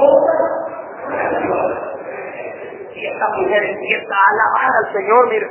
a 1.09 1.41
Dios. 1.41 1.95
Y 2.97 3.07
esta 3.07 3.28
mujer 3.36 3.62
empieza 3.62 4.14
a 4.14 4.30
alabar 4.32 4.72
al 4.84 4.92
Señor, 4.94 5.28
mire, 5.28 5.47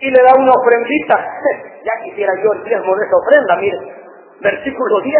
y 0.00 0.10
le 0.10 0.22
da 0.22 0.34
una 0.34 0.52
ofrendita. 0.52 1.16
Ya 1.86 2.02
quisiera 2.02 2.32
yo 2.42 2.52
el 2.52 2.64
diezmo 2.64 2.96
de 2.96 3.06
esa 3.06 3.16
ofrenda, 3.16 3.56
mire. 3.60 3.78
Versículo 4.40 5.00
10. 5.02 5.14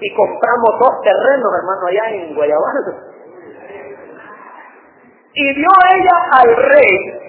Y 0.00 0.14
compramos 0.14 0.70
dos 0.78 1.02
terrenos, 1.02 1.52
hermano, 1.58 1.86
allá 1.88 2.10
en 2.14 2.34
Guayabal. 2.36 3.10
Y 5.34 5.54
dio 5.56 5.68
ella 5.90 6.16
al 6.30 6.56
rey 6.56 7.20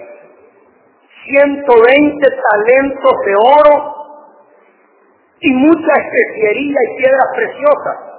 120 1.26 2.28
talentos 2.50 3.12
de 3.26 3.34
oro 3.34 3.94
y 5.40 5.52
mucha 5.54 5.92
especiería 5.92 6.76
y 6.84 6.96
piedras 6.98 7.26
preciosas. 7.34 8.11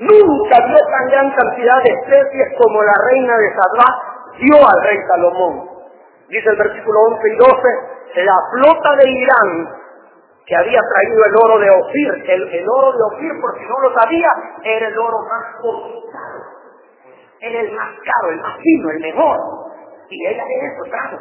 Nunca 0.00 0.56
dio 0.66 0.78
tan 0.78 1.08
gran 1.10 1.30
cantidad 1.32 1.82
de 1.82 1.90
especies 1.90 2.48
como 2.62 2.82
la 2.82 2.94
reina 3.10 3.36
de 3.36 3.50
Sadrá 3.50 4.08
dio 4.38 4.56
al 4.56 4.82
rey 4.84 4.98
Salomón. 5.08 5.68
Dice 6.28 6.48
el 6.50 6.56
versículo 6.56 7.00
11 7.16 7.28
y 7.28 7.36
12, 7.36 8.24
la 8.24 8.36
flota 8.52 8.96
de 8.96 9.10
Irán 9.10 9.78
que 10.48 10.56
había 10.56 10.80
traído 10.80 11.24
el 11.26 11.36
oro 11.44 11.58
de 11.58 11.70
Ofir, 11.70 12.24
el, 12.26 12.68
oro 12.70 12.92
de 12.92 13.16
Ofir, 13.16 13.32
por 13.38 13.58
si 13.58 13.64
no 13.68 13.80
lo 13.80 14.00
sabía, 14.00 14.28
era 14.64 14.88
el 14.88 14.98
oro 14.98 15.18
más 15.28 15.60
costado. 15.60 16.58
Era 17.40 17.60
el 17.60 17.72
más 17.72 17.90
caro, 18.00 18.30
el 18.30 18.40
más 18.40 18.56
fino, 18.56 18.90
el 18.90 19.00
mejor. 19.00 19.36
Y 20.08 20.26
es 20.26 20.36
eso 20.38 20.90
trajo. 20.90 21.18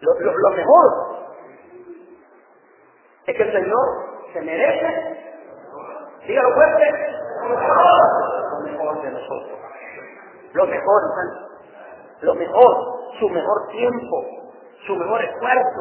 Lo, 0.00 0.14
lo, 0.20 0.50
mejor 0.50 1.16
es 3.26 3.36
que 3.36 3.42
el 3.42 3.52
Señor 3.52 3.86
se 4.32 4.40
merece, 4.42 5.25
dígalo 6.26 6.54
fuerte, 6.54 7.16
lo 7.42 7.56
mejor. 7.56 9.02
De 9.02 9.10
nosotros. 9.10 9.58
Lo 10.52 10.66
mejor, 10.66 11.02
hermano. 11.10 11.46
Lo 12.22 12.34
mejor, 12.34 12.76
su 13.18 13.28
mejor 13.28 13.68
tiempo, 13.68 14.24
su 14.86 14.96
mejor 14.96 15.22
esfuerzo, 15.22 15.80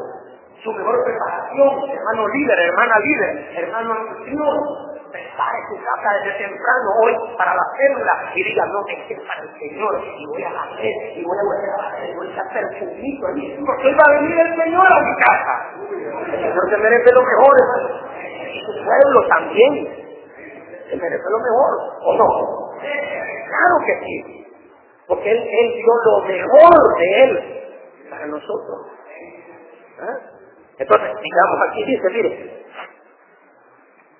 su 0.64 0.72
mejor 0.74 1.04
preparación, 1.06 1.90
hermano 1.90 2.28
líder, 2.28 2.60
hermana 2.60 3.00
líder, 3.00 3.58
hermano 3.58 3.94
anfitrión, 3.94 4.58
prepare 5.12 5.60
su 5.70 5.76
casa 5.84 6.10
desde 6.24 6.38
temprano 6.44 6.90
hoy 7.04 7.38
para 7.38 7.56
la 7.56 7.64
célula 7.78 8.32
y 8.36 8.44
diga, 8.44 8.66
no, 8.66 8.80
es 8.88 9.08
que 9.08 9.16
para 9.16 9.42
el 9.44 9.60
Señor. 9.60 10.02
Y 10.04 10.26
voy 10.26 10.44
a 10.44 10.50
hacer 10.50 10.96
y 11.16 11.24
voy 11.24 11.38
a 11.38 11.44
volver 11.44 11.70
a 11.70 11.88
hacer 11.88 12.10
y 12.10 12.16
voy 12.16 12.28
a 12.28 12.32
echar 12.32 12.50
perfumito 12.52 13.28
allí 13.28 13.64
porque 13.66 13.96
va 13.96 14.04
a 14.08 14.20
venir 14.20 14.40
el 14.40 14.56
Señor 14.58 14.88
a 14.92 15.00
mi 15.00 15.16
casa. 15.24 15.54
El 16.26 16.42
Señor 16.42 16.70
se 16.70 16.78
merece 16.78 17.12
lo 17.14 17.22
mejor. 17.22 17.56
Y 18.52 18.60
su 18.60 18.74
pueblo 18.84 19.28
también 19.30 20.05
se 20.90 20.96
merece 20.96 21.24
lo 21.30 21.40
mejor, 21.40 21.72
¿o 22.02 22.18
no? 22.18 22.80
Claro 22.80 23.86
que 23.86 24.06
sí. 24.06 24.48
Porque 25.08 25.32
Él, 25.32 25.38
él 25.38 25.74
dio 25.76 25.94
lo 26.06 26.22
mejor 26.26 26.98
de 27.00 27.24
Él 27.24 28.10
para 28.10 28.26
nosotros. 28.28 28.88
¿Ah? 30.02 30.18
Entonces, 30.78 31.10
digamos 31.22 31.70
aquí, 31.70 31.86
dice, 31.86 32.10
mire, 32.10 32.56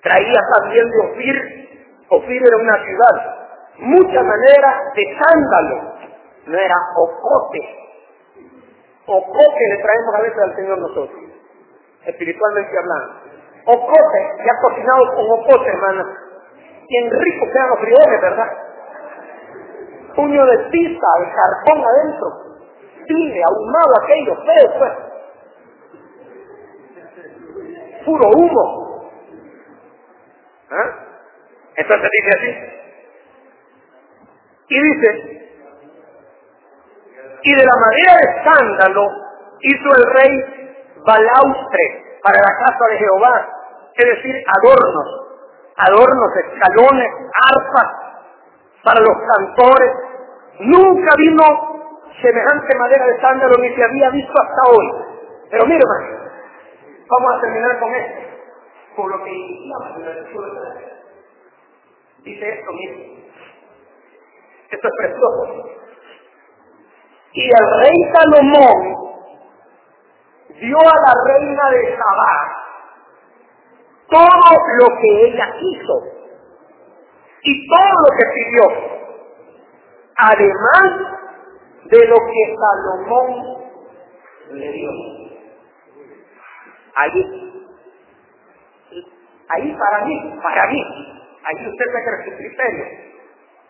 Traía 0.06 0.40
también 0.54 0.88
de 0.88 0.98
Ofir, 1.00 1.36
Ofir 2.10 2.42
era 2.46 2.56
una 2.58 2.84
ciudad, 2.84 3.36
mucha 3.78 4.22
manera 4.22 4.92
de 4.94 5.02
sándalo, 5.18 5.94
no 6.46 6.56
era 6.56 6.74
ocote. 6.96 7.58
Ocote 9.04 9.68
le 9.68 9.82
traemos 9.82 10.14
a 10.14 10.22
veces 10.22 10.38
al 10.38 10.54
Señor 10.54 10.78
nosotros, 10.78 11.20
espiritualmente 12.04 12.78
hablando. 12.78 13.14
Ocote, 13.64 14.44
ya 14.46 14.52
cocinado 14.62 15.06
con 15.16 15.40
ocote, 15.40 15.72
hermano. 16.86 16.88
Bien 16.88 17.10
rico 17.10 17.46
quedan 17.52 17.68
los 17.68 17.80
frijoles, 17.80 18.20
¿verdad? 18.20 18.52
Puño 20.14 20.46
de 20.46 20.58
pizza, 20.70 21.06
de 21.20 21.26
cartón 21.32 21.84
adentro. 21.84 22.26
Cine, 23.06 23.42
ahumado 23.44 23.92
aquello, 24.02 24.34
feo, 24.36 24.78
pues. 24.78 24.92
Puro 28.04 28.28
humo. 28.30 29.10
¿Ah? 30.70 30.90
Entonces 31.76 32.10
dice 32.10 32.30
así. 32.38 32.52
Y 34.68 34.82
dice, 34.82 35.36
y 37.42 37.54
de 37.54 37.64
la 37.64 37.76
madera 37.76 38.16
de 38.16 38.26
escándalo 38.32 39.02
hizo 39.60 39.96
el 39.96 40.04
rey 40.12 40.32
balaustre 41.06 42.18
para 42.22 42.38
la 42.38 42.66
casa 42.66 42.86
de 42.90 42.98
Jehová, 42.98 43.48
es 43.94 44.06
decir, 44.06 44.44
adornos, 44.58 45.25
adornos, 45.76 46.30
escalones, 46.36 47.12
arpas 47.52 47.88
para 48.82 49.00
los 49.00 49.16
cantores. 49.34 49.92
Nunca 50.60 51.14
vino 51.18 51.44
semejante 52.20 52.78
madera 52.78 53.06
de 53.06 53.20
sándalo 53.20 53.54
ni 53.60 53.74
se 53.74 53.84
había 53.84 54.10
visto 54.10 54.32
hasta 54.32 54.70
hoy. 54.70 54.92
Pero 55.50 55.66
mire, 55.66 55.82
vamos 57.08 57.36
a 57.36 57.40
terminar 57.40 57.78
con 57.78 57.94
esto 57.94 58.26
por 58.96 59.10
lo 59.10 59.22
que 59.22 59.30
iniciamos 59.30 59.88
en 59.90 59.96
el 59.96 60.14
versículo 60.14 60.48
3. 60.74 60.92
Dice 62.24 62.48
esto 62.48 62.72
mismo. 62.72 63.16
Esto 64.70 64.88
es 64.88 64.94
precioso. 64.98 65.70
Y 67.32 67.44
el 67.44 67.80
rey 67.80 68.12
Salomón 68.14 69.06
dio 70.58 70.78
a 70.78 70.96
la 71.06 71.14
reina 71.26 71.70
de 71.70 71.96
Sabá 71.96 72.55
todo 74.08 74.50
lo 74.80 74.86
que 75.00 75.26
ella 75.26 75.52
quiso 75.58 76.02
y 77.42 77.68
todo 77.68 77.92
lo 78.02 78.16
que 78.16 78.24
pidió, 78.34 78.64
además 80.16 80.90
de 81.84 82.06
lo 82.06 82.16
que 82.16 82.56
Salomón 82.58 83.28
le 84.52 84.72
dio. 84.72 84.90
Allí 86.94 87.46
Ahí 89.48 89.76
para 89.78 90.04
mí, 90.04 90.40
para 90.42 90.66
mí, 90.66 90.82
ahí 91.44 91.68
usted 91.68 91.84
saca 91.92 92.24
su 92.24 92.36
criterio. 92.36 92.84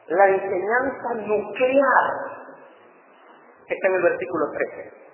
La 0.09 0.29
enseñanza 0.29 1.15
nuclear 1.27 2.07
está 3.69 3.89
en 3.89 3.95
el 3.95 4.03
versículo 4.03 4.47
13. 4.53 5.06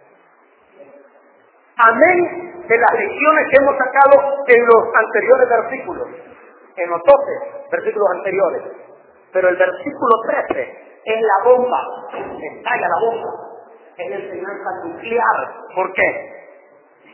Amén 1.84 2.64
de 2.68 2.78
las 2.78 2.92
lecciones 2.92 3.44
que 3.50 3.56
hemos 3.56 3.76
sacado 3.76 4.14
en 4.46 4.66
los 4.66 4.82
anteriores 4.94 5.48
versículos, 5.48 6.08
en 6.76 6.90
los 6.90 7.00
12 7.02 7.68
versículos 7.72 8.08
anteriores. 8.18 8.62
Pero 9.32 9.48
el 9.48 9.56
versículo 9.56 10.12
13 10.46 10.62
es 11.04 11.20
la 11.20 11.50
bomba, 11.50 11.78
estalla 12.12 12.86
la 12.86 13.00
bomba, 13.00 13.30
es 13.96 14.10
la 14.10 14.16
enseñanza 14.16 14.70
nuclear. 14.84 15.48
¿Por 15.74 15.92
qué? 15.92 16.42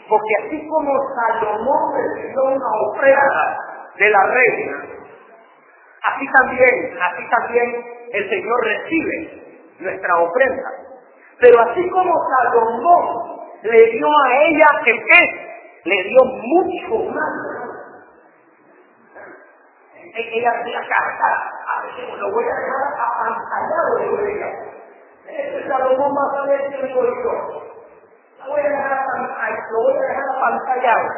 Porque 0.06 0.34
así 0.44 0.68
como 0.68 0.92
Salomón 1.14 1.94
recibió 1.94 2.44
una 2.44 2.68
ofrenda 2.90 3.58
de 3.96 4.10
la 4.10 4.26
reina, 4.26 4.84
así 6.02 6.26
también, 6.40 6.98
así 7.00 7.22
también 7.30 7.84
el 8.12 8.28
Señor 8.28 8.64
recibe 8.64 9.44
nuestra 9.80 10.18
ofrenda. 10.18 10.70
Pero 11.40 11.60
así 11.60 11.88
como 11.88 12.12
Salomón 12.36 13.38
le 13.62 13.90
dio 13.90 14.06
a 14.06 14.36
ella 14.44 14.66
el 14.86 15.04
qué, 15.04 15.22
le 15.84 16.02
dio 16.04 16.24
mucho 16.24 17.11
más. 17.11 17.59
Ella 20.14 20.52
decía, 20.52 20.80
carta, 20.88 21.50
a 21.66 21.82
ver, 21.82 22.18
lo 22.18 22.32
voy 22.32 22.44
a 22.44 22.54
dejar 22.54 22.84
apantallado, 22.98 24.16
de 24.16 24.32
ella. 24.32 24.50
Este 25.28 25.68
Salomón 25.68 26.12
más 26.14 26.40
a 26.40 26.46
ver 26.46 26.68
que 26.70 26.88
yo 26.88 27.00
voy 28.48 28.61
a 28.61 28.68
dejar 28.68 29.06
lo 29.70 29.82
voy 29.82 29.92
a 29.92 30.00
dejar 30.00 30.28
apantallado. 30.36 31.09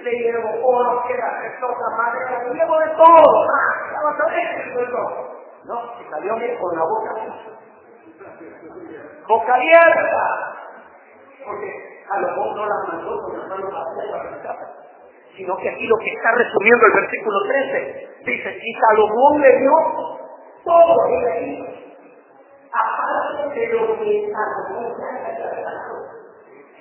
Le 0.00 0.10
llevo 0.10 0.50
oro, 0.62 1.02
piedras 1.06 1.32
preciosas, 1.40 1.96
madera, 1.96 2.42
le 2.44 2.54
llevo 2.54 2.78
de 2.78 2.88
todo. 2.88 3.46
No, 5.64 6.00
y 6.00 6.10
salió 6.10 6.36
bien 6.36 6.58
con 6.60 6.76
la 6.76 6.84
boca. 6.84 7.14
Boca 9.26 9.54
abierta. 9.54 10.65
Porque 11.46 11.70
a 12.10 12.20
lo 12.20 12.26
mejor 12.28 12.56
no 12.56 12.66
la 12.66 12.76
mandó 12.88 13.22
con 13.22 13.38
las 13.38 13.48
manos 13.48 13.72
vacías 13.72 14.86
sino 15.36 15.54
que 15.58 15.68
aquí 15.68 15.86
lo 15.86 15.96
que 15.98 16.10
está 16.10 16.32
resumiendo 16.32 16.86
el 16.86 16.92
versículo 16.94 17.38
13, 17.46 18.08
dice, 18.24 18.58
y 18.62 18.74
Salomón 18.74 19.40
le 19.42 19.58
dio 19.58 19.72
todo 20.64 20.94
lo 20.96 21.08
que 21.08 21.18
le 21.26 21.46
hizo, 21.46 21.66
aparte 22.72 23.60
de 23.60 23.66
lo 23.68 23.98
que 23.98 24.32
Salomón 24.32 24.94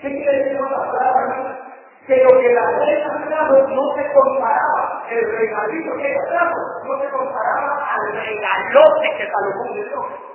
¿Qué 0.01 0.11
quiere 0.11 0.37
decir 0.43 0.61
la 0.61 0.69
palabra? 0.69 1.61
Que 2.05 2.23
lo 2.23 2.39
que 2.39 2.53
la 2.53 2.65
reina 2.79 3.25
trajo 3.27 3.67
no 3.67 3.95
se 3.95 4.13
comparaba, 4.13 5.03
el 5.09 5.31
regalito 5.31 5.95
que 5.97 6.11
ella 6.11 6.25
trajo 6.29 6.55
no 6.85 7.01
se 7.01 7.09
comparaba 7.09 7.87
al 7.95 8.13
regalote 8.13 9.17
que 9.17 9.31
Salomón 9.31 9.73
le 9.73 9.83
dio. 9.83 10.25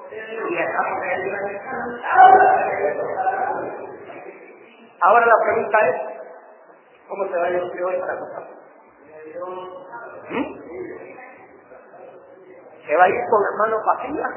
Ahora 5.03 5.27
la 5.27 5.35
pregunta 5.45 5.79
es, 5.89 5.97
¿cómo 7.09 7.25
se 7.29 7.39
va 7.39 7.47
a 7.47 7.51
ir 7.51 7.83
hoy 7.85 7.97
para 8.01 8.19
casa? 8.19 8.43
¿Mm? 10.31 10.61
¿Se 12.87 12.97
va 12.97 13.05
a 13.05 13.09
ir 13.09 13.15
con 13.31 13.43
las 13.43 13.55
manos 13.59 13.81
vacías? 13.87 14.31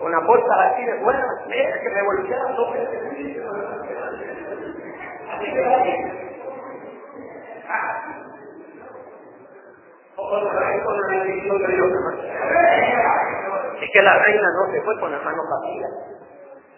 ¿Con 0.00 0.10
la 0.10 0.18
bolsa 0.20 0.54
así 0.72 0.84
de 0.84 0.98
buena? 0.98 1.24
Mira 1.46 1.80
que 1.80 2.02
voltearon 2.02 2.56
dos. 2.56 2.68
Así 13.76 13.90
que 13.92 14.02
la 14.02 14.18
reina 14.18 14.48
no 14.54 14.72
se 14.72 14.80
fue 14.82 15.00
con 15.00 15.12
las 15.12 15.22
manos 15.24 15.46
vacías. 15.48 16.21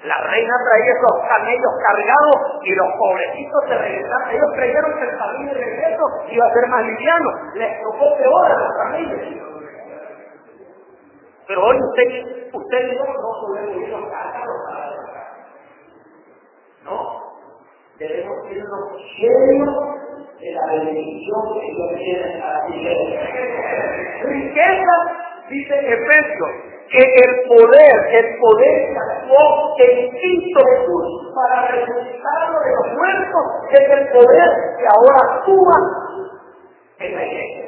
La 0.04 0.20
reina 0.20 0.54
traía 0.68 0.92
esos 0.92 1.16
camellos 1.26 1.72
cargados 1.80 2.60
y 2.62 2.74
los 2.74 2.88
pobrecitos 2.98 3.64
se 3.68 3.78
regresaron. 3.78 4.30
Ellos 4.30 4.50
creyeron 4.54 4.98
que 4.98 5.04
el 5.04 5.18
camino 5.18 5.54
de 5.54 5.60
regreso 5.64 6.04
iba 6.28 6.46
a 6.46 6.52
ser 6.52 6.68
más 6.68 6.82
liviano. 6.84 7.30
Les 7.54 7.82
tocó 7.82 8.14
peor 8.18 8.52
a 8.52 8.58
los 8.58 8.76
camellos. 8.76 9.20
Pero 11.46 11.64
hoy 11.64 11.76
usted, 11.80 12.52
usted 12.52 12.92
y 12.92 12.96
yo 12.96 13.04
no 13.04 13.70
irnos 13.80 14.10
cargados 14.10 14.56
para 14.68 14.90
la 14.90 15.04
No. 16.84 17.24
Debemos 17.98 18.50
irnos 18.50 18.92
llenos 19.18 19.94
de 20.38 20.52
la 20.52 20.66
bendición 20.66 21.42
que 21.54 21.66
Dios 21.72 21.90
tiene 21.96 22.42
para 22.42 22.68
iglesia. 22.68 23.20
Riqueza, 24.22 24.96
dice 25.48 25.74
Efesios, 25.78 26.73
que 26.90 26.98
el 26.98 27.48
poder, 27.48 27.96
el 28.10 28.38
poder 28.38 28.92
que 28.92 28.98
actuó 28.98 29.74
en 29.78 30.10
Cristo 30.10 30.60
Jesús 30.64 31.32
para 31.34 31.68
resucitarlo 31.68 32.60
de 32.60 32.70
los 32.70 32.94
muertos, 32.94 33.44
es 33.72 33.90
el 33.90 34.08
poder 34.12 34.50
que 34.78 34.86
ahora 34.94 35.34
actúa 35.34 35.76
en 36.98 37.14
la 37.14 37.24
iglesia. 37.24 37.64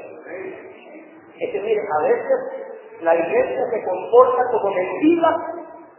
Es 1.38 1.52
que 1.52 1.60
mire, 1.60 1.80
a 1.80 2.02
veces 2.02 2.66
la 3.02 3.14
iglesia 3.14 3.70
se 3.70 3.84
comporta 3.84 4.42
como 4.50 4.74
mendiga 4.74 5.36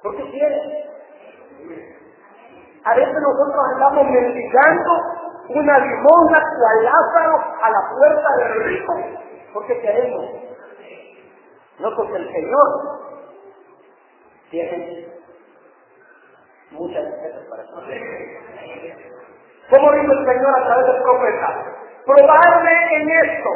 porque 0.02 0.24
quiere. 0.32 0.62
A 2.84 2.96
veces 2.96 3.14
nosotros 3.14 3.66
andamos 3.74 4.06
mendigando 4.06 4.92
una 5.50 5.80
limosna 5.80 6.40
cual 6.58 6.84
Lázaro 6.84 7.38
a 7.62 7.70
la 7.70 7.90
puerta 7.90 8.30
del 8.38 8.64
rico 8.64 8.94
porque 9.54 9.80
queremos. 9.82 10.26
No 11.80 11.96
porque 11.96 12.18
el 12.18 12.32
Señor 12.32 13.07
tienen 14.50 15.08
muchas 16.72 17.06
cosas 17.06 17.46
para 17.50 17.64
eso. 17.64 17.76
¿Cómo 19.70 19.92
dijo 19.92 20.14
el 20.14 20.26
Señor 20.26 20.60
a 20.60 20.66
través 20.66 20.86
del 20.86 21.02
profeta? 21.04 21.50
Probarme 22.06 22.72
en 22.96 23.10
esto. 23.10 23.50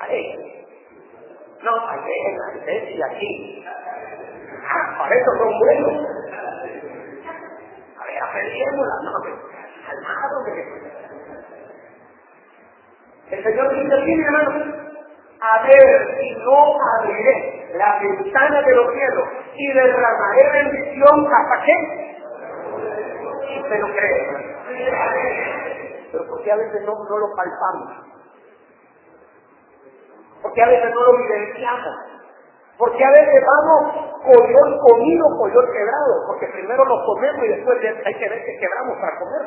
Ahí. 0.00 0.66
No, 1.62 1.88
ahí 1.88 2.00
en 2.66 2.96
y 2.96 3.02
aquí. 3.02 3.64
Ah, 4.68 4.98
para 4.98 5.14
eso 5.14 5.30
son 5.38 5.58
buenos. 5.58 5.92
A 7.98 8.04
ver, 8.04 8.22
aprendemos 8.22 8.86
la 8.86 8.96
no, 9.02 9.12
calmado. 9.86 10.36
El 13.30 13.42
Señor 13.42 13.74
dice, 13.74 13.96
mi 14.04 14.24
hermano, 14.24 14.85
ver 15.66 16.16
si 16.18 16.34
no 16.44 16.76
abriré 16.98 17.68
la 17.74 17.98
ventana 18.00 18.62
de 18.62 18.74
los 18.74 18.92
cielos 18.92 19.28
y 19.54 19.72
derramaré 19.72 20.50
bendición 20.52 21.26
hasta 21.32 21.62
qué? 21.64 22.16
Si 23.48 23.60
usted 23.60 23.78
no 23.80 23.88
cree. 23.88 24.46
Pero 26.12 26.26
porque 26.28 26.52
a 26.52 26.56
veces 26.56 26.82
no, 26.82 26.92
no 26.92 27.18
lo 27.18 27.26
palpamos. 27.34 28.06
Porque 30.42 30.62
a 30.62 30.66
veces 30.68 30.90
no 30.94 31.02
lo 31.02 31.18
vivenciamos. 31.18 31.96
Porque 32.78 33.04
a 33.04 33.10
veces 33.10 33.44
vamos 33.46 34.06
collón 34.22 34.78
comido, 34.78 35.26
collón 35.38 35.66
quebrado. 35.72 36.26
Porque 36.26 36.46
primero 36.48 36.84
lo 36.84 37.04
comemos 37.04 37.44
y 37.44 37.48
después 37.48 37.78
hay 38.04 38.14
que 38.14 38.28
ver 38.28 38.44
que 38.44 38.58
quebramos 38.58 38.98
para 39.00 39.18
comer. 39.18 39.42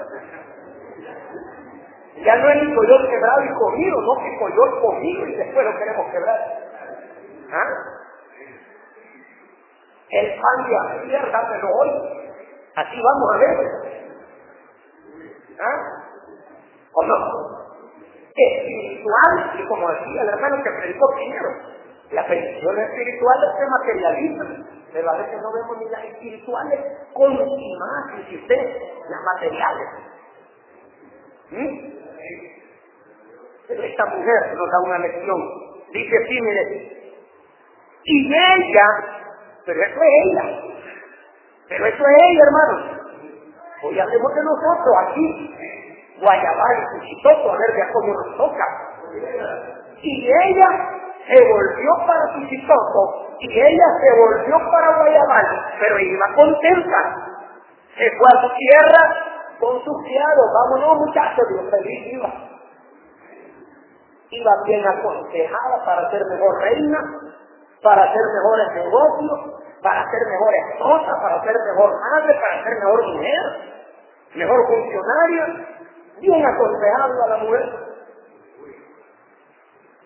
Ya 2.25 2.35
no 2.35 2.49
es 2.49 2.63
ni 2.63 2.75
collón 2.75 3.07
quebrado 3.07 3.43
y 3.43 3.53
comido, 3.53 4.01
no 4.01 4.23
que 4.23 4.39
collón 4.39 4.81
comido 4.81 5.27
y 5.27 5.35
después 5.35 5.65
lo 5.65 5.77
queremos 5.77 6.11
quebrar. 6.11 6.37
¿Ah? 7.51 7.99
El 10.09 10.41
pan 10.41 10.67
de 10.67 10.77
ayer, 10.77 11.31
dámelo 11.31 11.67
hoy. 11.75 11.89
Así 12.75 13.01
vamos 13.01 13.29
a 13.33 13.37
ver. 13.37 13.57
¿Ah? 15.59 15.99
¿O 16.93 17.03
no? 17.05 17.15
Espiritual, 18.35 19.51
y 19.57 19.67
como 19.67 19.89
decía 19.91 20.21
el 20.21 20.29
hermano 20.29 20.63
que 20.63 20.71
predicó 20.71 21.13
primero, 21.15 21.49
las 22.11 22.27
bendiciones 22.27 22.89
espirituales 22.89 23.49
se 23.57 23.65
materializan, 23.67 24.69
pero 24.91 25.09
a 25.09 25.17
veces 25.17 25.41
no 25.41 25.51
vemos 25.53 25.77
ni 25.77 25.89
las 25.89 26.03
espirituales 26.05 26.79
consumadas, 27.13 28.25
si 28.27 28.35
usted, 28.37 28.77
las 29.09 29.21
materiales. 29.23 29.89
¿Mm? 31.51 31.99
Pero 33.67 33.83
esta 33.83 34.05
mujer 34.05 34.55
nos 34.55 34.71
da 34.71 34.79
una 34.85 34.99
lección. 34.99 35.41
Dice 35.93 36.15
así, 36.23 36.41
mire, 36.41 36.99
y 38.03 38.33
ella, 38.33 38.87
pero 39.65 39.83
eso 39.83 39.99
es 40.01 40.09
ella, 40.25 40.61
pero 41.67 41.85
eso 41.85 42.03
es 42.03 42.17
ella, 42.29 42.41
hermano. 42.43 42.99
Hoy 43.83 43.99
hacemos 43.99 44.33
de 44.35 44.41
nosotros 44.43 44.95
aquí, 45.07 45.55
Guayabal 46.19 46.77
y 46.77 46.99
Cuchitoto, 46.99 47.51
a 47.51 47.57
ver 47.57 47.75
de 47.75 47.91
cómo 47.93 48.13
nos 48.13 48.37
toca. 48.37 48.65
Y 50.01 50.27
ella 50.27 50.67
se 51.27 51.43
volvió 51.43 51.91
para 52.07 52.33
Cuchitoto, 52.33 53.35
y 53.39 53.59
ella 53.59 53.85
se 54.01 54.19
volvió 54.19 54.57
para 54.71 54.97
Guayabal, 54.97 55.75
pero 55.79 55.99
iba 55.99 56.35
contenta. 56.35 57.15
Se 57.97 58.09
fue 58.11 58.27
a 58.33 58.41
su 58.41 58.49
tierra 58.55 59.28
con 59.59 59.83
sus 59.83 60.03
criados, 60.03 60.45
vámonos 60.53 60.97
muchachos, 61.05 61.45
Dios 61.49 61.69
feliz 61.71 62.13
iba 62.13 62.49
iba 64.31 64.51
bien 64.65 64.87
aconsejada 64.87 65.85
para 65.85 66.09
ser 66.11 66.21
mejor 66.25 66.61
reina, 66.61 66.99
para 67.81 68.03
hacer 68.03 68.21
mejores 68.33 68.85
negocios, 68.85 69.39
para 69.81 70.03
ser 70.03 70.19
mejor 70.29 70.53
esposa, 70.69 71.21
para 71.21 71.43
ser 71.43 71.55
mejor 71.73 71.91
madre, 71.99 72.39
para 72.39 72.63
ser 72.63 72.73
mejor 72.79 73.07
mujer, 73.07 73.39
mejor 74.35 74.67
funcionaria, 74.67 75.67
bien 76.19 76.45
aconsejada 76.45 77.25
a 77.25 77.29
la 77.29 77.37
mujer. 77.37 77.69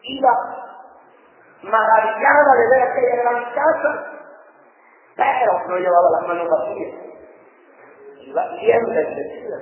Iba 0.04 0.32
maravillada 1.64 2.56
de 2.56 2.70
ver 2.70 2.82
aquella 2.84 3.24
gran 3.24 3.43
casa, 3.54 4.06
pero 5.16 5.68
no 5.68 5.78
llevaba 5.78 6.10
las 6.20 6.28
manos 6.28 6.47
vacías. 6.49 7.03
Iba 8.28 8.47
bien 8.59 8.86
bendecida. 8.86 9.57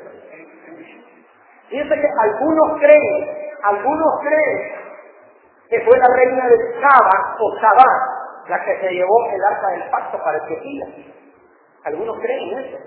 Fíjense 1.69 1.95
que 1.95 2.07
algunos 2.19 2.79
creen 2.79 3.41
algunos 3.63 4.19
creen 4.21 4.81
que 5.69 5.79
fue 5.81 5.97
la 5.97 6.07
reina 6.15 6.47
de 6.47 6.81
Saba 6.81 7.37
o 7.39 7.59
Sabá 7.59 8.11
la 8.49 8.65
que 8.65 8.79
se 8.81 8.93
llevó 8.93 9.25
el 9.31 9.43
arca 9.43 9.67
del 9.69 9.89
pacto 9.89 10.17
para 10.23 10.37
Etiopía. 10.39 10.85
Algunos 11.85 12.19
creen 12.19 12.59
eso. 12.59 12.77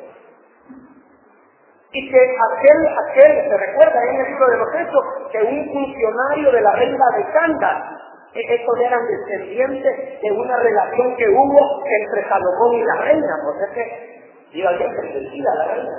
Y 1.92 2.10
que 2.10 2.18
aquel, 2.18 2.88
aquel, 3.08 3.48
se 3.48 3.56
recuerda 3.56 4.04
en 4.04 4.20
el 4.20 4.26
libro 4.26 4.46
de 4.48 4.56
los 4.58 4.74
Hechos, 4.74 5.04
que 5.30 5.38
un 5.38 5.72
funcionario 5.72 6.50
de 6.50 6.60
la 6.60 6.72
reina 6.72 7.04
de 7.16 7.32
Canda, 7.32 8.00
estos 8.34 8.80
eran 8.80 9.06
descendientes 9.06 10.20
de 10.20 10.32
una 10.32 10.56
relación 10.56 11.16
que 11.16 11.28
hubo 11.28 11.84
entre 11.86 12.28
Salomón 12.28 12.74
y 12.74 12.82
la 12.82 12.96
reina, 12.96 13.36
porque 13.44 13.64
es 13.64 13.70
que 13.70 14.23
iba 14.54 14.70
bien 14.72 14.94
bendecida 14.94 15.54
la 15.56 15.64
reina. 15.74 15.90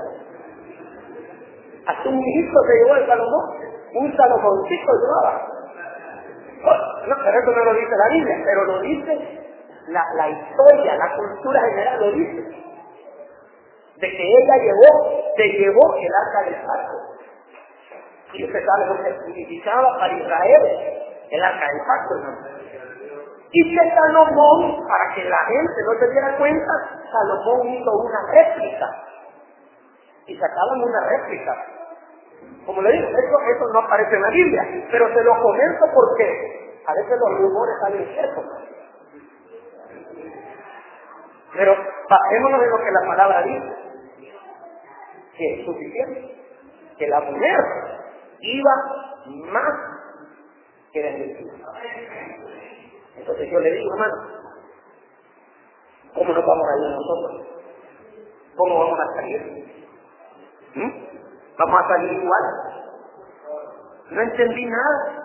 Hasta 1.87 2.09
un 2.09 2.19
hijo 2.19 2.57
se 2.67 2.73
llevó 2.77 2.95
el 2.95 3.07
Salomón. 3.07 3.45
Un 3.93 4.17
Salomoncito 4.17 4.91
llevaba. 5.01 5.47
No, 7.07 7.15
pero 7.23 7.39
eso 7.39 7.51
no 7.51 7.65
lo 7.65 7.73
dice 7.75 7.95
la 7.95 8.09
Biblia, 8.09 8.41
pero 8.43 8.65
lo 8.65 8.81
dice 8.81 9.45
la, 9.87 10.03
la 10.15 10.29
historia, 10.29 10.95
la 10.95 11.15
cultura 11.15 11.61
general 11.69 11.99
lo 11.99 12.11
dice. 12.11 12.41
De 13.97 14.09
que 14.09 14.27
ella 14.27 14.55
llevó, 14.57 15.33
se 15.37 15.47
llevó 15.49 15.95
el 15.97 16.11
arca 16.25 16.49
del 16.49 16.61
pacto. 16.65 16.97
Y 18.33 18.43
usted 18.45 18.65
sabe 18.65 18.85
lo 18.87 19.03
que 19.03 19.25
significaba 19.25 19.97
para 19.99 20.13
Israel 20.13 20.95
el 21.29 21.43
arca 21.43 21.65
del 21.67 21.81
pacto, 21.85 22.15
¿no? 22.15 22.55
Y 23.51 23.77
que 23.77 23.89
Salomón, 23.95 24.85
para 24.87 25.15
que 25.15 25.23
la 25.29 25.37
gente 25.37 25.81
no 25.85 25.99
se 25.99 26.11
diera 26.11 26.37
cuenta, 26.37 26.73
Salomón 27.15 27.67
hizo 27.69 27.91
una 27.91 28.19
réplica. 28.31 28.85
Y 30.27 30.37
sacaban 30.37 30.81
una 30.81 30.99
réplica. 31.07 31.53
Como 32.65 32.81
le 32.81 32.91
digo, 32.91 33.07
eso, 33.07 33.37
eso 33.55 33.73
no 33.73 33.79
aparece 33.79 34.15
en 34.15 34.21
la 34.21 34.29
Biblia, 34.29 34.87
pero 34.91 35.07
se 35.13 35.23
lo 35.23 35.39
comento 35.41 35.85
porque 35.93 36.81
a 36.85 36.93
veces 36.93 37.19
los 37.19 37.39
rumores 37.39 37.75
salen 37.81 38.05
ciertos. 38.13 38.45
Pero 41.53 41.75
pasémonos 42.09 42.59
de 42.59 42.67
lo 42.67 42.77
que 42.77 42.91
la 42.91 43.07
palabra 43.07 43.43
dice, 43.43 43.75
que 45.37 45.53
es 45.53 45.65
suficiente, 45.65 46.35
que 46.97 47.07
la 47.07 47.21
mujer 47.21 47.59
iba 48.39 48.71
más 49.51 49.73
que 50.91 51.01
bendecida. 51.01 51.53
Entonces 53.15 53.49
yo 53.49 53.59
le 53.59 53.71
digo, 53.71 53.93
hermano, 53.93 54.44
¿cómo 56.15 56.33
nos 56.33 56.45
vamos 56.45 56.67
a 56.67 56.77
ir 56.77 56.95
nosotros? 56.95 57.47
¿Cómo 58.57 58.79
vamos 58.79 58.99
a 58.99 59.15
salir? 59.15 59.65
¿Mm? 60.75 60.91
¿Vamos 61.59 61.81
a 61.83 61.87
salir 61.89 62.13
igual? 62.13 62.45
No 64.11 64.21
entendí 64.21 64.65
nada. 64.65 65.24